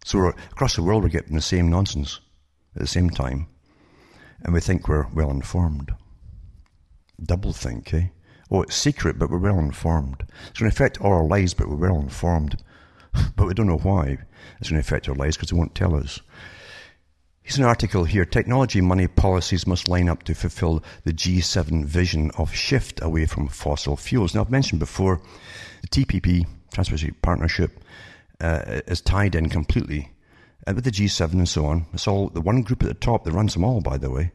So 0.04 0.28
across 0.28 0.76
the 0.76 0.84
world, 0.84 1.04
we're 1.04 1.10
getting 1.10 1.36
the 1.36 1.42
same 1.42 1.70
nonsense 1.70 2.20
at 2.76 2.82
the 2.82 2.88
same 2.88 3.10
time, 3.10 3.48
and 4.44 4.54
we 4.54 4.60
think 4.60 4.88
we're 4.88 5.08
well 5.14 5.30
informed. 5.30 5.94
Double 7.24 7.54
think, 7.54 7.94
eh? 7.94 8.08
Oh, 8.52 8.62
it's 8.64 8.76
secret, 8.76 9.18
but 9.18 9.30
we're 9.30 9.38
well 9.38 9.60
informed. 9.60 10.26
It's 10.50 10.60
going 10.60 10.70
to 10.70 10.76
affect 10.76 11.00
all 11.00 11.14
our 11.14 11.26
lives, 11.26 11.54
but 11.54 11.70
we're 11.70 11.90
well 11.90 12.00
informed. 12.00 12.62
but 13.36 13.48
we 13.48 13.54
don't 13.54 13.68
know 13.68 13.78
why 13.78 14.18
it's 14.60 14.70
going 14.70 14.82
to 14.82 14.86
affect 14.86 15.08
our 15.08 15.16
lives 15.16 15.38
because 15.38 15.50
they 15.50 15.58
won't 15.58 15.74
tell 15.74 15.96
us. 15.96 16.20
Here's 17.44 17.58
an 17.58 17.64
article 17.64 18.04
here. 18.04 18.24
Technology 18.24 18.82
money 18.82 19.08
policies 19.08 19.66
must 19.66 19.88
line 19.88 20.08
up 20.08 20.24
to 20.24 20.36
fulfill 20.36 20.84
the 21.06 21.14
G7 21.14 21.86
vision 21.86 22.32
of 22.38 22.54
shift 22.54 23.02
away 23.02 23.26
from 23.26 23.48
fossil 23.48 23.98
fuels. 23.98 24.36
Now, 24.36 24.42
I've 24.42 24.52
mentioned 24.52 24.80
before 24.80 25.22
the 25.82 25.88
TPP, 25.88 26.46
Trans-Pacific 26.74 27.22
Partnership, 27.22 27.80
uh, 28.40 28.82
is 28.88 29.02
tied 29.02 29.36
in 29.36 29.50
completely 29.50 30.12
uh, 30.68 30.74
with 30.76 30.84
the 30.84 30.92
G7 30.92 31.34
and 31.34 31.50
so 31.50 31.66
on. 31.66 31.88
It's 31.94 32.08
all 32.08 32.30
the 32.30 32.42
one 32.42 32.62
group 32.62 32.84
at 32.84 32.90
the 32.90 32.94
top 32.94 33.24
that 33.24 33.32
runs 33.32 33.54
them 33.54 33.64
all, 33.64 33.82
by 33.82 33.98
the 33.98 34.12
way. 34.12 34.32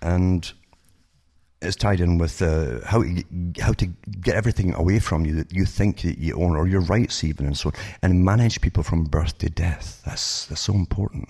And 0.00 0.50
it's 1.60 1.76
tied 1.76 2.00
in 2.00 2.18
with 2.18 2.40
uh, 2.40 2.80
how 2.84 3.02
to, 3.02 3.24
how 3.60 3.72
to 3.72 3.86
get 4.20 4.36
everything 4.36 4.74
away 4.74 5.00
from 5.00 5.26
you 5.26 5.34
that 5.34 5.52
you 5.52 5.64
think 5.64 6.02
that 6.02 6.18
you 6.18 6.34
own, 6.40 6.56
or 6.56 6.68
your 6.68 6.82
rights 6.82 7.24
even, 7.24 7.46
and 7.46 7.56
so 7.56 7.70
on, 7.70 7.74
and 8.02 8.24
manage 8.24 8.60
people 8.60 8.82
from 8.82 9.04
birth 9.04 9.38
to 9.38 9.50
death. 9.50 10.02
That's 10.04 10.46
that's 10.46 10.60
so 10.60 10.74
important. 10.74 11.28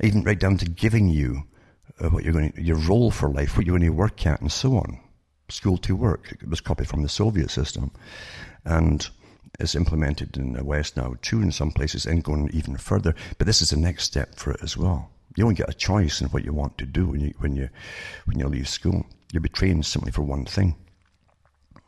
Even 0.00 0.22
right 0.22 0.38
down 0.38 0.56
to 0.58 0.64
giving 0.64 1.08
you 1.08 1.42
uh, 2.00 2.08
what 2.08 2.24
you're 2.24 2.32
going, 2.32 2.52
to, 2.52 2.62
your 2.62 2.76
role 2.76 3.10
for 3.10 3.28
life, 3.28 3.56
what 3.56 3.66
you're 3.66 3.76
going 3.76 3.90
to 3.90 3.96
work 3.96 4.26
at, 4.26 4.40
and 4.40 4.50
so 4.50 4.76
on. 4.76 5.00
School 5.50 5.78
to 5.78 5.96
work. 5.96 6.36
It 6.40 6.48
was 6.48 6.60
copied 6.60 6.88
from 6.88 7.02
the 7.02 7.08
Soviet 7.08 7.50
system, 7.50 7.90
and 8.64 9.08
is 9.58 9.74
implemented 9.74 10.36
in 10.36 10.52
the 10.52 10.64
West 10.64 10.96
now 10.96 11.14
too, 11.20 11.42
in 11.42 11.52
some 11.52 11.72
places, 11.72 12.06
and 12.06 12.24
going 12.24 12.48
even 12.52 12.76
further. 12.76 13.14
But 13.36 13.46
this 13.46 13.60
is 13.60 13.70
the 13.70 13.76
next 13.76 14.04
step 14.04 14.36
for 14.36 14.52
it 14.52 14.62
as 14.62 14.76
well. 14.76 15.10
You 15.38 15.44
don't 15.44 15.54
get 15.54 15.70
a 15.70 15.72
choice 15.72 16.20
in 16.20 16.26
what 16.30 16.44
you 16.44 16.52
want 16.52 16.78
to 16.78 16.84
do 16.84 17.06
when 17.06 17.20
you 17.20 17.32
when 17.38 17.54
you 17.54 17.68
when 18.24 18.40
you 18.40 18.48
leave 18.48 18.68
school. 18.68 19.06
You'll 19.32 19.40
be 19.44 19.48
trained 19.48 19.86
simply 19.86 20.10
for 20.10 20.22
one 20.22 20.44
thing, 20.44 20.74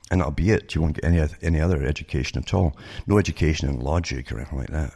and 0.08 0.20
that'll 0.20 0.30
be 0.30 0.52
it. 0.52 0.72
You 0.72 0.82
won't 0.82 0.94
get 0.94 1.04
any 1.04 1.20
any 1.42 1.60
other 1.60 1.84
education 1.84 2.38
at 2.38 2.54
all. 2.54 2.76
No 3.08 3.18
education 3.18 3.68
in 3.68 3.80
logic 3.80 4.30
or 4.30 4.36
anything 4.36 4.58
like 4.58 4.70
that. 4.70 4.94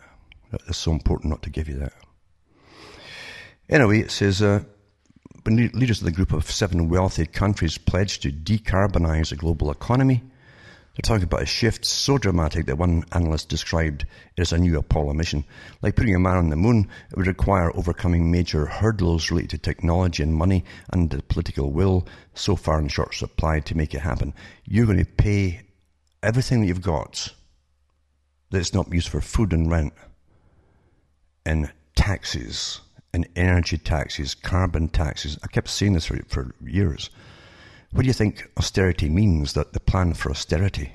It's 0.69 0.79
so 0.79 0.93
important 0.93 1.31
not 1.31 1.43
to 1.43 1.51
give 1.51 1.69
you 1.69 1.81
that. 1.81 1.95
Anyway, 3.69 3.99
it 3.99 4.13
says. 4.13 4.41
Uh, 4.41 4.63
when 5.43 5.57
leaders 5.57 6.01
of 6.01 6.07
the 6.07 6.13
group 6.13 6.33
of 6.33 6.51
seven 6.51 6.89
wealthy 6.89 7.27
countries 7.27 7.77
pledged 7.77 8.23
to 8.23 8.31
decarbonize 8.33 9.29
the 9.29 9.37
global 9.37 9.71
economy, 9.71 10.23
they're 10.95 11.03
talking 11.03 11.25
about 11.25 11.43
a 11.43 11.47
shift 11.47 11.85
so 11.85 12.19
dramatic 12.19 12.67
that 12.67 12.79
one 12.79 13.05
analyst 13.13 13.49
described 13.49 14.07
it 14.37 14.41
as 14.41 14.53
a 14.53 14.59
new 14.59 14.79
Apollo 14.79 15.15
mission. 15.15 15.45
Like 15.83 15.97
putting 15.97 16.15
a 16.15 16.21
man 16.21 16.37
on 16.37 16.51
the 16.51 16.57
moon, 16.57 16.89
it 17.11 17.17
would 17.17 17.27
require 17.27 17.77
overcoming 17.77 18.31
major 18.31 18.67
hurdles 18.67 19.31
related 19.31 19.51
to 19.51 19.59
technology 19.59 20.23
and 20.23 20.35
money 20.35 20.65
and 20.91 21.11
the 21.11 21.23
political 21.23 21.73
will 21.73 22.07
so 22.35 22.55
far 22.55 22.79
in 22.79 22.89
short 22.89 23.15
supply 23.15 23.61
to 23.61 23.77
make 23.77 23.95
it 23.95 24.01
happen. 24.01 24.35
You're 24.65 24.87
going 24.87 24.99
to 24.99 25.05
pay 25.05 25.63
everything 26.23 26.61
that 26.61 26.67
you've 26.67 26.81
got 26.81 27.29
that's 28.51 28.73
not 28.73 28.93
used 28.93 29.09
for 29.09 29.21
food 29.21 29.53
and 29.53 29.71
rent 29.71 29.93
and 31.45 31.73
taxes, 31.95 32.81
and 33.13 33.29
energy 33.37 33.79
taxes, 33.79 34.35
carbon 34.35 34.89
taxes. 34.89 35.39
I 35.43 35.47
kept 35.47 35.69
saying 35.69 35.93
this 35.93 36.07
for, 36.07 36.19
for 36.29 36.55
years. 36.65 37.11
What 37.95 38.03
do 38.03 38.09
you 38.09 38.13
think 38.13 38.51
austerity 38.57 39.09
means, 39.09 39.53
that 39.53 39.73
the 39.73 39.79
plan 39.79 40.15
for 40.15 40.29
austerity? 40.29 40.95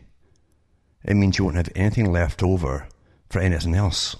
It 1.05 1.15
means 1.15 1.37
you 1.37 1.45
won't 1.45 1.55
have 1.55 1.69
anything 1.73 2.11
left 2.11 2.43
over 2.43 2.89
for 3.29 3.39
anything 3.39 3.73
else. 3.73 4.17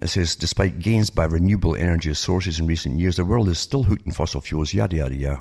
It 0.00 0.06
says, 0.06 0.36
despite 0.36 0.78
gains 0.78 1.10
by 1.10 1.24
renewable 1.24 1.74
energy 1.74 2.14
sources 2.14 2.60
in 2.60 2.68
recent 2.68 3.00
years, 3.00 3.16
the 3.16 3.24
world 3.24 3.48
is 3.48 3.58
still 3.58 3.82
hooked 3.82 4.06
in 4.06 4.12
fossil 4.12 4.40
fuels, 4.40 4.72
yada, 4.72 4.98
yada, 4.98 5.16
yada. 5.16 5.40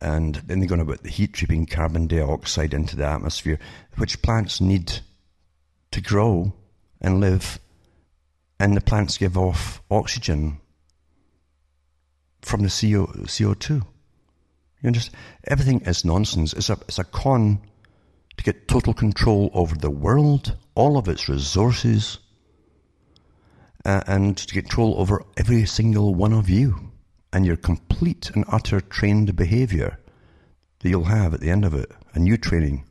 And 0.00 0.34
then 0.34 0.58
they're 0.58 0.68
going 0.68 0.80
about 0.80 1.04
the 1.04 1.08
heat 1.08 1.34
treating 1.34 1.64
carbon 1.64 2.08
dioxide 2.08 2.74
into 2.74 2.96
the 2.96 3.06
atmosphere, 3.06 3.60
which 3.98 4.20
plants 4.20 4.60
need 4.60 4.98
to 5.92 6.00
grow 6.00 6.54
and 7.00 7.20
live. 7.20 7.60
And 8.58 8.76
the 8.76 8.80
plants 8.80 9.16
give 9.16 9.38
off 9.38 9.80
oxygen 9.92 10.58
from 12.42 12.62
the 12.62 12.68
CO, 12.68 13.06
CO2. 13.24 13.70
You 13.70 14.86
understand? 14.86 15.16
Everything 15.44 15.80
is 15.82 16.04
nonsense. 16.04 16.52
It's 16.52 16.70
a, 16.70 16.78
it's 16.88 16.98
a 16.98 17.04
con 17.04 17.60
to 18.36 18.44
get 18.44 18.68
total 18.68 18.94
control 18.94 19.50
over 19.52 19.74
the 19.74 19.90
world, 19.90 20.56
all 20.74 20.96
of 20.96 21.08
its 21.08 21.28
resources, 21.28 22.18
uh, 23.84 24.02
and 24.06 24.36
to 24.36 24.54
get 24.54 24.64
control 24.64 24.94
over 24.98 25.24
every 25.36 25.66
single 25.66 26.14
one 26.14 26.32
of 26.32 26.48
you 26.48 26.92
and 27.32 27.44
your 27.44 27.56
complete 27.56 28.30
and 28.34 28.44
utter 28.48 28.80
trained 28.80 29.34
behavior 29.34 29.98
that 30.78 30.88
you'll 30.88 31.04
have 31.04 31.34
at 31.34 31.40
the 31.40 31.50
end 31.50 31.64
of 31.64 31.74
it. 31.74 31.90
A 32.14 32.18
new 32.18 32.36
training 32.36 32.84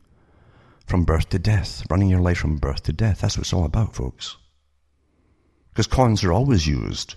from 0.86 1.04
birth 1.04 1.28
to 1.30 1.38
death, 1.38 1.84
running 1.90 2.08
your 2.08 2.20
life 2.20 2.38
from 2.38 2.56
birth 2.56 2.82
to 2.84 2.92
death. 2.92 3.20
That's 3.20 3.36
what 3.36 3.42
it's 3.42 3.52
all 3.52 3.64
about, 3.64 3.94
folks. 3.94 4.36
Because 5.70 5.86
cons 5.86 6.24
are 6.24 6.32
always 6.32 6.66
used 6.66 7.16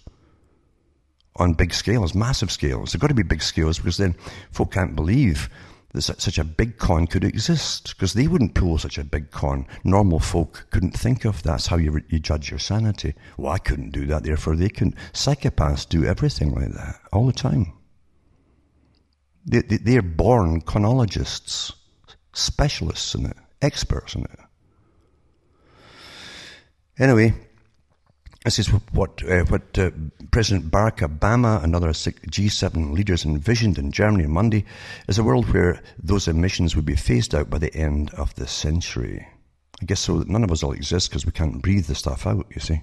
on 1.37 1.53
big 1.53 1.73
scales, 1.73 2.13
massive 2.13 2.51
scales. 2.51 2.91
They've 2.91 3.01
got 3.01 3.07
to 3.07 3.13
be 3.13 3.23
big 3.23 3.41
scales 3.41 3.77
because 3.77 3.97
then 3.97 4.15
folk 4.51 4.73
can't 4.73 4.95
believe 4.95 5.49
that 5.93 6.01
such 6.01 6.37
a 6.37 6.43
big 6.43 6.77
con 6.77 7.05
could 7.05 7.23
exist 7.23 7.93
because 7.95 8.13
they 8.13 8.27
wouldn't 8.27 8.55
pull 8.55 8.77
such 8.77 8.97
a 8.97 9.03
big 9.03 9.29
con. 9.31 9.65
Normal 9.83 10.19
folk 10.19 10.67
couldn't 10.71 10.97
think 10.97 11.25
of 11.25 11.43
that. 11.43 11.51
that's 11.51 11.67
how 11.67 11.77
you, 11.77 12.01
you 12.09 12.19
judge 12.19 12.49
your 12.49 12.59
sanity. 12.59 13.13
Well, 13.37 13.51
I 13.51 13.57
couldn't 13.57 13.91
do 13.91 14.05
that, 14.07 14.23
therefore 14.23 14.55
they 14.55 14.69
couldn't. 14.69 14.95
Psychopaths 15.13 15.87
do 15.87 16.05
everything 16.05 16.53
like 16.53 16.71
that 16.71 16.99
all 17.11 17.25
the 17.25 17.33
time. 17.33 17.73
They, 19.45 19.61
they, 19.61 19.77
they're 19.77 20.01
born 20.01 20.61
chronologists, 20.61 21.73
specialists 22.33 23.13
in 23.15 23.25
it, 23.25 23.37
experts 23.61 24.15
in 24.15 24.23
it. 24.23 24.39
Anyway, 26.99 27.33
this 28.43 28.57
is 28.57 28.67
what, 28.67 29.23
uh, 29.23 29.43
what 29.45 29.77
uh, 29.77 29.91
President 30.31 30.71
Barack 30.71 31.07
Obama 31.07 31.63
and 31.63 31.75
other 31.75 31.89
G7 31.89 32.91
leaders 32.91 33.23
envisioned 33.23 33.77
in 33.77 33.91
Germany 33.91 34.25
on 34.25 34.31
Monday 34.31 34.65
is 35.07 35.19
a 35.19 35.23
world 35.23 35.53
where 35.53 35.81
those 36.01 36.27
emissions 36.27 36.75
would 36.75 36.85
be 36.85 36.95
phased 36.95 37.35
out 37.35 37.51
by 37.51 37.59
the 37.59 37.73
end 37.75 38.09
of 38.15 38.33
the 38.35 38.47
century. 38.47 39.27
I 39.79 39.85
guess 39.85 39.99
so 39.99 40.17
that 40.17 40.27
none 40.27 40.43
of 40.43 40.51
us 40.51 40.63
will 40.63 40.71
exist 40.71 41.09
because 41.09 41.25
we 41.25 41.31
can't 41.31 41.61
breathe 41.61 41.85
the 41.85 41.93
stuff 41.93 42.25
out, 42.25 42.47
you 42.53 42.61
see. 42.61 42.81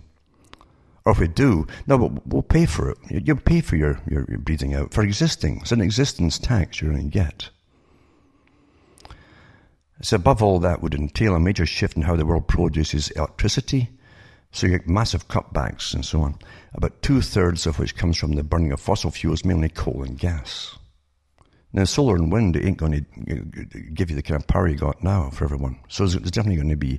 Or 1.05 1.13
if 1.13 1.19
we 1.19 1.27
do, 1.27 1.67
no, 1.89 1.99
but 1.99 2.27
we'll 2.27 2.43
pay 2.43 2.67
for 2.67 2.91
it. 2.91 2.99
You'll 3.11 3.39
pay 3.39 3.61
for 3.61 3.75
your, 3.75 4.01
your, 4.09 4.27
your 4.29 4.39
breathing 4.39 4.75
out 4.75 4.93
for 4.95 5.03
existing. 5.03 5.59
It's 5.63 5.73
an 5.73 5.81
existence 5.81 6.39
tax 6.39 6.81
you're 6.81 6.93
going 6.93 7.11
to 7.11 7.19
get. 7.19 7.51
So 10.03 10.17
above 10.17 10.41
all, 10.41 10.61
that 10.61 10.83
would 10.83 10.95
entail 10.95 11.35
a 11.35 11.41
major 11.41 11.67
shift 11.67 11.97
in 11.97 12.03
how 12.03 12.15
the 12.15 12.27
world 12.27 12.47
produces 12.47 13.11
electricity 13.11 13.91
so 14.51 14.67
you 14.67 14.79
get 14.79 14.89
massive 14.89 15.29
cutbacks 15.29 15.95
and 15.95 16.05
so 16.05 16.23
on, 16.23 16.39
about 16.75 17.03
two 17.03 17.21
thirds 17.21 17.67
of 17.67 17.79
which 17.79 17.97
comes 17.97 18.17
from 18.17 18.33
the 18.33 18.43
burning 18.43 18.73
of 18.73 18.81
fossil 18.81 19.11
fuels, 19.11 19.45
mainly 19.45 19.69
coal 19.69 20.03
and 20.03 20.19
gas. 20.19 20.77
Now, 21.73 21.85
solar 21.85 22.17
and 22.17 22.33
wind 22.33 22.57
ain't 22.57 22.79
going 22.79 22.93
to 22.93 23.91
give 23.93 24.09
you 24.09 24.17
the 24.17 24.23
kind 24.23 24.41
of 24.41 24.47
power 24.47 24.69
you 24.69 24.77
got 24.77 25.05
now 25.05 25.29
for 25.29 25.45
everyone. 25.45 25.79
So 25.89 26.07
there's 26.07 26.31
definitely 26.31 26.57
going 26.57 26.71
to 26.71 26.77
be 26.77 26.99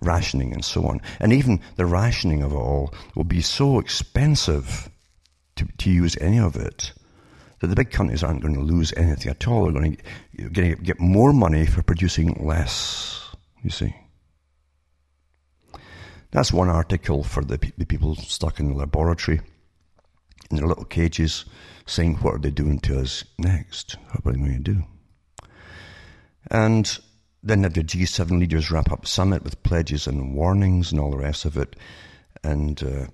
rationing 0.00 0.52
and 0.52 0.64
so 0.64 0.86
on. 0.86 1.00
And 1.18 1.32
even 1.32 1.60
the 1.74 1.86
rationing 1.86 2.42
of 2.42 2.52
it 2.52 2.56
all 2.56 2.94
will 3.16 3.24
be 3.24 3.40
so 3.40 3.80
expensive 3.80 4.88
to, 5.56 5.66
to 5.78 5.90
use 5.90 6.16
any 6.20 6.38
of 6.38 6.54
it 6.54 6.92
that 7.58 7.66
the 7.66 7.74
big 7.74 7.90
companies 7.90 8.22
aren't 8.22 8.42
going 8.42 8.54
to 8.54 8.60
lose 8.60 8.92
anything 8.96 9.30
at 9.30 9.48
all. 9.48 9.64
They're 9.64 9.72
going 9.72 9.96
to 10.36 10.50
get, 10.50 10.82
get 10.82 11.00
more 11.00 11.32
money 11.32 11.66
for 11.66 11.82
producing 11.82 12.46
less, 12.46 13.24
you 13.64 13.70
see. 13.70 13.96
That's 16.36 16.52
one 16.52 16.68
article 16.68 17.24
for 17.24 17.42
the, 17.42 17.56
the 17.78 17.86
people 17.86 18.14
stuck 18.14 18.60
in 18.60 18.68
the 18.68 18.74
laboratory 18.74 19.40
in 20.50 20.58
their 20.58 20.66
little 20.66 20.84
cages 20.84 21.46
saying, 21.86 22.16
What 22.16 22.34
are 22.34 22.38
they 22.38 22.50
doing 22.50 22.78
to 22.80 23.00
us 23.00 23.24
next? 23.38 23.96
What 24.10 24.26
are 24.26 24.32
they 24.36 24.44
going 24.44 24.62
to 24.62 24.74
do? 24.74 24.84
And 26.50 26.98
then 27.42 27.62
the 27.62 27.70
G7 27.70 28.38
leaders 28.38 28.70
wrap 28.70 28.92
up 28.92 29.06
summit 29.06 29.44
with 29.44 29.62
pledges 29.62 30.06
and 30.06 30.34
warnings 30.34 30.92
and 30.92 31.00
all 31.00 31.10
the 31.10 31.16
rest 31.16 31.46
of 31.46 31.56
it. 31.56 31.74
And 32.44 32.82
uh, 32.82 33.06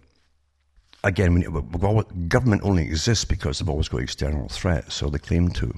again, 1.05 1.43
government 2.27 2.63
only 2.65 2.83
exists 2.83 3.25
because 3.25 3.61
they've 3.61 3.69
always 3.69 3.89
got 3.89 4.01
external 4.03 4.49
threats, 4.49 4.97
so 4.97 5.09
they 5.09 5.19
claim 5.19 5.51
to, 5.51 5.73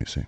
you 0.00 0.06
see. 0.06 0.24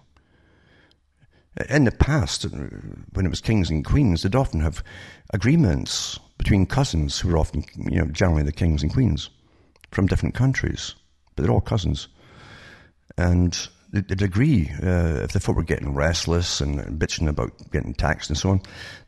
In 1.68 1.82
the 1.82 1.90
past, 1.90 2.44
when 2.44 3.26
it 3.26 3.30
was 3.30 3.40
kings 3.40 3.70
and 3.70 3.84
queens, 3.84 4.22
they'd 4.22 4.36
often 4.36 4.60
have 4.60 4.84
agreements 5.32 6.20
between 6.38 6.66
cousins 6.66 7.18
who 7.18 7.30
are 7.30 7.38
often, 7.38 7.64
you 7.76 7.98
know, 7.98 8.06
generally 8.06 8.42
the 8.42 8.52
kings 8.52 8.82
and 8.82 8.92
queens 8.92 9.30
from 9.90 10.06
different 10.06 10.34
countries, 10.34 10.94
but 11.34 11.42
they're 11.42 11.52
all 11.52 11.60
cousins. 11.60 12.08
And 13.16 13.68
they'd 13.94 14.22
agree 14.22 14.70
uh, 14.82 15.22
if 15.22 15.32
the 15.32 15.40
folk 15.40 15.56
were 15.56 15.62
getting 15.62 15.94
restless 15.94 16.60
and 16.60 16.80
bitching 16.98 17.28
about 17.28 17.52
getting 17.70 17.94
taxed 17.94 18.28
and 18.28 18.36
so 18.36 18.50
on. 18.50 18.60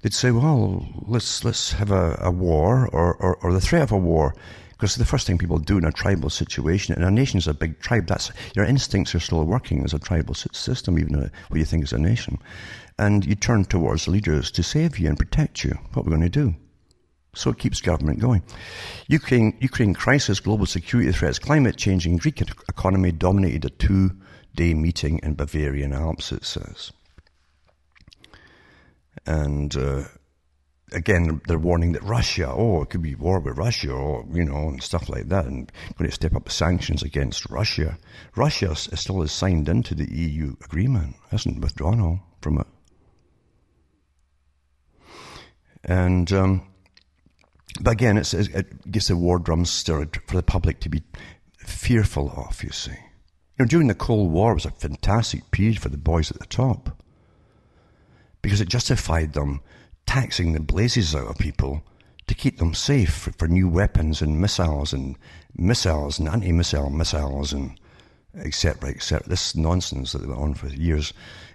They'd 0.02 0.14
say, 0.14 0.30
"Well, 0.30 0.86
let's 1.06 1.44
let's 1.44 1.72
have 1.72 1.90
a, 1.90 2.16
a 2.20 2.30
war 2.30 2.88
or, 2.92 3.14
or, 3.16 3.36
or 3.36 3.52
the 3.52 3.60
threat 3.60 3.82
of 3.82 3.92
a 3.92 3.98
war." 3.98 4.34
Because 4.70 4.96
the 4.96 5.06
first 5.06 5.26
thing 5.26 5.38
people 5.38 5.58
do 5.58 5.78
in 5.78 5.86
a 5.86 5.90
tribal 5.90 6.28
situation, 6.28 6.94
and 6.94 7.02
a 7.02 7.10
nation 7.10 7.38
nation's 7.38 7.48
a 7.48 7.54
big 7.54 7.80
tribe, 7.80 8.06
that's 8.06 8.30
your 8.54 8.66
instincts 8.66 9.14
are 9.14 9.20
still 9.20 9.42
working 9.44 9.82
as 9.82 9.94
a 9.94 9.98
tribal 9.98 10.34
system, 10.34 10.98
even 10.98 11.30
what 11.48 11.58
you 11.58 11.64
think 11.64 11.82
is 11.82 11.94
a 11.94 11.98
nation. 11.98 12.38
And 12.98 13.24
you 13.24 13.34
turn 13.36 13.64
towards 13.64 14.06
leaders 14.06 14.50
to 14.50 14.62
save 14.62 14.98
you 14.98 15.08
and 15.08 15.18
protect 15.18 15.64
you. 15.64 15.78
What 15.94 16.04
we're 16.04 16.10
going 16.10 16.20
to 16.22 16.28
do? 16.28 16.54
So 17.36 17.50
it 17.50 17.58
keeps 17.58 17.82
government 17.82 18.18
going. 18.18 18.42
Ukraine, 19.08 19.56
Ukraine 19.60 19.92
crisis, 19.92 20.40
global 20.40 20.64
security 20.64 21.12
threats, 21.12 21.38
climate 21.38 21.76
change, 21.76 22.06
and 22.06 22.18
Greek 22.18 22.40
economy 22.40 23.12
dominated 23.12 23.66
a 23.66 23.70
two-day 23.70 24.72
meeting 24.72 25.20
in 25.22 25.34
Bavarian 25.34 25.92
Alps, 25.92 26.32
it 26.32 26.46
says. 26.46 26.92
And 29.26 29.76
uh, 29.76 30.04
again, 30.92 31.42
they're 31.46 31.58
warning 31.58 31.92
that 31.92 32.02
Russia, 32.02 32.50
oh, 32.50 32.80
it 32.80 32.88
could 32.88 33.02
be 33.02 33.14
war 33.14 33.38
with 33.38 33.58
Russia, 33.58 33.92
or, 33.92 34.24
you 34.32 34.44
know, 34.44 34.68
and 34.68 34.82
stuff 34.82 35.10
like 35.10 35.28
that, 35.28 35.44
and 35.44 35.70
going 35.98 36.08
to 36.08 36.14
step 36.14 36.34
up 36.34 36.50
sanctions 36.50 37.02
against 37.02 37.50
Russia. 37.50 37.98
Russia 38.34 38.74
still 38.74 39.22
is 39.22 39.30
signed 39.30 39.68
into 39.68 39.94
the 39.94 40.10
EU 40.10 40.56
agreement, 40.64 41.16
hasn't 41.30 41.60
withdrawn 41.60 42.00
all 42.00 42.20
from 42.40 42.60
it. 42.60 42.66
And 45.84 46.32
um, 46.32 46.62
but 47.78 47.92
again, 47.92 48.16
it's, 48.16 48.34
it 48.34 48.90
gets 48.90 49.08
the 49.08 49.16
war 49.16 49.38
drums 49.38 49.70
stirred 49.70 50.20
for 50.26 50.36
the 50.36 50.42
public 50.42 50.80
to 50.80 50.88
be 50.88 51.02
fearful 51.58 52.32
of, 52.36 52.62
you 52.62 52.70
see. 52.70 52.92
You 52.92 53.64
know, 53.64 53.66
during 53.66 53.88
the 53.88 53.94
Cold 53.94 54.30
War, 54.30 54.52
it 54.52 54.54
was 54.54 54.66
a 54.66 54.70
fantastic 54.70 55.50
period 55.50 55.80
for 55.80 55.88
the 55.88 55.96
boys 55.96 56.30
at 56.30 56.38
the 56.38 56.46
top 56.46 57.02
because 58.42 58.60
it 58.60 58.68
justified 58.68 59.32
them 59.32 59.60
taxing 60.06 60.52
the 60.52 60.60
blazes 60.60 61.14
out 61.14 61.28
of 61.28 61.38
people 61.38 61.82
to 62.26 62.34
keep 62.34 62.58
them 62.58 62.74
safe 62.74 63.12
for, 63.12 63.32
for 63.32 63.48
new 63.48 63.68
weapons 63.68 64.20
and 64.20 64.40
missiles 64.40 64.92
and 64.92 65.16
missiles 65.56 66.18
and 66.18 66.28
anti-missile 66.28 66.90
missiles 66.90 67.52
and 67.52 67.78
etc. 68.36 68.90
etc. 68.90 69.26
This 69.28 69.56
nonsense 69.56 70.12
that 70.12 70.18
they 70.18 70.28
went 70.28 70.40
on 70.40 70.54
for 70.54 70.68
years, 70.68 71.12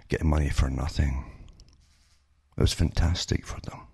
getting 0.08 0.28
money 0.28 0.48
for 0.48 0.68
nothing. 0.68 1.24
It 2.56 2.60
was 2.60 2.72
fantastic 2.72 3.46
for 3.46 3.60
them. 3.60 3.86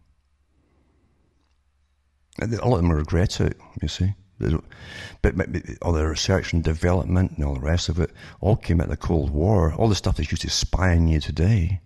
A 2.41 2.47
lot 2.47 2.76
of 2.76 2.82
them 2.82 2.93
regret 2.93 3.41
it, 3.41 3.57
you 3.82 3.89
see. 3.89 4.14
But, 4.39 5.34
all 5.82 5.93
the 5.93 6.07
research 6.07 6.53
and 6.53 6.62
development 6.62 7.32
and 7.32 7.45
all 7.45 7.55
the 7.55 7.61
rest 7.61 7.89
of 7.89 7.99
it 7.99 8.12
all 8.41 8.57
came 8.57 8.80
out 8.80 8.84
of 8.84 8.91
the 8.91 8.97
Cold 8.97 9.30
War. 9.30 9.74
All 9.74 9.89
the 9.89 9.97
stuff 9.97 10.16
that's 10.16 10.30
used 10.30 10.43
to 10.43 10.51
spy 10.51 10.95
on 10.95 11.09
you 11.09 11.18
today, 11.18 11.80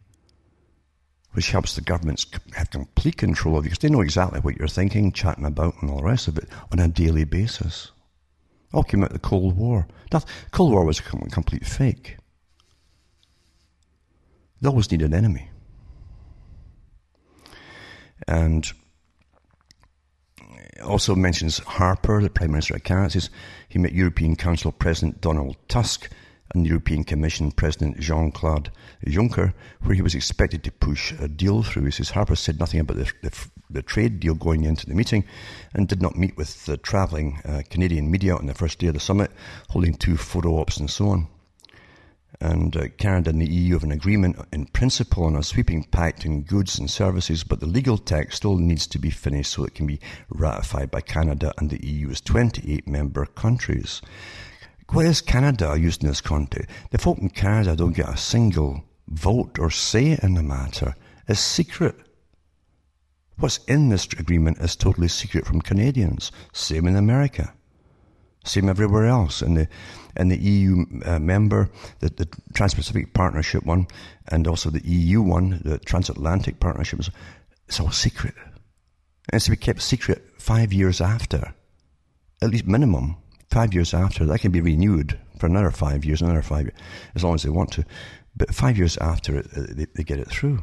which 1.32 1.50
helps 1.50 1.74
the 1.74 1.80
governments 1.80 2.26
have 2.54 2.70
complete 2.70 3.16
control 3.16 3.56
of 3.56 3.64
you 3.64 3.70
because 3.70 3.78
they 3.78 3.88
know 3.88 4.02
exactly 4.02 4.40
what 4.40 4.56
you're 4.58 4.68
thinking, 4.68 5.12
chatting 5.12 5.46
about, 5.46 5.74
and 5.80 5.90
all 5.90 5.98
the 5.98 6.04
rest 6.04 6.28
of 6.28 6.36
it 6.36 6.48
on 6.70 6.78
a 6.78 6.88
daily 6.88 7.24
basis. 7.24 7.90
All 8.74 8.82
came 8.82 9.02
out 9.02 9.10
of 9.10 9.14
the 9.14 9.18
Cold 9.18 9.56
War. 9.56 9.86
The 10.10 10.22
Cold 10.50 10.72
War 10.72 10.84
was 10.84 10.98
a 10.98 11.02
complete 11.02 11.64
fake. 11.64 12.18
They 14.60 14.68
always 14.68 14.90
need 14.90 15.02
an 15.02 15.14
enemy. 15.14 15.48
And 18.28 18.70
also 20.82 21.14
mentions 21.14 21.58
Harper, 21.58 22.22
the 22.22 22.30
Prime 22.30 22.50
Minister 22.50 22.76
of 22.76 22.84
Canada, 22.84 23.20
he 23.68 23.78
met 23.78 23.92
European 23.92 24.36
Council 24.36 24.72
President 24.72 25.20
Donald 25.20 25.56
Tusk 25.68 26.10
and 26.54 26.66
European 26.66 27.04
Commission 27.04 27.50
President 27.50 27.98
Jean-Claude 27.98 28.70
Juncker, 29.06 29.54
where 29.80 29.94
he 29.94 30.02
was 30.02 30.14
expected 30.14 30.62
to 30.64 30.70
push 30.70 31.12
a 31.12 31.28
deal 31.28 31.62
through. 31.62 31.86
He 31.86 31.90
says 31.90 32.10
Harper 32.10 32.36
said 32.36 32.60
nothing 32.60 32.80
about 32.80 32.98
the, 32.98 33.10
the, 33.22 33.46
the 33.70 33.82
trade 33.82 34.20
deal 34.20 34.34
going 34.34 34.64
into 34.64 34.86
the 34.86 34.94
meeting 34.94 35.24
and 35.74 35.88
did 35.88 36.02
not 36.02 36.16
meet 36.16 36.36
with 36.36 36.66
the 36.66 36.76
travelling 36.76 37.40
uh, 37.44 37.62
Canadian 37.70 38.10
media 38.10 38.36
on 38.36 38.46
the 38.46 38.54
first 38.54 38.78
day 38.78 38.88
of 38.88 38.94
the 38.94 39.00
summit, 39.00 39.30
holding 39.70 39.94
two 39.94 40.16
photo 40.16 40.60
ops 40.60 40.76
and 40.76 40.90
so 40.90 41.08
on 41.08 41.28
and 42.42 42.76
uh, 42.76 42.88
Canada 42.98 43.30
and 43.30 43.40
the 43.40 43.50
EU 43.50 43.74
have 43.74 43.84
an 43.84 43.92
agreement 43.92 44.36
in 44.52 44.66
principle 44.66 45.24
on 45.24 45.36
a 45.36 45.44
sweeping 45.44 45.84
pact 45.84 46.24
in 46.24 46.42
goods 46.42 46.76
and 46.76 46.90
services, 46.90 47.44
but 47.44 47.60
the 47.60 47.66
legal 47.66 47.96
text 47.96 48.38
still 48.38 48.58
needs 48.58 48.88
to 48.88 48.98
be 48.98 49.10
finished 49.10 49.52
so 49.52 49.64
it 49.64 49.76
can 49.76 49.86
be 49.86 50.00
ratified 50.28 50.90
by 50.90 51.00
Canada 51.00 51.54
and 51.58 51.70
the 51.70 51.86
EU's 51.86 52.20
28 52.20 52.88
member 52.88 53.26
countries. 53.26 54.02
What 54.90 55.06
is 55.06 55.20
Canada 55.20 55.78
used 55.78 56.02
in 56.02 56.08
this 56.08 56.20
context? 56.20 56.68
The 56.90 56.98
folk 56.98 57.18
in 57.18 57.30
Canada 57.30 57.76
don't 57.76 57.96
get 57.96 58.08
a 58.08 58.16
single 58.16 58.84
vote 59.06 59.58
or 59.60 59.70
say 59.70 60.18
in 60.20 60.34
the 60.34 60.42
matter. 60.42 60.96
It's 61.28 61.38
secret. 61.38 61.94
What's 63.36 63.58
in 63.68 63.88
this 63.88 64.06
agreement 64.18 64.58
is 64.58 64.74
totally 64.74 65.08
secret 65.08 65.46
from 65.46 65.62
Canadians. 65.62 66.32
Same 66.52 66.88
in 66.88 66.96
America. 66.96 67.54
Same 68.44 68.68
everywhere 68.68 69.06
else. 69.06 69.42
And 69.42 69.56
the 69.56 69.68
and 70.16 70.30
the 70.30 70.36
EU 70.36 70.84
uh, 71.04 71.18
member, 71.18 71.70
the, 72.00 72.10
the 72.10 72.28
Trans-Pacific 72.54 73.14
Partnership 73.14 73.64
one, 73.64 73.86
and 74.28 74.46
also 74.46 74.70
the 74.70 74.86
EU 74.86 75.22
one, 75.22 75.60
the 75.64 75.78
Transatlantic 75.78 76.60
Partnership, 76.60 77.00
it's 77.66 77.80
all 77.80 77.90
secret. 77.90 78.34
And 78.36 79.34
it's 79.34 79.46
to 79.46 79.52
be 79.52 79.56
kept 79.56 79.80
secret 79.80 80.22
five 80.38 80.72
years 80.72 81.00
after, 81.00 81.54
at 82.42 82.50
least 82.50 82.66
minimum 82.66 83.16
five 83.50 83.72
years 83.72 83.94
after. 83.94 84.24
That 84.26 84.40
can 84.40 84.52
be 84.52 84.60
renewed 84.60 85.18
for 85.38 85.46
another 85.46 85.70
five 85.70 86.04
years, 86.04 86.20
another 86.20 86.42
five 86.42 86.62
years, 86.64 86.78
as 87.14 87.24
long 87.24 87.34
as 87.34 87.42
they 87.42 87.50
want 87.50 87.72
to. 87.72 87.84
But 88.36 88.54
five 88.54 88.76
years 88.76 88.96
after 88.98 89.38
it, 89.38 89.46
uh, 89.56 89.62
they, 89.68 89.86
they 89.94 90.04
get 90.04 90.18
it 90.18 90.28
through. 90.28 90.62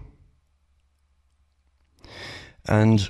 And 2.67 3.09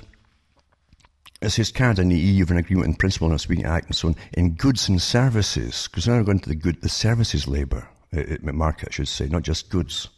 it 1.42 1.50
says 1.50 1.72
Canada 1.72 2.02
and 2.02 2.12
the 2.12 2.18
EU 2.18 2.40
have 2.40 2.50
an 2.50 2.58
agreement 2.58 2.88
in 2.88 2.94
principle 2.94 3.30
on 3.30 3.38
Sweden 3.38 3.64
Act 3.64 3.86
and 3.86 3.96
so 3.96 4.08
on 4.08 4.16
in 4.32 4.54
goods 4.54 4.88
and 4.88 5.00
services, 5.00 5.88
because 5.88 6.06
now 6.06 6.18
we're 6.18 6.24
going 6.24 6.40
to 6.40 6.48
the 6.48 6.54
good, 6.54 6.82
the 6.82 6.88
services 6.88 7.48
labour 7.48 7.88
uh, 8.14 8.20
uh, 8.20 8.52
market, 8.52 8.88
I 8.90 8.92
should 8.92 9.08
say, 9.08 9.26
not 9.26 9.42
just 9.42 9.70
goods. 9.70 10.08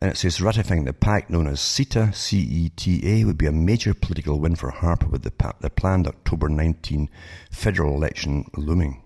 And 0.00 0.12
it 0.12 0.16
says 0.16 0.40
ratifying 0.40 0.84
the 0.84 0.94
pact 0.94 1.28
known 1.28 1.46
as 1.46 1.60
CETA, 1.60 2.14
C-E-T-A, 2.14 3.24
would 3.24 3.36
be 3.36 3.46
a 3.46 3.52
major 3.52 3.92
political 3.92 4.40
win 4.40 4.56
for 4.56 4.70
Harper 4.70 5.06
with 5.06 5.22
the, 5.22 5.54
the 5.60 5.68
planned 5.68 6.06
October 6.06 6.48
19 6.48 7.10
federal 7.50 7.94
election 7.94 8.50
looming. 8.56 9.02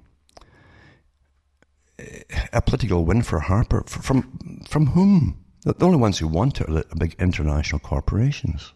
A 2.52 2.62
political 2.62 3.04
win 3.04 3.22
for 3.22 3.40
Harper 3.40 3.82
from 3.86 4.64
from 4.68 4.86
whom? 4.88 5.44
The 5.64 5.74
only 5.80 5.96
ones 5.96 6.18
who 6.18 6.28
want 6.28 6.60
it 6.60 6.68
are 6.68 6.72
the 6.72 6.96
big 6.98 7.14
international 7.18 7.78
corporations. 7.78 8.72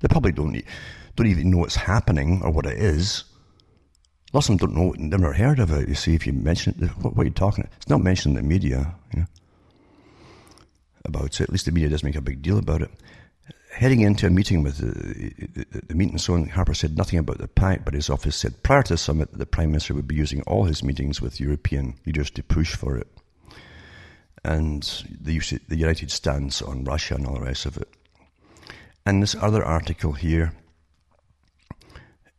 They 0.00 0.08
probably 0.08 0.32
don't 0.32 0.62
don't 1.16 1.26
even 1.26 1.50
know 1.50 1.58
what's 1.58 1.76
happening 1.76 2.42
or 2.42 2.50
what 2.50 2.66
it 2.66 2.78
is. 2.78 3.24
Lots 4.32 4.48
of 4.48 4.58
them 4.58 4.74
don't 4.74 4.76
know, 4.76 4.94
never 4.98 5.32
heard 5.32 5.58
of 5.58 5.70
it. 5.70 5.88
You 5.88 5.94
see, 5.94 6.14
if 6.14 6.26
you 6.26 6.32
mention 6.32 6.74
it, 6.80 6.88
what, 6.98 7.16
what 7.16 7.22
are 7.22 7.28
you 7.28 7.34
talking? 7.34 7.64
About? 7.64 7.76
It's 7.76 7.88
not 7.88 8.02
mentioned 8.02 8.36
in 8.36 8.42
the 8.42 8.48
media. 8.48 8.94
You 9.12 9.20
know 9.20 9.26
about 11.06 11.40
it. 11.40 11.40
At 11.40 11.50
least 11.50 11.64
the 11.66 11.72
media 11.72 11.88
doesn't 11.88 12.06
make 12.06 12.16
a 12.16 12.20
big 12.20 12.42
deal 12.42 12.58
about 12.58 12.82
it. 12.82 12.90
Heading 13.72 14.00
into 14.00 14.26
a 14.26 14.30
meeting 14.30 14.62
with 14.62 14.78
the, 14.78 15.64
the, 15.64 15.82
the 15.88 15.94
meeting, 15.94 16.16
so 16.18 16.34
on, 16.34 16.48
Harper 16.48 16.74
said 16.74 16.96
nothing 16.96 17.18
about 17.18 17.38
the 17.38 17.48
pact, 17.48 17.84
but 17.84 17.94
his 17.94 18.08
office 18.08 18.36
said 18.36 18.62
prior 18.62 18.82
to 18.82 18.94
the 18.94 18.98
summit, 18.98 19.30
that 19.30 19.38
the 19.38 19.46
Prime 19.46 19.70
Minister 19.70 19.94
would 19.94 20.08
be 20.08 20.14
using 20.14 20.42
all 20.42 20.64
his 20.64 20.82
meetings 20.82 21.20
with 21.20 21.40
European 21.40 21.94
leaders 22.06 22.30
to 22.30 22.42
push 22.42 22.74
for 22.74 22.96
it. 22.96 23.08
And 24.44 24.82
the, 25.20 25.60
United 25.68 26.10
stance 26.10 26.62
on 26.62 26.84
Russia 26.84 27.16
and 27.16 27.26
all 27.26 27.34
the 27.34 27.40
rest 27.40 27.66
of 27.66 27.76
it. 27.76 27.88
And 29.06 29.22
this 29.22 29.36
other 29.36 29.64
article 29.64 30.12
here, 30.12 30.52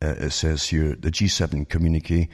uh, 0.00 0.14
it 0.18 0.30
says 0.30 0.68
here 0.68 0.94
the 0.94 1.10
G7 1.10 1.68
communique 1.68 2.28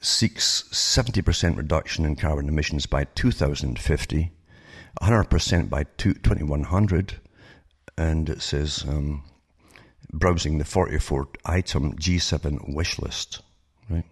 seeks 0.00 0.62
70% 0.72 1.56
reduction 1.56 2.06
in 2.06 2.16
carbon 2.16 2.48
emissions 2.48 2.86
by 2.86 3.04
2050 3.04 4.30
100% 5.00 5.70
by 5.70 5.84
2100. 5.96 7.14
And 7.96 8.28
it 8.28 8.42
says, 8.42 8.84
um, 8.88 9.24
browsing 10.12 10.58
the 10.58 10.64
44 10.64 11.28
item 11.44 11.94
G7 11.94 12.74
wish 12.74 12.98
list, 12.98 13.42
right? 13.88 14.04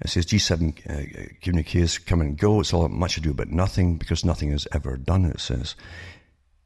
It 0.00 0.10
says 0.10 0.26
G7 0.26 0.90
uh, 0.90 1.34
communiques 1.40 1.98
come 1.98 2.20
and 2.20 2.36
go. 2.36 2.60
It's 2.60 2.72
all 2.72 2.88
much 2.88 3.16
ado 3.16 3.30
about 3.30 3.48
nothing 3.48 3.96
because 3.96 4.24
nothing 4.24 4.50
is 4.50 4.66
ever 4.72 4.96
done, 4.96 5.24
it 5.24 5.40
says. 5.40 5.74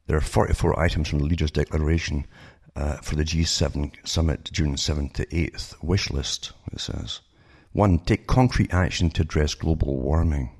There 0.07 0.17
are 0.17 0.21
44 0.21 0.79
items 0.79 1.07
from 1.07 1.19
the 1.19 1.25
Leaders' 1.25 1.51
Declaration 1.51 2.25
uh, 2.75 2.97
for 2.97 3.15
the 3.15 3.23
G7 3.23 4.07
summit 4.07 4.49
June 4.51 4.75
7th 4.75 5.13
to 5.13 5.25
8th 5.27 5.83
wish 5.83 6.09
list, 6.09 6.53
it 6.71 6.79
says. 6.79 7.21
One, 7.73 7.99
take 7.99 8.27
concrete 8.27 8.73
action 8.73 9.09
to 9.11 9.21
address 9.21 9.53
global 9.53 9.97
warming 9.97 10.57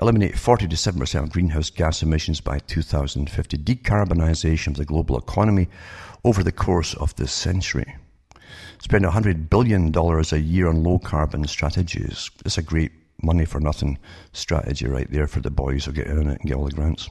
eliminate 0.00 0.38
40 0.38 0.68
to 0.68 0.76
7% 0.76 1.22
of 1.22 1.30
greenhouse 1.30 1.70
gas 1.70 2.02
emissions 2.02 2.40
by 2.40 2.58
2050, 2.58 3.58
decarbonisation 3.58 4.68
of 4.68 4.76
the 4.76 4.84
global 4.84 5.16
economy 5.18 5.68
over 6.24 6.42
the 6.42 6.52
course 6.52 6.94
of 6.94 7.14
this 7.16 7.32
century. 7.32 7.96
Spend 8.78 9.04
$100 9.04 9.48
billion 9.48 9.92
a 9.94 10.36
year 10.36 10.68
on 10.68 10.82
low 10.82 10.98
carbon 10.98 11.46
strategies. 11.46 12.30
It's 12.44 12.58
a 12.58 12.62
great 12.62 12.92
money 13.24 13.44
for 13.44 13.60
nothing 13.60 13.98
strategy 14.32 14.86
right 14.86 15.10
there 15.10 15.26
for 15.26 15.40
the 15.40 15.50
boys 15.50 15.84
who 15.84 15.92
get 15.92 16.06
in 16.06 16.18
on 16.18 16.28
it 16.28 16.40
and 16.40 16.48
get 16.48 16.56
all 16.56 16.66
the 16.66 16.72
grants. 16.72 17.08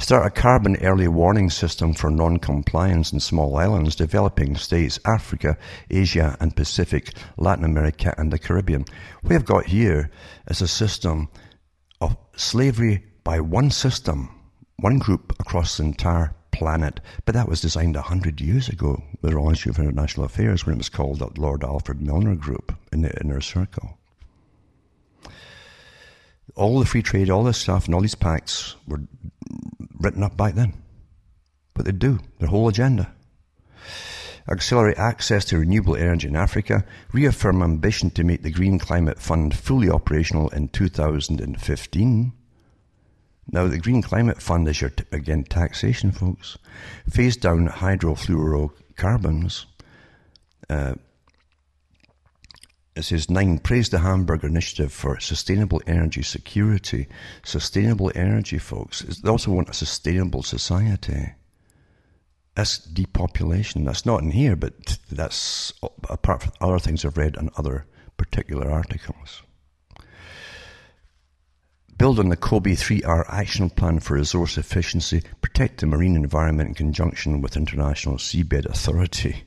Start 0.00 0.26
a 0.26 0.30
carbon 0.30 0.76
early 0.76 1.08
warning 1.08 1.50
system 1.50 1.92
for 1.92 2.08
non-compliance 2.08 3.12
in 3.12 3.18
small 3.18 3.56
islands, 3.56 3.96
developing 3.96 4.56
states, 4.56 5.00
Africa, 5.04 5.58
Asia 5.90 6.36
and 6.38 6.54
Pacific, 6.54 7.14
Latin 7.36 7.64
America 7.64 8.14
and 8.16 8.32
the 8.32 8.38
Caribbean. 8.38 8.84
What 9.22 9.30
we 9.30 9.34
have 9.34 9.44
got 9.44 9.66
here 9.66 10.10
is 10.48 10.62
a 10.62 10.68
system 10.68 11.28
of 12.00 12.16
slavery 12.36 13.04
by 13.24 13.40
one 13.40 13.72
system, 13.72 14.30
one 14.76 14.98
group 14.98 15.34
across 15.40 15.76
the 15.76 15.82
entire 15.82 16.32
planet. 16.52 17.00
But 17.24 17.34
that 17.34 17.48
was 17.48 17.60
designed 17.60 17.96
a 17.96 18.02
hundred 18.02 18.40
years 18.40 18.68
ago 18.68 19.02
with 19.20 19.30
the 19.30 19.36
Royal 19.36 19.50
Institute 19.50 19.78
of 19.78 19.84
International 19.84 20.26
Affairs 20.26 20.64
when 20.64 20.76
it 20.76 20.78
was 20.78 20.88
called 20.88 21.18
the 21.18 21.40
Lord 21.40 21.64
Alfred 21.64 22.00
Milner 22.00 22.36
Group 22.36 22.72
in 22.92 23.02
the 23.02 23.20
inner 23.20 23.40
circle. 23.40 23.97
All 26.58 26.80
the 26.80 26.86
free 26.86 27.02
trade, 27.02 27.30
all 27.30 27.44
this 27.44 27.58
stuff, 27.58 27.86
and 27.86 27.94
all 27.94 28.00
these 28.00 28.14
pacts 28.14 28.76
were 28.86 29.00
written 29.98 30.22
up 30.22 30.36
back 30.36 30.54
then. 30.54 30.74
But 31.74 31.84
they 31.84 31.92
do, 31.92 32.18
their 32.38 32.48
whole 32.48 32.68
agenda 32.68 33.12
accelerate 34.50 34.98
access 34.98 35.44
to 35.46 35.58
renewable 35.58 35.96
energy 35.96 36.28
in 36.28 36.36
Africa, 36.36 36.84
reaffirm 37.12 37.62
ambition 37.62 38.10
to 38.10 38.24
make 38.24 38.42
the 38.42 38.50
Green 38.50 38.78
Climate 38.78 39.20
Fund 39.20 39.54
fully 39.56 39.90
operational 39.90 40.48
in 40.50 40.68
2015. 40.68 42.32
Now, 43.50 43.66
the 43.66 43.78
Green 43.78 44.02
Climate 44.02 44.42
Fund 44.42 44.68
is 44.68 44.80
your, 44.80 44.90
t- 44.90 45.04
again, 45.12 45.44
taxation, 45.44 46.12
folks. 46.12 46.58
Phase 47.08 47.36
down 47.36 47.68
hydrofluorocarbons. 47.68 49.64
Uh, 50.68 50.94
it 52.98 53.04
says 53.04 53.30
nine, 53.30 53.60
praise 53.60 53.90
the 53.90 54.00
Hamburg 54.00 54.42
Initiative 54.42 54.92
for 54.92 55.20
sustainable 55.20 55.80
energy 55.86 56.22
security. 56.22 57.06
Sustainable 57.44 58.10
energy, 58.16 58.58
folks. 58.58 59.00
They 59.00 59.30
also 59.30 59.52
want 59.52 59.70
a 59.70 59.74
sustainable 59.74 60.42
society. 60.42 61.34
That's 62.56 62.78
depopulation. 62.78 63.84
That's 63.84 64.04
not 64.04 64.22
in 64.22 64.32
here, 64.32 64.56
but 64.56 64.98
that's 65.12 65.72
uh, 65.80 65.88
apart 66.10 66.42
from 66.42 66.52
other 66.60 66.80
things 66.80 67.04
I've 67.04 67.16
read 67.16 67.36
on 67.36 67.50
other 67.56 67.86
particular 68.16 68.68
articles. 68.68 69.42
Build 71.96 72.18
on 72.18 72.30
the 72.30 72.36
Kobe 72.36 72.72
3R 72.72 73.26
action 73.28 73.70
plan 73.70 74.00
for 74.00 74.14
resource 74.14 74.58
efficiency, 74.58 75.22
protect 75.40 75.80
the 75.80 75.86
marine 75.86 76.16
environment 76.16 76.70
in 76.70 76.74
conjunction 76.74 77.42
with 77.42 77.56
International 77.56 78.16
Seabed 78.16 78.66
Authority. 78.66 79.44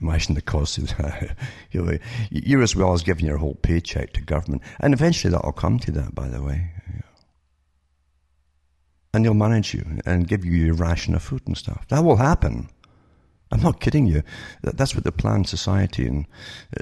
Imagine 0.00 0.34
the 0.34 0.42
cost 0.42 0.78
of 0.78 0.88
that. 0.96 1.36
You're 1.70 2.62
as 2.62 2.76
well 2.76 2.92
as 2.92 3.02
giving 3.02 3.26
your 3.26 3.38
whole 3.38 3.56
paycheck 3.56 4.12
to 4.14 4.20
government. 4.20 4.62
And 4.80 4.94
eventually 4.94 5.30
that'll 5.30 5.52
come 5.52 5.78
to 5.80 5.92
that, 5.92 6.14
by 6.14 6.28
the 6.28 6.42
way 6.42 6.70
and 9.14 9.24
they'll 9.24 9.32
manage 9.32 9.72
you 9.72 9.86
and 10.04 10.26
give 10.26 10.44
you 10.44 10.52
your 10.52 10.74
ration 10.74 11.14
of 11.14 11.22
food 11.22 11.42
and 11.46 11.56
stuff. 11.56 11.86
That 11.88 12.02
will 12.02 12.16
happen. 12.16 12.68
I'm 13.52 13.60
not 13.60 13.80
kidding 13.80 14.06
you. 14.06 14.24
That's 14.62 14.94
what 14.94 15.04
the 15.04 15.12
planned 15.12 15.48
society 15.48 16.26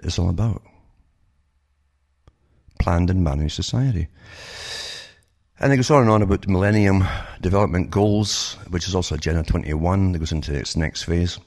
is 0.02 0.18
all 0.18 0.30
about. 0.30 0.62
Planned 2.80 3.10
and 3.10 3.22
managed 3.22 3.54
society. 3.54 4.08
And 5.60 5.72
it 5.72 5.76
goes 5.76 5.90
on 5.90 6.02
and 6.02 6.10
on 6.10 6.22
about 6.22 6.42
the 6.42 6.48
Millennium 6.50 7.04
Development 7.42 7.90
Goals, 7.90 8.56
which 8.70 8.88
is 8.88 8.94
also 8.94 9.16
Agenda 9.16 9.42
21 9.42 10.12
that 10.12 10.18
goes 10.18 10.32
into 10.32 10.54
its 10.54 10.74
next 10.74 11.02
phase. 11.02 11.38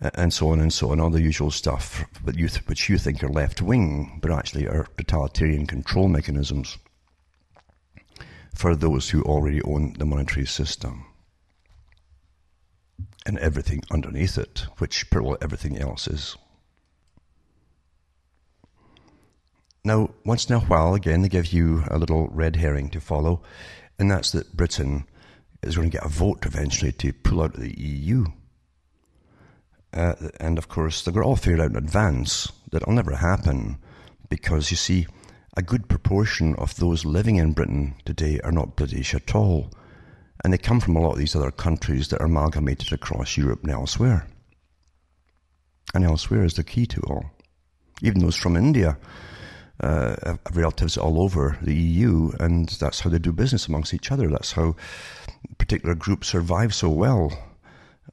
And 0.00 0.32
so 0.34 0.50
on 0.50 0.60
and 0.60 0.72
so 0.72 0.90
on, 0.90 1.00
all 1.00 1.10
the 1.10 1.22
usual 1.22 1.50
stuff, 1.50 2.04
which 2.24 2.88
you 2.88 2.98
think 2.98 3.22
are 3.22 3.28
left 3.28 3.62
wing, 3.62 4.18
but 4.20 4.30
actually 4.30 4.66
are 4.66 4.86
totalitarian 4.98 5.66
control 5.66 6.08
mechanisms 6.08 6.76
for 8.54 8.76
those 8.76 9.10
who 9.10 9.22
already 9.22 9.62
own 9.62 9.94
the 9.94 10.04
monetary 10.04 10.46
system 10.46 11.06
and 13.26 13.38
everything 13.38 13.82
underneath 13.90 14.36
it, 14.36 14.66
which 14.78 15.08
parallel 15.10 15.38
everything 15.40 15.78
else 15.78 16.06
is. 16.06 16.36
Now, 19.82 20.10
once 20.24 20.48
in 20.48 20.56
a 20.56 20.60
while, 20.60 20.94
again, 20.94 21.22
they 21.22 21.28
give 21.28 21.52
you 21.52 21.84
a 21.90 21.98
little 21.98 22.28
red 22.28 22.56
herring 22.56 22.90
to 22.90 23.00
follow, 23.00 23.42
and 23.98 24.10
that's 24.10 24.32
that 24.32 24.56
Britain 24.56 25.06
is 25.62 25.76
going 25.76 25.90
to 25.90 25.96
get 25.96 26.06
a 26.06 26.08
vote 26.08 26.44
eventually 26.44 26.92
to 26.92 27.12
pull 27.12 27.42
out 27.42 27.54
of 27.54 27.60
the 27.60 27.78
EU. 27.78 28.26
Uh, 29.94 30.14
and 30.40 30.58
of 30.58 30.68
course, 30.68 31.02
they've 31.02 31.14
got 31.14 31.22
all 31.24 31.36
figured 31.36 31.60
out 31.60 31.70
in 31.70 31.76
advance 31.76 32.50
that 32.70 32.82
it'll 32.82 32.94
never 32.94 33.14
happen 33.14 33.78
because 34.28 34.70
you 34.70 34.76
see, 34.76 35.06
a 35.56 35.62
good 35.62 35.88
proportion 35.88 36.56
of 36.56 36.74
those 36.76 37.04
living 37.04 37.36
in 37.36 37.52
Britain 37.52 37.94
today 38.04 38.40
are 38.42 38.50
not 38.50 38.74
British 38.74 39.14
at 39.14 39.34
all. 39.34 39.70
And 40.42 40.52
they 40.52 40.58
come 40.58 40.80
from 40.80 40.96
a 40.96 41.00
lot 41.00 41.12
of 41.12 41.18
these 41.18 41.36
other 41.36 41.52
countries 41.52 42.08
that 42.08 42.20
are 42.20 42.26
amalgamated 42.26 42.92
across 42.92 43.36
Europe 43.36 43.62
and 43.62 43.70
elsewhere. 43.70 44.26
And 45.94 46.04
elsewhere 46.04 46.44
is 46.44 46.54
the 46.54 46.64
key 46.64 46.86
to 46.86 47.00
all. 47.02 47.26
Even 48.02 48.20
those 48.20 48.34
from 48.34 48.56
India 48.56 48.98
uh, 49.80 50.16
have 50.24 50.40
relatives 50.52 50.98
all 50.98 51.22
over 51.22 51.56
the 51.62 51.74
EU, 51.74 52.32
and 52.40 52.68
that's 52.68 53.00
how 53.00 53.10
they 53.10 53.20
do 53.20 53.32
business 53.32 53.68
amongst 53.68 53.94
each 53.94 54.10
other. 54.10 54.28
That's 54.28 54.52
how 54.52 54.74
particular 55.58 55.94
groups 55.94 56.28
survive 56.28 56.74
so 56.74 56.88
well 56.88 57.32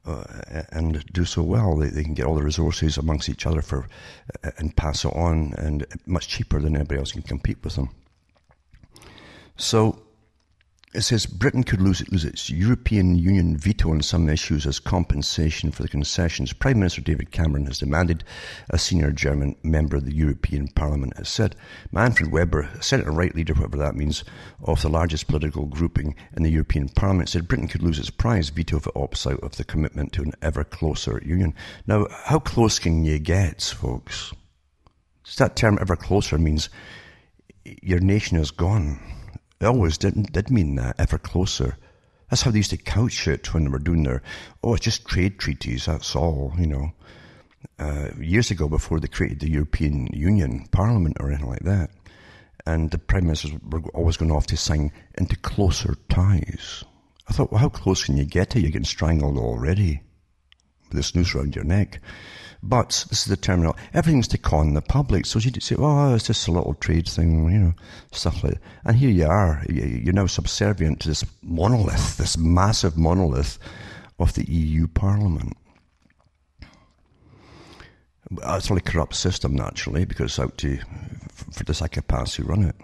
uh, 0.04 0.24
and 0.70 1.04
do 1.12 1.24
so 1.24 1.42
well. 1.42 1.76
They, 1.76 1.88
they 1.88 2.04
can 2.04 2.14
get 2.14 2.26
all 2.26 2.34
the 2.34 2.42
resources 2.42 2.98
amongst 2.98 3.28
each 3.28 3.46
other 3.46 3.62
for 3.62 3.88
uh, 4.44 4.50
and 4.58 4.76
pass 4.76 5.04
it 5.04 5.12
on, 5.14 5.54
and 5.58 5.86
much 6.06 6.28
cheaper 6.28 6.60
than 6.60 6.76
anybody 6.76 6.98
else 6.98 7.12
can 7.12 7.22
compete 7.22 7.62
with 7.62 7.76
them. 7.76 7.90
So 9.56 10.02
it 10.94 11.00
says 11.00 11.24
Britain 11.24 11.64
could 11.64 11.80
lose, 11.80 12.06
lose 12.10 12.24
its 12.24 12.50
European 12.50 13.16
Union 13.16 13.56
veto 13.56 13.90
on 13.90 14.02
some 14.02 14.28
issues 14.28 14.66
as 14.66 14.78
compensation 14.78 15.70
for 15.70 15.82
the 15.82 15.88
concessions. 15.88 16.52
Prime 16.52 16.78
Minister 16.78 17.00
David 17.00 17.30
Cameron 17.30 17.64
has 17.64 17.78
demanded, 17.78 18.24
a 18.68 18.78
senior 18.78 19.10
German 19.10 19.56
member 19.62 19.96
of 19.96 20.04
the 20.04 20.14
European 20.14 20.68
Parliament 20.68 21.16
has 21.16 21.30
said. 21.30 21.56
Manfred 21.92 22.30
Weber, 22.30 22.68
Senate 22.80 23.06
right 23.06 23.34
leader, 23.34 23.54
whatever 23.54 23.78
that 23.78 23.96
means, 23.96 24.22
of 24.64 24.82
the 24.82 24.90
largest 24.90 25.28
political 25.28 25.64
grouping 25.64 26.14
in 26.36 26.42
the 26.42 26.50
European 26.50 26.90
Parliament, 26.90 27.30
said 27.30 27.48
Britain 27.48 27.68
could 27.68 27.82
lose 27.82 27.98
its 27.98 28.10
prize 28.10 28.50
veto 28.50 28.76
if 28.76 28.86
it 28.86 28.94
opts 28.94 29.30
out 29.30 29.40
of 29.40 29.56
the 29.56 29.64
commitment 29.64 30.12
to 30.12 30.22
an 30.22 30.32
ever 30.42 30.62
closer 30.62 31.22
union. 31.24 31.54
Now, 31.86 32.06
how 32.24 32.38
close 32.38 32.78
can 32.78 33.02
you 33.02 33.18
get, 33.18 33.62
folks? 33.62 34.32
Does 35.24 35.36
That 35.36 35.56
term 35.56 35.78
ever 35.80 35.96
closer 35.96 36.36
means 36.36 36.68
your 37.64 38.00
nation 38.00 38.36
is 38.36 38.50
gone 38.50 39.00
it 39.62 39.66
always 39.66 39.96
did, 39.96 40.32
did 40.32 40.50
mean 40.50 40.74
that, 40.76 40.96
ever 40.98 41.18
closer. 41.18 41.76
That's 42.28 42.42
how 42.42 42.50
they 42.50 42.58
used 42.58 42.70
to 42.70 42.76
couch 42.76 43.28
it 43.28 43.52
when 43.54 43.64
they 43.64 43.70
were 43.70 43.78
doing 43.78 44.02
their, 44.02 44.22
oh, 44.64 44.74
it's 44.74 44.84
just 44.84 45.06
trade 45.06 45.38
treaties, 45.38 45.86
that's 45.86 46.16
all, 46.16 46.52
you 46.58 46.66
know. 46.66 46.92
Uh, 47.78 48.08
years 48.18 48.50
ago, 48.50 48.68
before 48.68 48.98
they 48.98 49.06
created 49.06 49.40
the 49.40 49.50
European 49.50 50.08
Union 50.08 50.66
Parliament 50.72 51.16
or 51.20 51.28
anything 51.28 51.48
like 51.48 51.62
that. 51.62 51.90
And 52.66 52.90
the 52.90 52.98
prime 52.98 53.24
ministers 53.24 53.52
were 53.62 53.82
always 53.94 54.16
going 54.16 54.32
off 54.32 54.46
to 54.48 54.56
sign 54.56 54.92
into 55.16 55.36
closer 55.36 55.96
ties. 56.08 56.84
I 57.28 57.32
thought, 57.32 57.52
well, 57.52 57.60
how 57.60 57.68
close 57.68 58.04
can 58.04 58.16
you 58.16 58.24
get 58.24 58.50
to? 58.50 58.60
You're 58.60 58.70
getting 58.70 58.84
strangled 58.84 59.38
already 59.38 60.02
with 60.88 60.96
this 60.96 61.14
noose 61.14 61.34
around 61.34 61.54
your 61.54 61.64
neck. 61.64 62.00
But 62.62 63.04
this 63.10 63.22
is 63.22 63.24
the 63.24 63.36
terminal. 63.36 63.76
Everything's 63.92 64.28
to 64.28 64.38
con 64.38 64.74
the 64.74 64.82
public. 64.82 65.26
So 65.26 65.40
you 65.40 65.50
say, 65.60 65.74
oh, 65.76 66.14
it's 66.14 66.26
just 66.28 66.46
a 66.46 66.52
little 66.52 66.74
trade 66.74 67.08
thing, 67.08 67.50
you 67.50 67.58
know, 67.58 67.74
stuff 68.12 68.44
like 68.44 68.54
that. 68.54 68.62
And 68.84 68.96
here 68.96 69.10
you 69.10 69.26
are. 69.26 69.64
You're 69.68 70.12
now 70.12 70.26
subservient 70.26 71.00
to 71.00 71.08
this 71.08 71.24
monolith, 71.42 72.18
this 72.18 72.38
massive 72.38 72.96
monolith 72.96 73.58
of 74.20 74.34
the 74.34 74.48
EU 74.48 74.86
Parliament. 74.86 75.56
It's 78.30 78.70
a 78.70 78.80
corrupt 78.80 79.16
system, 79.16 79.56
naturally, 79.56 80.04
because 80.04 80.26
it's 80.26 80.38
out 80.38 80.56
to, 80.58 80.78
for 81.50 81.64
the 81.64 81.72
psychopaths 81.72 82.36
who 82.36 82.44
run 82.44 82.62
it. 82.62 82.76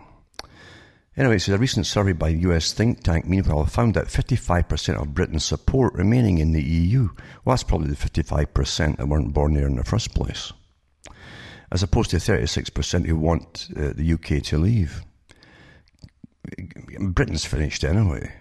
Anyway, 1.19 1.37
so 1.37 1.53
a 1.53 1.59
recent 1.59 1.85
survey 1.85 2.13
by 2.13 2.29
US 2.29 2.73
think 2.73 3.03
tank, 3.03 3.27
meanwhile, 3.27 3.67
found 3.67 3.95
that 3.95 4.07
55% 4.07 5.03
of 5.03 5.15
Britain's 5.15 5.45
support 5.45 5.93
remaining 5.95 6.39
in 6.39 6.53
the 6.53 6.63
EU. 6.63 7.09
Well, 7.45 7.55
that's 7.55 7.65
probably 7.65 7.89
the 7.89 7.97
55% 7.97 8.99
that 8.99 9.09
weren't 9.09 9.35
born 9.35 9.55
there 9.55 9.67
in 9.67 9.75
the 9.75 9.83
first 9.83 10.15
place. 10.15 10.53
As 11.73 11.83
opposed 11.83 12.11
to 12.11 12.19
36% 12.19 13.05
who 13.05 13.17
want 13.17 13.69
uh, 13.77 13.93
the 13.97 14.13
UK 14.13 14.45
to 14.45 14.59
leave. 14.59 15.03
Britain's 17.01 17.45
finished 17.45 17.83
anyway. 17.83 18.33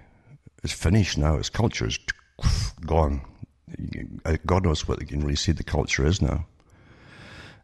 It's 0.63 0.71
finished 0.71 1.17
now. 1.17 1.37
Its 1.37 1.49
culture 1.49 1.87
is 1.87 1.97
gone. 2.85 3.21
God 4.45 4.65
knows 4.65 4.87
what 4.87 5.01
you 5.01 5.07
can 5.07 5.21
really 5.21 5.35
see 5.35 5.51
the 5.51 5.63
culture 5.63 6.05
is 6.05 6.21
now 6.21 6.45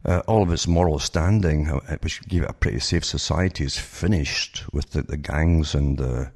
uh, 0.05 0.21
all 0.27 0.43
of 0.43 0.51
its 0.51 0.67
moral 0.67 0.99
standing, 0.99 1.69
uh, 1.69 1.97
which 2.01 2.21
gave 2.27 2.43
it 2.43 2.49
a 2.49 2.53
pretty 2.53 2.79
safe 2.79 3.05
society, 3.05 3.63
is 3.63 3.77
finished 3.77 4.63
with 4.73 4.91
the, 4.91 5.01
the 5.01 5.17
gangs 5.17 5.73
and 5.73 5.97
the 5.97 6.31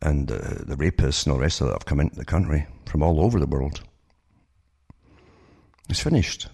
and 0.00 0.32
uh, 0.32 0.36
the 0.66 0.76
rapists 0.76 1.24
and 1.24 1.32
all 1.32 1.38
the 1.38 1.42
rest 1.42 1.60
of 1.60 1.68
that 1.68 1.74
have 1.74 1.86
come 1.86 2.00
into 2.00 2.16
the 2.16 2.24
country 2.24 2.66
from 2.86 3.02
all 3.02 3.20
over 3.20 3.38
the 3.38 3.46
world. 3.46 3.82
It's 5.88 6.00
finished. 6.00 6.48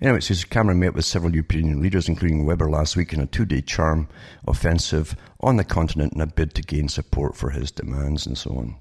Anyway, 0.00 0.18
it 0.18 0.24
says 0.24 0.44
Cameron 0.44 0.80
met 0.80 0.94
with 0.94 1.04
several 1.04 1.32
European 1.32 1.80
leaders, 1.80 2.08
including 2.08 2.44
Weber, 2.44 2.68
last 2.68 2.96
week 2.96 3.12
in 3.12 3.20
a 3.20 3.26
two 3.26 3.44
day 3.44 3.60
charm 3.60 4.08
offensive 4.46 5.16
on 5.40 5.56
the 5.56 5.64
continent 5.64 6.12
in 6.12 6.20
a 6.20 6.26
bid 6.26 6.54
to 6.54 6.62
gain 6.62 6.88
support 6.88 7.36
for 7.36 7.50
his 7.50 7.70
demands 7.70 8.26
and 8.26 8.36
so 8.36 8.50
on. 8.50 8.76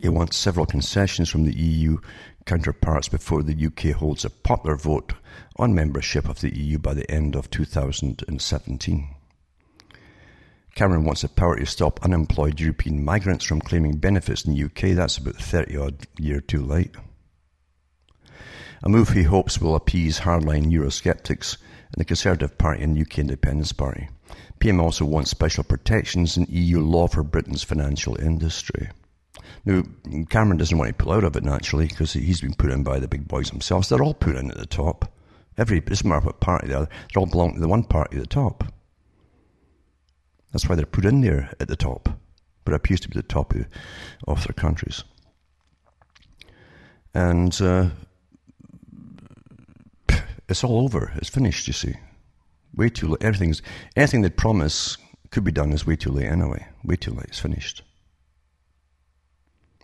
He 0.00 0.08
wants 0.08 0.36
several 0.36 0.66
concessions 0.66 1.28
from 1.28 1.44
the 1.44 1.56
EU 1.56 1.98
counterparts 2.46 3.08
before 3.08 3.42
the 3.42 3.66
UK 3.66 3.94
holds 3.96 4.24
a 4.24 4.30
popular 4.30 4.76
vote 4.76 5.12
on 5.56 5.74
membership 5.74 6.28
of 6.28 6.40
the 6.40 6.56
EU 6.56 6.78
by 6.78 6.94
the 6.94 7.10
end 7.10 7.34
of 7.34 7.50
2017. 7.50 9.14
Cameron 10.74 11.04
wants 11.04 11.22
the 11.22 11.28
power 11.28 11.56
to 11.56 11.66
stop 11.66 12.04
unemployed 12.04 12.60
European 12.60 13.04
migrants 13.04 13.44
from 13.44 13.60
claiming 13.60 13.96
benefits 13.96 14.44
in 14.44 14.54
the 14.54 14.64
UK. 14.64 14.94
That's 14.94 15.18
about 15.18 15.34
30 15.36 15.76
odd 15.76 16.06
year 16.18 16.40
too 16.40 16.64
late. 16.64 16.94
A 18.82 18.88
move 18.88 19.08
he 19.08 19.24
hopes 19.24 19.60
will 19.60 19.74
appease 19.74 20.20
hardline 20.20 20.72
Eurosceptics 20.72 21.56
and 21.92 21.96
the 21.96 22.04
Conservative 22.04 22.56
Party 22.56 22.84
and 22.84 22.96
UK 22.96 23.18
Independence 23.18 23.72
Party. 23.72 24.08
PM 24.60 24.80
also 24.80 25.04
wants 25.04 25.30
special 25.30 25.64
protections 25.64 26.36
in 26.36 26.46
EU 26.48 26.80
law 26.80 27.08
for 27.08 27.24
Britain's 27.24 27.64
financial 27.64 28.18
industry. 28.20 28.88
Now, 29.68 29.82
Cameron 30.30 30.56
doesn't 30.56 30.78
want 30.78 30.88
to 30.88 31.04
pull 31.04 31.12
out 31.12 31.24
of 31.24 31.36
it 31.36 31.44
naturally 31.44 31.88
because 31.88 32.14
he's 32.14 32.40
been 32.40 32.54
put 32.54 32.70
in 32.70 32.82
by 32.82 32.98
the 32.98 33.06
big 33.06 33.28
boys 33.28 33.50
themselves. 33.50 33.90
They're 33.90 34.02
all 34.02 34.14
put 34.14 34.34
in 34.34 34.50
at 34.50 34.56
the 34.56 34.64
top. 34.64 35.12
Every, 35.58 35.76
it 35.76 35.84
doesn't 35.84 36.08
matter 36.08 36.24
what 36.24 36.40
party 36.40 36.68
they 36.68 36.74
are, 36.74 36.86
they 36.86 37.18
all 37.18 37.26
belong 37.26 37.52
to 37.52 37.60
the 37.60 37.68
one 37.68 37.84
party 37.84 38.16
at 38.16 38.22
the 38.22 38.26
top. 38.26 38.64
That's 40.52 40.66
why 40.66 40.74
they're 40.74 40.86
put 40.86 41.04
in 41.04 41.20
there 41.20 41.52
at 41.60 41.68
the 41.68 41.76
top. 41.76 42.08
But 42.64 42.72
it 42.72 42.76
appears 42.76 43.00
to 43.00 43.10
be 43.10 43.18
the 43.18 43.22
top 43.22 43.52
of, 44.26 44.44
their 44.44 44.54
countries. 44.54 45.04
And 47.12 47.60
uh, 47.60 47.90
it's 50.48 50.64
all 50.64 50.82
over. 50.82 51.12
It's 51.16 51.28
finished, 51.28 51.66
you 51.66 51.74
see. 51.74 51.94
Way 52.74 52.88
too 52.88 53.08
late. 53.08 53.22
Everything's, 53.22 53.60
anything 53.96 54.22
they 54.22 54.30
promise 54.30 54.96
could 55.30 55.44
be 55.44 55.52
done 55.52 55.74
is 55.74 55.86
way 55.86 55.96
too 55.96 56.12
late 56.12 56.30
anyway. 56.30 56.66
Way 56.84 56.96
too 56.96 57.12
late. 57.12 57.26
It's 57.28 57.40
finished. 57.40 57.82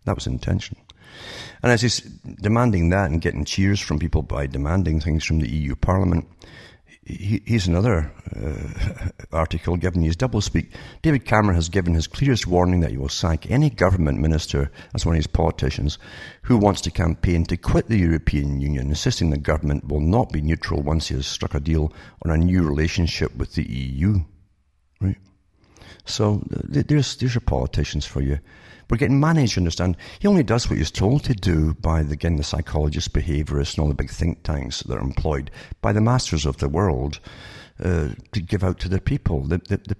That 0.04 0.14
was 0.14 0.26
intention. 0.26 0.76
And 1.62 1.72
as 1.72 1.82
he's 1.82 2.00
demanding 2.00 2.90
that 2.90 3.10
and 3.10 3.20
getting 3.20 3.44
cheers 3.44 3.80
from 3.80 3.98
people 3.98 4.22
by 4.22 4.46
demanding 4.46 5.00
things 5.00 5.24
from 5.24 5.40
the 5.40 5.48
EU 5.48 5.74
Parliament, 5.74 6.26
he, 7.06 7.42
he's 7.46 7.66
another 7.66 8.10
uh, 8.34 9.08
article 9.32 9.76
giving 9.76 10.02
his 10.02 10.16
doublespeak. 10.16 10.70
David 11.02 11.24
Cameron 11.24 11.54
has 11.54 11.68
given 11.68 11.94
his 11.94 12.06
clearest 12.06 12.46
warning 12.46 12.80
that 12.80 12.90
he 12.90 12.96
will 12.96 13.08
sack 13.08 13.50
any 13.50 13.70
government 13.70 14.20
minister, 14.20 14.70
as 14.94 15.04
one 15.04 15.14
of 15.14 15.18
his 15.18 15.26
politicians, 15.26 15.98
who 16.42 16.56
wants 16.56 16.80
to 16.82 16.90
campaign 16.90 17.44
to 17.44 17.56
quit 17.56 17.88
the 17.88 17.98
European 17.98 18.60
Union, 18.60 18.88
insisting 18.88 19.30
the 19.30 19.38
government 19.38 19.88
will 19.88 20.00
not 20.00 20.32
be 20.32 20.40
neutral 20.40 20.82
once 20.82 21.08
he 21.08 21.14
has 21.14 21.26
struck 21.26 21.54
a 21.54 21.60
deal 21.60 21.92
on 22.24 22.30
a 22.30 22.36
new 22.36 22.62
relationship 22.62 23.34
with 23.36 23.54
the 23.54 23.64
EU. 23.64 24.20
Right? 25.00 25.18
So 26.04 26.42
there's, 26.48 27.16
there's 27.16 27.34
your 27.34 27.40
politicians 27.40 28.06
for 28.06 28.20
you. 28.20 28.38
We're 28.90 28.98
getting 28.98 29.20
managed, 29.20 29.56
understand? 29.56 29.96
He 30.18 30.28
only 30.28 30.42
does 30.42 30.68
what 30.68 30.78
he's 30.78 30.90
told 30.90 31.24
to 31.24 31.34
do 31.34 31.74
by, 31.74 32.02
the, 32.02 32.12
again, 32.12 32.36
the 32.36 32.44
psychologists, 32.44 33.08
behaviorists, 33.08 33.74
and 33.74 33.82
all 33.82 33.88
the 33.88 33.94
big 33.94 34.10
think 34.10 34.42
tanks 34.42 34.82
that 34.82 34.96
are 34.96 35.00
employed 35.00 35.50
by 35.80 35.92
the 35.92 36.02
masters 36.02 36.44
of 36.44 36.58
the 36.58 36.68
world 36.68 37.18
uh, 37.82 38.10
to 38.32 38.40
give 38.40 38.62
out 38.62 38.78
to 38.80 38.88
the 38.88 39.00
people. 39.00 39.42
The, 39.42 39.58
the, 39.58 39.76
the, 39.78 39.96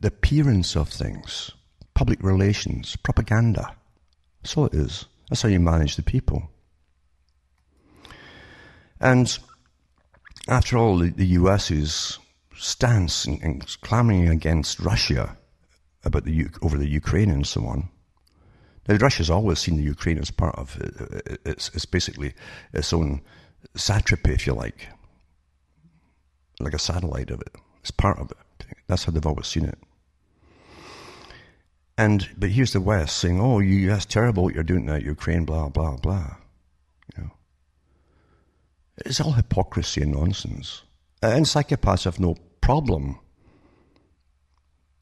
the 0.00 0.08
appearance 0.08 0.76
of 0.76 0.88
things, 0.88 1.52
public 1.94 2.22
relations, 2.22 2.96
propaganda. 2.96 3.74
All 4.56 4.66
it 4.66 4.74
is. 4.74 5.06
That's 5.30 5.42
how 5.42 5.48
you 5.48 5.60
manage 5.60 5.96
the 5.96 6.02
people. 6.02 6.50
And 9.00 9.38
after 10.48 10.76
all, 10.76 10.98
the, 10.98 11.10
the 11.10 11.26
US's 11.26 12.18
stance 12.62 13.24
and, 13.24 13.42
and 13.42 13.66
clamoring 13.80 14.28
against 14.28 14.78
Russia 14.78 15.36
about 16.04 16.24
the 16.24 16.46
over 16.62 16.78
the 16.78 16.88
Ukraine 16.88 17.30
and 17.30 17.46
so 17.46 17.66
on. 17.66 17.88
Now, 18.88 18.96
Russia's 18.96 19.30
always 19.30 19.58
seen 19.58 19.76
the 19.76 19.82
Ukraine 19.82 20.18
as 20.18 20.30
part 20.30 20.56
of 20.56 20.76
it. 20.80 21.40
It's, 21.44 21.70
it's 21.74 21.84
basically 21.84 22.34
its 22.72 22.92
own 22.92 23.20
satrapy, 23.76 24.32
if 24.32 24.46
you 24.46 24.54
like, 24.54 24.88
like 26.58 26.74
a 26.74 26.78
satellite 26.78 27.30
of 27.30 27.40
it. 27.40 27.54
It's 27.80 27.92
part 27.92 28.18
of 28.18 28.30
it. 28.30 28.66
That's 28.88 29.04
how 29.04 29.12
they've 29.12 29.26
always 29.26 29.46
seen 29.46 29.64
it. 29.64 29.78
And 31.98 32.28
but 32.36 32.50
here's 32.50 32.72
the 32.72 32.80
West 32.80 33.18
saying, 33.18 33.40
"Oh, 33.40 33.58
you 33.58 33.88
that's 33.88 34.06
terrible 34.06 34.44
what 34.44 34.54
you're 34.54 34.64
doing 34.64 34.86
now, 34.86 34.96
Ukraine, 34.96 35.44
blah 35.44 35.68
blah 35.68 35.96
blah." 35.96 36.36
You 37.16 37.24
know, 37.24 37.30
it's 39.04 39.20
all 39.20 39.32
hypocrisy 39.32 40.02
and 40.02 40.12
nonsense. 40.12 40.82
And 41.22 41.44
psychopaths 41.44 42.04
have 42.04 42.18
no 42.18 42.34
problem 42.62 43.18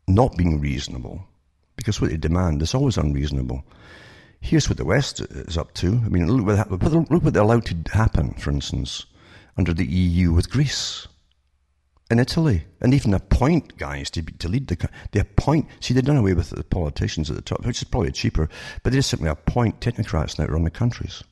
not 0.09 0.37
being 0.37 0.61
reasonable, 0.61 1.25
because 1.77 2.01
what 2.01 2.11
they 2.11 2.17
demand 2.17 2.61
is 2.63 2.75
always 2.75 2.97
unreasonable. 2.99 3.65
Here's 4.41 4.69
what 4.69 4.79
the 4.79 4.85
West 4.85 5.21
is 5.21 5.57
up 5.57 5.73
to. 5.75 6.01
I 6.05 6.09
mean, 6.09 6.27
look 6.27 6.47
what, 6.47 6.93
look 7.11 7.23
what 7.23 7.35
they 7.35 7.41
allowed 7.41 7.67
to 7.67 7.77
happen, 7.93 8.35
for 8.35 8.51
instance, 8.51 9.07
under 9.57 9.73
the 9.73 9.87
EU 9.87 10.33
with 10.33 10.51
Greece. 10.51 11.07
in 12.11 12.19
Italy, 12.19 12.65
and 12.81 12.93
even 12.93 13.15
appoint 13.15 13.77
guys 13.79 14.11
to, 14.11 14.23
to 14.23 14.49
lead 14.49 14.67
the. 14.67 14.89
They 15.13 15.21
appoint. 15.21 15.69
See, 15.79 15.95
they've 15.95 16.05
done 16.05 16.17
away 16.17 16.35
with 16.35 16.51
the 16.51 16.65
politicians 16.65 17.31
at 17.31 17.37
the 17.37 17.43
top, 17.43 17.65
which 17.65 17.79
is 17.81 17.85
probably 17.85 18.11
cheaper, 18.11 18.49
but 18.83 18.93
they 18.93 18.99
just 18.99 19.11
simply 19.11 19.29
appoint 19.29 19.81
technocrats 19.81 20.39
now 20.39 20.47
to 20.47 20.53
run 20.53 20.65
the 20.65 20.71
countries. 20.71 21.23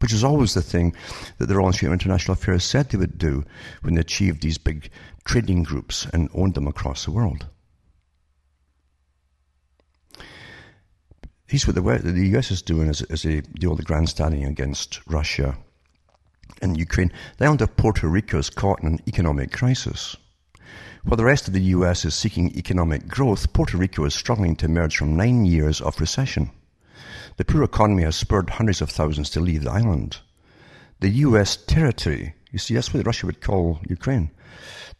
Which 0.00 0.14
is 0.14 0.24
always 0.24 0.54
the 0.54 0.62
thing 0.62 0.94
that 1.36 1.46
the 1.46 1.54
Royal 1.54 1.66
Institute 1.66 1.88
of 1.88 1.92
International 1.92 2.32
Affairs 2.32 2.64
said 2.64 2.88
they 2.88 2.96
would 2.96 3.18
do 3.18 3.44
when 3.82 3.94
they 3.94 4.00
achieved 4.00 4.40
these 4.40 4.56
big 4.56 4.90
trading 5.24 5.62
groups 5.62 6.06
and 6.12 6.28
owned 6.34 6.54
them 6.54 6.66
across 6.66 7.04
the 7.04 7.10
world. 7.10 7.46
Here's 11.46 11.66
what 11.66 11.74
the, 11.74 11.82
the 11.82 12.38
US 12.38 12.50
is 12.50 12.62
doing 12.62 12.88
as, 12.88 13.02
as 13.02 13.22
they 13.22 13.40
do 13.40 13.70
all 13.70 13.76
the 13.76 13.82
grandstanding 13.82 14.44
against 14.44 15.00
Russia 15.06 15.58
and 16.62 16.78
Ukraine. 16.78 17.12
The 17.38 17.46
island 17.46 17.60
of 17.62 17.76
Puerto 17.76 18.06
Rico 18.06 18.38
is 18.38 18.50
caught 18.50 18.80
in 18.82 18.86
an 18.86 19.00
economic 19.08 19.50
crisis. 19.50 20.16
While 21.02 21.16
the 21.16 21.24
rest 21.24 21.48
of 21.48 21.54
the 21.54 21.62
US 21.74 22.04
is 22.04 22.14
seeking 22.14 22.56
economic 22.56 23.08
growth, 23.08 23.52
Puerto 23.52 23.76
Rico 23.76 24.04
is 24.04 24.14
struggling 24.14 24.54
to 24.56 24.66
emerge 24.66 24.96
from 24.96 25.16
nine 25.16 25.44
years 25.44 25.80
of 25.80 26.00
recession. 26.00 26.50
The 27.36 27.44
poor 27.44 27.62
economy 27.62 28.02
has 28.02 28.16
spurred 28.16 28.50
hundreds 28.50 28.80
of 28.82 28.90
thousands 28.90 29.30
to 29.30 29.40
leave 29.40 29.64
the 29.64 29.70
island. 29.70 30.18
The 31.00 31.08
US 31.26 31.56
territory, 31.56 32.34
you 32.52 32.58
see, 32.58 32.74
that's 32.74 32.92
what 32.92 33.06
Russia 33.06 33.26
would 33.26 33.40
call 33.40 33.80
Ukraine. 33.88 34.30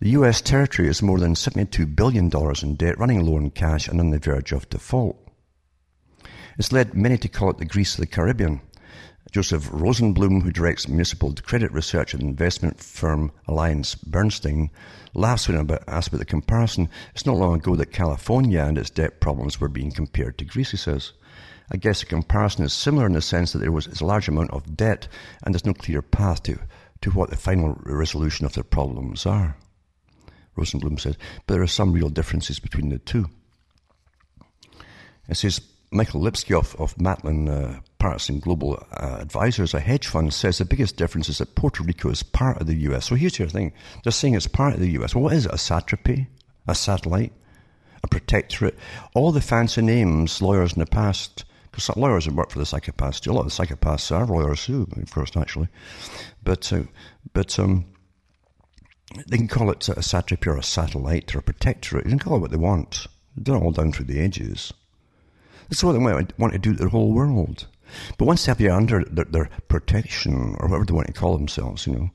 The 0.00 0.10
US 0.10 0.40
territory 0.40 0.88
is 0.88 1.02
more 1.02 1.18
than 1.18 1.34
$72 1.34 1.94
billion 1.94 2.30
in 2.62 2.74
debt, 2.76 2.98
running 2.98 3.24
low 3.24 3.36
on 3.36 3.50
cash 3.50 3.88
and 3.88 4.00
on 4.00 4.10
the 4.10 4.18
verge 4.18 4.52
of 4.52 4.68
default. 4.70 5.16
It's 6.58 6.72
led 6.72 6.94
many 6.94 7.18
to 7.18 7.28
call 7.28 7.50
it 7.50 7.58
the 7.58 7.64
Greece 7.64 7.94
of 7.94 8.00
the 8.00 8.06
Caribbean. 8.06 8.60
Joseph 9.30 9.70
Rosenblum, 9.70 10.42
who 10.42 10.50
directs 10.50 10.88
municipal 10.88 11.32
credit 11.34 11.70
research 11.72 12.14
and 12.14 12.22
investment 12.22 12.80
firm 12.80 13.30
Alliance 13.46 13.94
Bernstein, 13.94 14.70
laughs 15.14 15.46
when 15.46 15.70
asked 15.86 16.08
about 16.08 16.18
the 16.18 16.24
comparison. 16.24 16.88
It's 17.14 17.26
not 17.26 17.36
long 17.36 17.54
ago 17.54 17.76
that 17.76 17.92
California 17.92 18.60
and 18.62 18.76
its 18.76 18.90
debt 18.90 19.20
problems 19.20 19.60
were 19.60 19.68
being 19.68 19.92
compared 19.92 20.36
to 20.38 20.44
Greece, 20.44 20.72
he 20.72 20.76
says. 20.76 21.12
I 21.70 21.76
guess 21.76 22.00
the 22.00 22.06
comparison 22.06 22.64
is 22.64 22.72
similar 22.72 23.06
in 23.06 23.12
the 23.12 23.22
sense 23.22 23.52
that 23.52 23.60
there 23.60 23.70
was 23.70 23.86
a 23.86 24.04
large 24.04 24.26
amount 24.26 24.50
of 24.50 24.76
debt 24.76 25.06
and 25.44 25.54
there's 25.54 25.64
no 25.64 25.74
clear 25.74 26.02
path 26.02 26.42
to, 26.44 26.58
to 27.02 27.10
what 27.10 27.30
the 27.30 27.36
final 27.36 27.78
resolution 27.84 28.46
of 28.46 28.52
their 28.54 28.64
problems 28.64 29.26
are. 29.26 29.56
Rosenblum 30.56 31.00
says, 31.00 31.16
but 31.46 31.54
there 31.54 31.62
are 31.62 31.66
some 31.66 31.92
real 31.92 32.08
differences 32.08 32.58
between 32.58 32.90
the 32.90 32.98
two. 32.98 33.26
It 35.28 35.36
says, 35.36 35.60
Michael 35.92 36.20
Lipsky 36.20 36.54
of, 36.54 36.76
of 36.76 36.94
Matlin 36.96 37.48
uh, 37.48 37.80
Patterson 37.98 38.38
Global 38.38 38.84
uh, 38.92 39.18
Advisors, 39.20 39.74
a 39.74 39.80
hedge 39.80 40.06
fund, 40.06 40.32
says 40.32 40.58
the 40.58 40.64
biggest 40.64 40.96
difference 40.96 41.28
is 41.28 41.38
that 41.38 41.54
Puerto 41.54 41.82
Rico 41.82 42.10
is 42.10 42.22
part 42.22 42.60
of 42.60 42.66
the 42.66 42.76
US. 42.90 43.06
So 43.06 43.14
here's 43.16 43.38
your 43.38 43.48
thing. 43.48 43.72
They're 44.04 44.12
saying 44.12 44.34
it's 44.34 44.46
part 44.46 44.74
of 44.74 44.80
the 44.80 44.90
US. 45.00 45.14
Well, 45.14 45.24
what 45.24 45.32
is 45.32 45.46
it? 45.46 45.52
A 45.52 45.58
satrapy? 45.58 46.28
A 46.68 46.74
satellite? 46.74 47.32
A 48.02 48.08
protectorate? 48.08 48.78
All 49.14 49.32
the 49.32 49.40
fancy 49.40 49.82
names 49.82 50.40
lawyers 50.40 50.72
in 50.72 50.80
the 50.80 50.86
past, 50.86 51.44
because 51.70 51.96
lawyers 51.96 52.24
have 52.24 52.34
work 52.34 52.50
for 52.50 52.58
the 52.58 52.64
psychopaths. 52.64 53.26
A 53.26 53.32
lot 53.32 53.46
of 53.46 53.56
the 53.56 53.66
psychopaths 53.66 54.14
are 54.14 54.26
lawyers 54.26 54.64
too, 54.64 54.88
of 54.96 55.10
course, 55.10 55.34
naturally. 55.36 55.68
But, 56.42 56.72
uh, 56.72 56.82
but 57.32 57.58
um, 57.58 57.86
they 59.26 59.36
can 59.36 59.48
call 59.48 59.70
it 59.70 59.88
a 59.88 60.02
satrapy 60.02 60.48
or 60.48 60.56
a 60.56 60.62
satellite 60.62 61.34
or 61.34 61.38
a 61.38 61.42
protectorate. 61.42 62.04
You 62.04 62.10
can 62.10 62.18
call 62.18 62.36
it 62.36 62.40
what 62.40 62.50
they 62.50 62.56
want. 62.56 63.06
They're 63.36 63.56
all 63.56 63.72
down 63.72 63.92
through 63.92 64.06
the 64.06 64.20
edges. 64.20 64.72
That's 65.68 65.84
what 65.84 65.92
they 65.92 65.98
want 65.98 66.52
to 66.52 66.58
do 66.58 66.74
to 66.74 66.84
the 66.84 66.90
whole 66.90 67.12
world. 67.12 67.66
But 68.18 68.24
once 68.26 68.44
they 68.44 68.50
have 68.50 68.60
you 68.60 68.72
under 68.72 69.04
their, 69.04 69.24
their, 69.24 69.50
protection, 69.68 70.56
or 70.58 70.68
whatever 70.68 70.84
they 70.84 70.94
want 70.94 71.06
to 71.08 71.12
call 71.12 71.36
themselves, 71.36 71.86
you 71.86 71.92
know, 71.94 72.10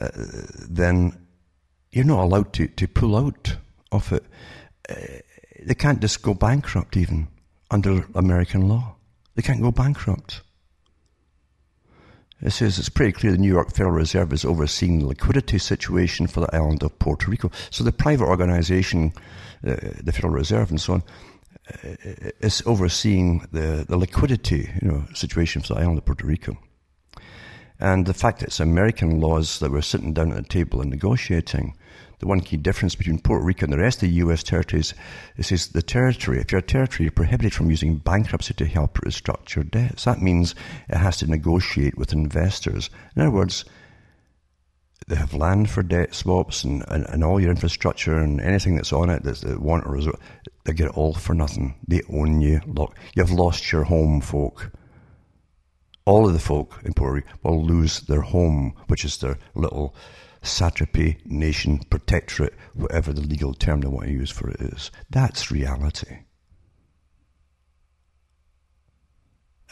uh, 0.00 0.08
then 0.68 1.26
you're 1.90 2.04
not 2.04 2.24
allowed 2.24 2.52
to, 2.54 2.68
to 2.68 2.88
pull 2.88 3.16
out 3.16 3.56
of 3.92 4.12
it. 4.12 4.24
Uh, 4.88 4.94
they 5.62 5.74
can't 5.74 6.00
just 6.00 6.22
go 6.22 6.32
bankrupt 6.32 6.96
even 6.96 7.28
under 7.70 8.06
American 8.14 8.68
law. 8.68 8.96
They 9.34 9.42
can't 9.42 9.62
go 9.62 9.70
bankrupt. 9.70 10.42
It 12.42 12.50
says 12.50 12.78
it's 12.78 12.88
pretty 12.88 13.12
clear 13.12 13.32
the 13.32 13.38
New 13.38 13.52
York 13.52 13.70
Federal 13.70 13.94
Reserve 13.94 14.32
is 14.32 14.44
overseeing 14.44 14.98
the 14.98 15.06
liquidity 15.06 15.58
situation 15.58 16.26
for 16.26 16.40
the 16.40 16.54
island 16.54 16.82
of 16.82 16.98
Puerto 16.98 17.30
Rico. 17.30 17.50
So 17.70 17.84
the 17.84 17.92
private 17.92 18.26
organization, 18.26 19.12
uh, 19.66 19.76
the 20.02 20.12
Federal 20.12 20.32
Reserve 20.32 20.70
and 20.70 20.80
so 20.80 20.94
on, 20.94 21.02
is 22.40 22.62
overseeing 22.66 23.46
the, 23.52 23.84
the 23.86 23.96
liquidity 23.96 24.70
you 24.80 24.88
know, 24.88 25.04
situation 25.14 25.62
for 25.62 25.74
the 25.74 25.80
island 25.80 25.98
of 25.98 26.06
Puerto 26.06 26.26
Rico. 26.26 26.56
And 27.78 28.06
the 28.06 28.14
fact 28.14 28.40
that 28.40 28.48
it's 28.48 28.60
American 28.60 29.20
laws 29.20 29.58
that 29.60 29.70
we're 29.70 29.82
sitting 29.82 30.12
down 30.12 30.32
at 30.32 30.36
the 30.36 30.48
table 30.48 30.80
and 30.80 30.90
negotiating, 30.90 31.76
the 32.20 32.26
one 32.26 32.40
key 32.40 32.56
difference 32.56 32.94
between 32.94 33.18
Puerto 33.18 33.44
Rico 33.44 33.64
and 33.64 33.72
the 33.72 33.78
rest 33.78 34.02
of 34.02 34.08
the 34.08 34.14
U.S. 34.16 34.42
territories 34.42 34.94
is, 35.36 35.50
is 35.50 35.68
the 35.68 35.82
territory. 35.82 36.38
If 36.38 36.52
you're 36.52 36.60
a 36.60 36.62
territory, 36.62 37.04
you're 37.04 37.12
prohibited 37.12 37.54
from 37.54 37.70
using 37.70 37.96
bankruptcy 37.96 38.54
to 38.54 38.66
help 38.66 38.98
restructure 38.98 39.68
debts. 39.68 40.04
That 40.04 40.20
means 40.20 40.54
it 40.88 40.98
has 40.98 41.16
to 41.18 41.26
negotiate 41.26 41.96
with 41.96 42.12
investors. 42.12 42.90
In 43.16 43.22
other 43.22 43.30
words, 43.30 43.64
they 45.08 45.16
have 45.16 45.32
land 45.32 45.70
for 45.70 45.82
debt 45.82 46.14
swaps 46.14 46.62
and, 46.62 46.84
and, 46.88 47.06
and 47.08 47.24
all 47.24 47.40
your 47.40 47.50
infrastructure 47.50 48.18
and 48.18 48.38
anything 48.40 48.76
that's 48.76 48.92
on 48.92 49.08
it 49.08 49.22
that's 49.22 49.40
that 49.40 49.60
want 49.60 49.86
a 49.86 49.88
resort, 49.88 50.20
they 50.64 50.74
get 50.74 50.88
it 50.88 50.96
all 50.96 51.14
for 51.14 51.34
nothing. 51.34 51.74
They 51.88 52.02
own 52.12 52.42
you. 52.42 52.60
Look, 52.66 52.94
you've 53.14 53.32
lost 53.32 53.72
your 53.72 53.84
home, 53.84 54.20
folk. 54.20 54.70
All 56.04 56.26
of 56.26 56.34
the 56.34 56.38
folk 56.38 56.80
in 56.84 56.92
Puerto 56.92 57.14
Rico 57.14 57.28
will 57.42 57.64
lose 57.64 58.00
their 58.00 58.20
home, 58.20 58.74
which 58.88 59.04
is 59.06 59.16
their 59.18 59.38
little 59.54 59.94
satrapy, 60.42 61.18
nation, 61.24 61.80
protectorate, 61.90 62.54
whatever 62.74 63.12
the 63.12 63.20
legal 63.20 63.54
term 63.54 63.80
they 63.80 63.88
want 63.88 64.06
to 64.06 64.12
use 64.12 64.30
for 64.30 64.50
it 64.50 64.60
is. 64.60 64.90
That's 65.10 65.50
reality. 65.50 66.20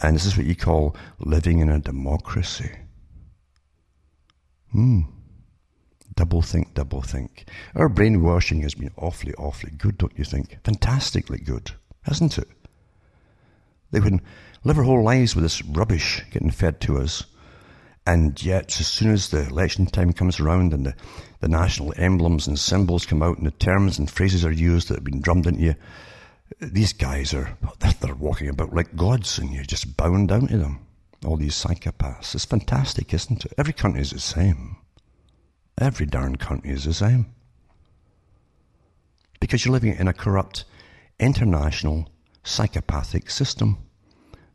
And 0.00 0.14
this 0.14 0.26
is 0.26 0.36
what 0.36 0.46
you 0.46 0.54
call 0.54 0.94
living 1.18 1.58
in 1.58 1.68
a 1.68 1.78
democracy. 1.78 2.70
Hmm. 4.72 5.00
Double 6.14 6.42
think, 6.42 6.74
double 6.74 7.02
think. 7.02 7.48
Our 7.74 7.88
brainwashing 7.88 8.62
has 8.62 8.74
been 8.74 8.92
awfully, 8.96 9.34
awfully 9.34 9.72
good, 9.76 9.98
don't 9.98 10.18
you 10.18 10.24
think? 10.24 10.58
Fantastically 10.64 11.38
good, 11.38 11.72
hasn't 12.02 12.38
it? 12.38 12.48
They 13.90 14.00
would 14.00 14.20
live 14.64 14.78
our 14.78 14.84
whole 14.84 15.02
lives 15.02 15.34
with 15.34 15.44
this 15.44 15.64
rubbish 15.64 16.22
getting 16.30 16.50
fed 16.50 16.80
to 16.82 16.98
us. 16.98 17.24
And 18.08 18.42
yet, 18.42 18.80
as 18.80 18.86
soon 18.86 19.10
as 19.10 19.28
the 19.28 19.46
election 19.46 19.84
time 19.84 20.14
comes 20.14 20.40
around 20.40 20.72
and 20.72 20.86
the, 20.86 20.94
the 21.40 21.48
national 21.48 21.92
emblems 21.98 22.46
and 22.46 22.58
symbols 22.58 23.04
come 23.04 23.22
out 23.22 23.36
and 23.36 23.46
the 23.46 23.50
terms 23.50 23.98
and 23.98 24.10
phrases 24.10 24.46
are 24.46 24.50
used 24.50 24.88
that 24.88 24.94
have 24.94 25.04
been 25.04 25.20
drummed 25.20 25.46
into 25.46 25.60
you, 25.60 25.74
these 26.58 26.94
guys 26.94 27.34
are, 27.34 27.58
they're 28.00 28.14
walking 28.14 28.48
about 28.48 28.72
like 28.72 28.96
gods 28.96 29.38
and 29.38 29.52
you're 29.52 29.62
just 29.62 29.94
bound 29.98 30.28
down 30.28 30.46
to 30.46 30.56
them. 30.56 30.86
All 31.26 31.36
these 31.36 31.54
psychopaths. 31.54 32.34
It's 32.34 32.46
fantastic, 32.46 33.12
isn't 33.12 33.44
it? 33.44 33.52
Every 33.58 33.74
country 33.74 34.00
is 34.00 34.12
the 34.12 34.20
same. 34.20 34.78
Every 35.76 36.06
darn 36.06 36.36
country 36.36 36.70
is 36.70 36.86
the 36.86 36.94
same. 36.94 37.26
Because 39.38 39.66
you're 39.66 39.74
living 39.74 39.94
in 39.94 40.08
a 40.08 40.14
corrupt, 40.14 40.64
international, 41.20 42.08
psychopathic 42.42 43.28
system 43.28 43.76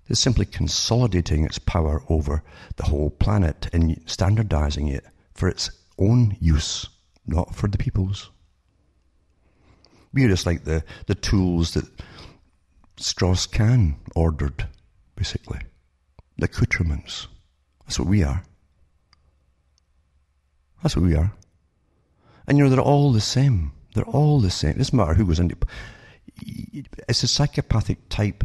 that's 0.08 0.20
simply 0.20 0.46
consolidating 0.46 1.46
its 1.46 1.60
power 1.60 2.04
over 2.10 2.44
the 2.76 2.84
whole 2.84 3.10
planet 3.10 3.70
and 3.74 4.02
standardizing 4.06 4.88
it 4.88 5.06
for 5.34 5.48
its 5.48 5.72
own 5.98 6.38
use, 6.40 6.88
not 7.26 7.56
for 7.56 7.68
the 7.68 7.78
people's. 7.78 8.30
We're 10.14 10.30
just 10.30 10.46
like 10.46 10.64
the, 10.64 10.84
the 11.08 11.16
tools 11.16 11.74
that 11.74 11.86
Strauss 12.98 13.48
Kahn 13.48 13.96
ordered, 14.16 14.68
basically. 15.16 15.60
The 16.38 16.46
accoutrements. 16.46 17.28
That's 17.86 18.00
what 18.00 18.08
we 18.08 18.24
are. 18.24 18.44
That's 20.82 20.96
what 20.96 21.06
we 21.06 21.16
are. 21.16 21.34
And 22.46 22.58
you 22.58 22.64
know, 22.64 22.70
they're 22.70 22.82
all 22.82 23.12
the 23.12 23.22
same. 23.22 23.72
They're 23.96 24.04
all 24.04 24.40
the 24.40 24.52
same. 24.52 24.72
It 24.72 24.78
doesn't 24.80 24.98
matter 24.98 25.14
who 25.14 25.26
goes 25.26 25.40
into 25.40 25.56
it's 27.08 27.24
a 27.24 27.28
psychopathic 27.28 28.10
type 28.10 28.44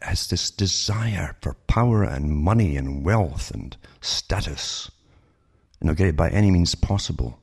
has 0.00 0.28
this 0.28 0.50
desire 0.50 1.36
for 1.40 1.54
power 1.66 2.02
and 2.02 2.30
money 2.30 2.76
and 2.76 3.04
wealth 3.04 3.50
and 3.50 3.76
status. 4.00 4.90
And 5.80 5.88
they'll 5.88 5.96
get 5.96 6.08
it 6.08 6.16
by 6.16 6.30
any 6.30 6.50
means 6.50 6.74
possible. 6.74 7.40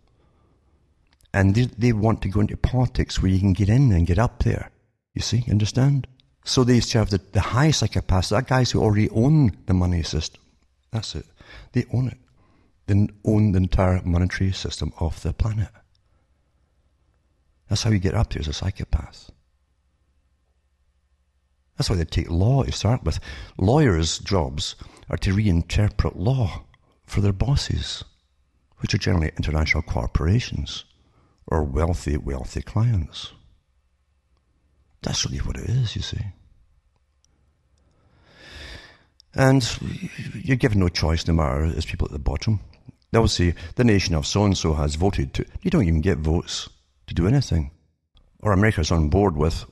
And 1.34 1.56
they, 1.56 1.66
they 1.66 1.94
want 1.94 2.22
to 2.22 2.30
go 2.30 2.40
into 2.40 2.58
politics 2.58 3.22
where 3.22 3.32
you 3.32 3.40
can 3.40 3.54
get 3.54 3.70
in 3.70 3.92
and 3.92 4.08
get 4.08 4.20
up 4.20 4.44
there. 4.44 4.72
You 5.14 5.22
see, 5.22 5.46
understand? 5.50 6.08
So 6.46 6.64
they 6.64 6.80
have 6.94 7.10
the, 7.10 7.22
the 7.34 7.42
high 7.42 7.70
psychopaths, 7.70 8.30
that 8.30 8.48
guys 8.48 8.72
who 8.72 8.82
already 8.82 9.10
own 9.10 9.58
the 9.66 9.74
money 9.74 10.04
system. 10.04 10.42
That's 10.92 11.16
it. 11.16 11.26
They 11.74 11.86
own 11.94 12.08
it 12.08 12.18
They 12.88 13.08
own 13.26 13.52
the 13.52 13.58
entire 13.58 14.02
monetary 14.04 14.52
system 14.52 14.94
of 15.00 15.22
the 15.22 15.34
planet. 15.34 15.70
That's 17.68 17.84
how 17.84 17.92
you 17.92 18.00
get 18.00 18.16
up 18.16 18.32
there 18.32 18.40
as 18.40 18.48
a 18.48 18.54
psychopath. 18.54 19.30
That's 21.80 21.90
why 21.90 21.96
they 21.96 22.04
take 22.04 22.30
law 22.30 22.64
to 22.64 22.74
start 22.74 23.06
with. 23.06 23.22
Lawyers' 23.58 24.20
jobs 24.20 24.76
are 25.10 25.16
to 25.20 25.34
reinterpret 25.34 26.12
law 26.14 26.66
for 27.06 27.22
their 27.22 27.32
bosses, 27.32 28.04
which 28.80 28.94
are 28.94 28.98
generally 28.98 29.32
international 29.38 29.84
corporations 29.84 30.84
or 31.48 31.64
wealthy, 31.64 32.18
wealthy 32.18 32.62
clients. 32.62 33.32
That's 35.04 35.26
really 35.26 35.38
what 35.38 35.56
it 35.56 35.70
is, 35.70 35.96
you 35.96 36.02
see. 36.02 36.20
And 39.34 39.66
you're 40.34 40.58
given 40.58 40.80
no 40.80 40.90
choice 40.90 41.26
no 41.26 41.34
matter 41.34 41.64
as 41.64 41.86
people 41.86 42.08
at 42.08 42.12
the 42.12 42.20
bottom. 42.20 42.60
They'll 43.12 43.30
say, 43.30 43.56
the 43.76 43.86
nation 43.86 44.16
of 44.16 44.28
so 44.28 44.44
and 44.44 44.58
so 44.58 44.74
has 44.74 44.96
voted 44.96 45.34
to. 45.36 45.46
You 45.62 45.72
don't 45.72 45.88
even 45.88 46.02
get 46.02 46.18
votes 46.18 46.68
to 47.08 47.14
do 47.14 47.26
anything. 47.26 47.72
Or 48.42 48.54
America's 48.54 48.92
on 48.92 49.10
board 49.10 49.36
with, 49.36 49.66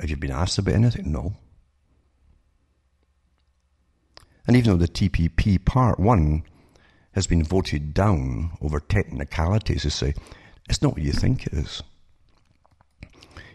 have 0.00 0.10
you 0.10 0.16
been 0.16 0.32
asked 0.32 0.58
about 0.58 0.74
anything? 0.74 1.12
No. 1.12 1.34
And 4.46 4.56
even 4.56 4.72
though 4.72 4.84
the 4.84 4.88
TPP 4.88 5.64
Part 5.64 6.00
1 6.00 6.42
has 7.12 7.26
been 7.26 7.44
voted 7.44 7.94
down 7.94 8.50
over 8.60 8.80
technicalities, 8.80 9.82
to 9.82 9.90
say, 9.90 10.14
it's 10.68 10.82
not 10.82 10.94
what 10.94 11.02
you 11.02 11.12
think 11.12 11.46
it 11.46 11.52
is. 11.52 11.82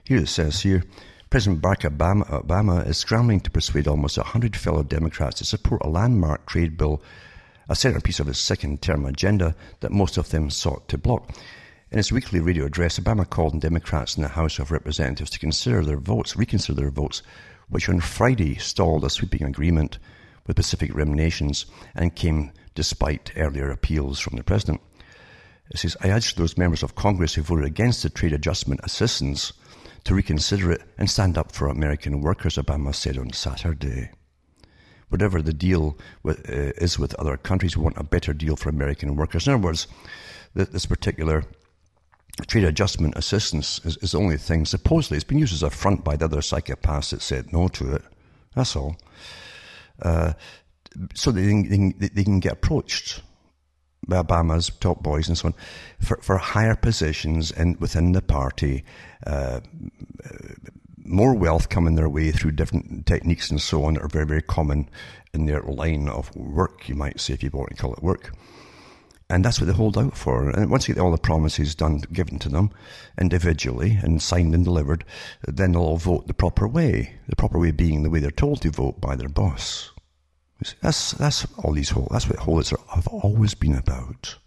Here 0.03 0.19
it 0.19 0.27
says 0.27 0.61
here, 0.61 0.83
President 1.29 1.61
Barack 1.61 1.89
Obama, 1.89 2.25
Obama 2.29 2.87
is 2.87 2.97
scrambling 2.97 3.41
to 3.41 3.51
persuade 3.51 3.87
almost 3.87 4.17
100 4.17 4.55
fellow 4.55 4.83
Democrats 4.83 5.39
to 5.39 5.45
support 5.45 5.81
a 5.83 5.89
landmark 5.89 6.45
trade 6.45 6.77
bill, 6.77 7.01
a 7.67 7.75
centerpiece 7.75 8.19
of 8.19 8.27
his 8.27 8.37
second 8.37 8.81
term 8.81 9.05
agenda 9.05 9.55
that 9.79 9.91
most 9.91 10.17
of 10.17 10.29
them 10.29 10.49
sought 10.49 10.87
to 10.87 10.97
block. 10.97 11.31
In 11.91 11.97
his 11.97 12.11
weekly 12.11 12.39
radio 12.39 12.65
address, 12.65 12.97
Obama 12.97 13.29
called 13.29 13.53
on 13.53 13.59
Democrats 13.59 14.17
in 14.17 14.23
the 14.23 14.29
House 14.29 14.57
of 14.57 14.71
Representatives 14.71 15.29
to 15.29 15.39
consider 15.39 15.83
their 15.83 15.99
votes, 15.99 16.35
reconsider 16.35 16.81
their 16.81 16.89
votes, 16.89 17.21
which 17.69 17.87
on 17.87 17.99
Friday 17.99 18.55
stalled 18.55 19.03
a 19.05 19.09
sweeping 19.09 19.43
agreement 19.43 19.99
with 20.47 20.55
Pacific 20.55 20.93
Rim 20.95 21.13
nations 21.13 21.67
and 21.93 22.15
came 22.15 22.51
despite 22.73 23.31
earlier 23.37 23.69
appeals 23.69 24.19
from 24.19 24.35
the 24.35 24.43
president. 24.43 24.81
It 25.69 25.77
says, 25.77 25.95
I 26.01 26.09
urge 26.09 26.35
those 26.35 26.57
members 26.57 26.81
of 26.81 26.95
Congress 26.95 27.35
who 27.35 27.43
voted 27.43 27.65
against 27.65 28.01
the 28.01 28.09
trade 28.09 28.33
adjustment 28.33 28.81
assistance 28.83 29.53
to 30.05 30.15
reconsider 30.15 30.71
it 30.71 30.81
and 30.97 31.07
stand 31.09 31.37
up 31.37 31.51
for 31.51 31.67
American 31.67 32.21
workers, 32.21 32.55
Obama 32.55 32.95
said 32.95 33.17
on 33.17 33.31
Saturday. 33.31 34.09
Whatever 35.09 35.39
the 35.39 35.53
deal 35.53 35.97
with, 36.23 36.49
uh, 36.49 36.73
is 36.83 36.97
with 36.97 37.13
other 37.15 37.37
countries, 37.37 37.77
we 37.77 37.83
want 37.83 37.97
a 37.97 38.03
better 38.03 38.33
deal 38.33 38.55
for 38.55 38.69
American 38.69 39.15
workers. 39.15 39.47
In 39.47 39.53
other 39.53 39.63
words, 39.63 39.87
this 40.55 40.87
particular 40.87 41.43
trade 42.47 42.65
adjustment 42.65 43.15
assistance 43.17 43.79
is, 43.85 43.97
is 43.97 44.11
the 44.11 44.19
only 44.19 44.37
thing, 44.37 44.65
supposedly, 44.65 45.17
it's 45.17 45.23
been 45.23 45.39
used 45.39 45.53
as 45.53 45.63
a 45.63 45.69
front 45.69 46.03
by 46.03 46.15
the 46.15 46.25
other 46.25 46.41
psychopaths 46.41 47.11
that 47.11 47.21
said 47.21 47.53
no 47.53 47.67
to 47.69 47.95
it. 47.95 48.03
That's 48.55 48.75
all. 48.75 48.97
Uh, 50.01 50.33
so 51.13 51.31
they, 51.31 51.63
they, 51.63 51.93
they 52.07 52.23
can 52.23 52.39
get 52.39 52.53
approached 52.53 53.21
by 54.07 54.21
Obama's 54.21 54.69
top 54.79 55.01
boys 55.01 55.27
and 55.27 55.37
so 55.37 55.47
on 55.47 55.53
for, 55.99 56.17
for 56.17 56.37
higher 56.37 56.75
positions 56.75 57.51
and 57.51 57.79
within 57.79 58.11
the 58.11 58.21
party, 58.21 58.83
uh, 59.25 59.61
more 60.97 61.33
wealth 61.33 61.69
coming 61.69 61.95
their 61.95 62.09
way 62.09 62.31
through 62.31 62.51
different 62.51 63.05
techniques 63.05 63.49
and 63.49 63.61
so 63.61 63.83
on 63.85 63.93
that 63.93 64.03
are 64.03 64.07
very, 64.07 64.25
very 64.25 64.41
common 64.41 64.89
in 65.33 65.45
their 65.45 65.61
line 65.61 66.07
of 66.09 66.35
work, 66.35 66.87
you 66.89 66.95
might 66.95 67.19
say, 67.19 67.33
if 67.33 67.43
you 67.43 67.49
want 67.51 67.69
to 67.69 67.75
call 67.75 67.93
it 67.93 68.03
work. 68.03 68.31
And 69.29 69.43
that's 69.43 69.59
what 69.59 69.65
they 69.65 69.73
hold 69.73 69.97
out 69.97 70.15
for. 70.15 70.49
And 70.49 70.69
once 70.69 70.87
you 70.87 70.93
get 70.93 71.01
all 71.01 71.11
the 71.11 71.17
promises 71.17 71.73
done, 71.73 72.03
given 72.13 72.37
to 72.39 72.49
them 72.49 72.69
individually 73.19 73.97
and 74.03 74.21
signed 74.21 74.53
and 74.53 74.63
delivered, 74.63 75.03
then 75.47 75.71
they'll 75.71 75.81
all 75.81 75.97
vote 75.97 76.27
the 76.27 76.33
proper 76.33 76.67
way. 76.67 77.15
The 77.27 77.35
proper 77.35 77.57
way 77.57 77.71
being 77.71 78.03
the 78.03 78.09
way 78.09 78.19
they're 78.19 78.29
told 78.31 78.61
to 78.61 78.69
vote 78.69 79.01
by 79.01 79.15
their 79.15 79.29
boss. 79.29 79.91
That's, 80.81 81.11
that's 81.13 81.45
all 81.57 81.73
these 81.73 81.89
holes, 81.89 82.09
that's 82.11 82.29
what 82.29 82.39
holes 82.39 82.69
have 82.93 83.07
always 83.07 83.55
been 83.55 83.75
about. 83.75 84.37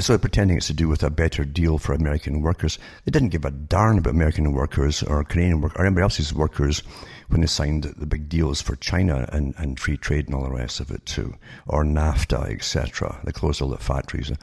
So 0.00 0.18
pretending 0.18 0.56
it's 0.56 0.66
to 0.66 0.72
do 0.72 0.88
with 0.88 1.04
a 1.04 1.10
better 1.10 1.44
deal 1.44 1.78
for 1.78 1.92
American 1.92 2.42
workers. 2.42 2.78
They 3.04 3.10
didn't 3.10 3.28
give 3.28 3.44
a 3.44 3.52
darn 3.52 3.98
about 3.98 4.10
American 4.10 4.52
workers 4.52 5.04
or 5.04 5.22
Canadian 5.22 5.60
workers 5.60 5.78
or 5.78 5.86
anybody 5.86 6.02
else's 6.02 6.34
workers 6.34 6.82
when 7.28 7.40
they 7.40 7.46
signed 7.46 7.84
the 7.84 8.06
big 8.06 8.28
deals 8.28 8.60
for 8.60 8.74
China 8.76 9.28
and, 9.32 9.54
and 9.56 9.78
free 9.78 9.96
trade 9.96 10.26
and 10.26 10.34
all 10.34 10.42
the 10.42 10.50
rest 10.50 10.80
of 10.80 10.90
it 10.90 11.06
too, 11.06 11.34
or 11.66 11.84
NAFTA, 11.84 12.52
etc. 12.52 13.20
They 13.24 13.32
closed 13.32 13.62
all 13.62 13.68
the 13.68 13.78
factories. 13.78 14.32
Uh, 14.32 14.36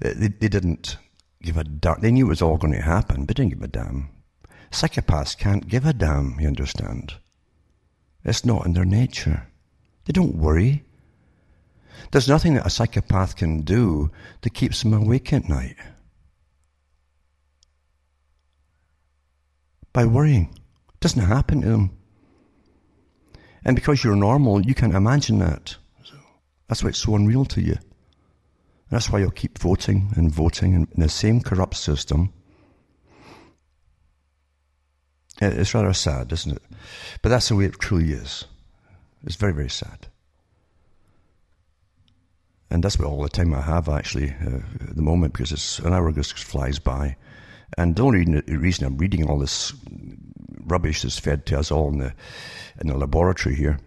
they, 0.00 0.28
they 0.28 0.48
didn't 0.48 0.96
give 1.40 1.56
a 1.56 1.64
darn. 1.64 2.00
They 2.00 2.10
knew 2.10 2.26
it 2.26 2.30
was 2.30 2.42
all 2.42 2.56
going 2.56 2.74
to 2.74 2.82
happen, 2.82 3.24
but 3.24 3.36
didn't 3.36 3.52
give 3.52 3.62
a 3.62 3.68
damn. 3.68 4.10
Psychopaths 4.72 5.38
can't 5.38 5.68
give 5.68 5.86
a 5.86 5.92
damn, 5.92 6.38
you 6.40 6.48
understand. 6.48 7.14
It's 8.24 8.44
not 8.44 8.66
in 8.66 8.72
their 8.72 8.84
nature. 8.84 9.46
They 10.04 10.12
don't 10.12 10.36
worry. 10.36 10.84
There's 12.12 12.28
nothing 12.28 12.54
that 12.54 12.66
a 12.66 12.70
psychopath 12.70 13.36
can 13.36 13.62
do 13.62 14.10
that 14.42 14.54
keeps 14.54 14.82
them 14.82 14.94
awake 14.94 15.32
at 15.32 15.48
night. 15.48 15.76
By 19.92 20.04
worrying. 20.06 20.50
It 20.94 21.00
doesn't 21.00 21.22
happen 21.22 21.62
to 21.62 21.68
them. 21.68 21.98
And 23.64 23.74
because 23.74 24.04
you're 24.04 24.16
normal, 24.16 24.64
you 24.64 24.74
can't 24.74 24.94
imagine 24.94 25.38
that. 25.40 25.76
That's 26.68 26.82
why 26.82 26.90
it's 26.90 26.98
so 26.98 27.14
unreal 27.14 27.44
to 27.46 27.60
you. 27.60 27.76
That's 28.90 29.10
why 29.10 29.18
you'll 29.18 29.30
keep 29.30 29.58
voting 29.58 30.12
and 30.16 30.30
voting 30.30 30.74
in 30.74 30.88
the 30.96 31.08
same 31.08 31.40
corrupt 31.40 31.76
system. 31.76 32.32
It's 35.40 35.74
rather 35.74 35.92
sad, 35.92 36.32
isn't 36.32 36.52
it? 36.52 36.62
But 37.20 37.30
that's 37.30 37.48
the 37.48 37.56
way 37.56 37.66
it 37.66 37.78
truly 37.78 38.12
is. 38.12 38.44
It's 39.24 39.36
very, 39.36 39.52
very 39.52 39.68
sad. 39.68 40.06
And 42.70 42.82
that's 42.82 42.98
what 42.98 43.08
all 43.08 43.22
the 43.22 43.28
time 43.28 43.54
I 43.54 43.60
have 43.60 43.88
actually 43.88 44.34
uh, 44.44 44.58
at 44.88 44.96
the 44.96 45.02
moment 45.02 45.32
because 45.32 45.52
it's 45.52 45.78
an 45.78 45.92
hour 45.92 46.10
just 46.12 46.38
flies 46.38 46.78
by. 46.78 47.16
And 47.78 47.94
the 47.94 48.02
only 48.02 48.42
reason 48.46 48.86
I'm 48.86 48.98
reading 48.98 49.28
all 49.28 49.38
this 49.38 49.72
rubbish 50.64 51.02
that's 51.02 51.18
fed 51.18 51.46
to 51.46 51.58
us 51.58 51.70
all 51.70 51.88
in 51.88 51.98
the 51.98 52.12
in 52.80 52.88
the 52.88 52.98
laboratory 52.98 53.54
here, 53.54 53.78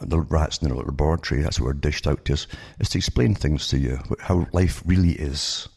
the 0.00 0.20
rats 0.20 0.58
in 0.58 0.68
the 0.68 0.74
laboratory, 0.74 1.42
that's 1.42 1.60
what 1.60 1.66
we're 1.66 1.72
dished 1.74 2.06
out 2.06 2.24
to 2.24 2.32
us, 2.32 2.46
is 2.78 2.88
to 2.90 2.98
explain 2.98 3.34
things 3.34 3.68
to 3.68 3.78
you, 3.78 3.98
how 4.20 4.46
life 4.52 4.82
really 4.86 5.12
is, 5.12 5.68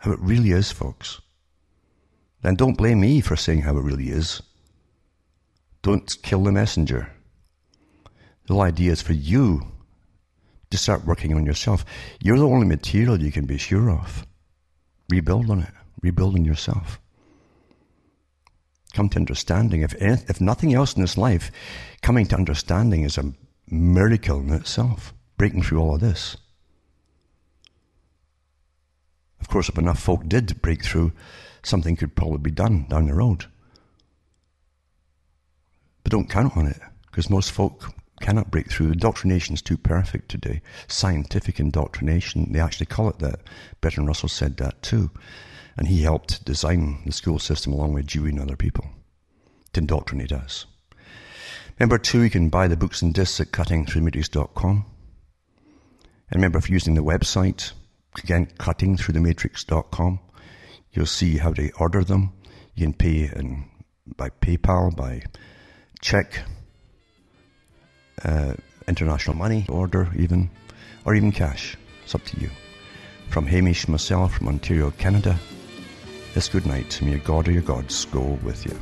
how 0.00 0.12
it 0.12 0.18
really 0.20 0.50
is, 0.50 0.72
folks. 0.72 1.20
Then 2.42 2.54
don't 2.54 2.78
blame 2.78 3.00
me 3.00 3.20
for 3.20 3.36
saying 3.36 3.62
how 3.62 3.76
it 3.76 3.82
really 3.82 4.10
is. 4.10 4.42
Don't 5.82 6.16
kill 6.22 6.42
the 6.42 6.52
messenger. 6.52 7.12
The 8.46 8.54
whole 8.54 8.62
idea 8.62 8.92
is 8.92 9.02
for 9.02 9.12
you 9.12 9.66
to 10.70 10.78
start 10.78 11.06
working 11.06 11.34
on 11.34 11.46
yourself. 11.46 11.84
You're 12.20 12.38
the 12.38 12.46
only 12.46 12.66
material 12.66 13.20
you 13.20 13.32
can 13.32 13.46
be 13.46 13.58
sure 13.58 13.90
of. 13.90 14.26
Rebuild 15.08 15.50
on 15.50 15.60
it. 15.60 15.72
Rebuild 16.02 16.34
on 16.34 16.44
yourself. 16.44 17.00
Come 18.92 19.08
to 19.10 19.18
understanding. 19.18 19.82
If, 19.82 19.94
if 20.00 20.40
nothing 20.40 20.74
else 20.74 20.94
in 20.94 21.02
this 21.02 21.16
life, 21.16 21.50
coming 22.02 22.26
to 22.26 22.36
understanding 22.36 23.02
is 23.02 23.18
a 23.18 23.32
miracle 23.70 24.40
in 24.40 24.52
itself. 24.52 25.14
Breaking 25.36 25.62
through 25.62 25.80
all 25.80 25.94
of 25.94 26.00
this. 26.00 26.36
Of 29.40 29.48
course, 29.48 29.68
if 29.68 29.78
enough 29.78 30.00
folk 30.00 30.28
did 30.28 30.60
break 30.60 30.84
through, 30.84 31.12
something 31.62 31.96
could 31.96 32.16
probably 32.16 32.38
be 32.38 32.50
done 32.50 32.86
down 32.88 33.06
the 33.06 33.14
road. 33.14 33.46
But 36.02 36.12
don't 36.12 36.28
count 36.28 36.56
on 36.56 36.66
it, 36.66 36.80
because 37.06 37.30
most 37.30 37.52
folk 37.52 37.94
cannot 38.20 38.50
break 38.50 38.70
through. 38.70 38.92
Indoctrination 38.92 39.54
is 39.54 39.62
too 39.62 39.76
perfect 39.76 40.28
today. 40.28 40.62
Scientific 40.86 41.60
indoctrination, 41.60 42.52
they 42.52 42.60
actually 42.60 42.86
call 42.86 43.08
it 43.08 43.18
that. 43.20 43.40
Bertrand 43.80 44.08
Russell 44.08 44.28
said 44.28 44.56
that 44.56 44.82
too. 44.82 45.10
And 45.76 45.88
he 45.88 46.02
helped 46.02 46.44
design 46.44 47.02
the 47.06 47.12
school 47.12 47.38
system 47.38 47.72
along 47.72 47.92
with 47.92 48.06
Dewey 48.06 48.30
and 48.30 48.40
other 48.40 48.56
people 48.56 48.84
to 49.72 49.80
indoctrinate 49.80 50.32
us. 50.32 50.66
Number 51.78 51.98
two, 51.98 52.22
you 52.22 52.30
can 52.30 52.48
buy 52.48 52.66
the 52.66 52.76
books 52.76 53.02
and 53.02 53.14
discs 53.14 53.40
at 53.40 53.52
cuttingthroughthematrix.com. 53.52 54.86
And 56.30 56.36
remember, 56.36 56.58
if 56.58 56.68
you're 56.68 56.74
using 56.74 56.94
the 56.94 57.02
website, 57.02 57.72
again, 58.22 58.46
cuttingthroughthematrix.com, 58.58 60.20
you'll 60.92 61.06
see 61.06 61.36
how 61.36 61.52
to 61.52 61.70
order 61.78 62.02
them. 62.02 62.32
You 62.74 62.86
can 62.86 62.94
pay 62.94 63.30
in, 63.34 63.66
by 64.16 64.30
PayPal, 64.30 64.94
by 64.94 65.22
check, 66.00 66.42
uh, 68.24 68.54
international 68.86 69.36
money 69.36 69.66
order 69.68 70.08
even, 70.16 70.50
or 71.04 71.14
even 71.14 71.32
cash. 71.32 71.76
It's 72.04 72.14
up 72.14 72.24
to 72.24 72.40
you. 72.40 72.50
From 73.28 73.46
Hamish 73.46 73.88
myself 73.88 74.34
from 74.34 74.48
Ontario, 74.48 74.90
Canada, 74.92 75.38
this 76.34 76.48
good 76.48 76.66
night. 76.66 77.00
May 77.02 77.10
your 77.10 77.20
God 77.20 77.48
or 77.48 77.52
your 77.52 77.62
gods 77.62 78.06
go 78.06 78.20
with 78.42 78.64
you. 78.64 78.78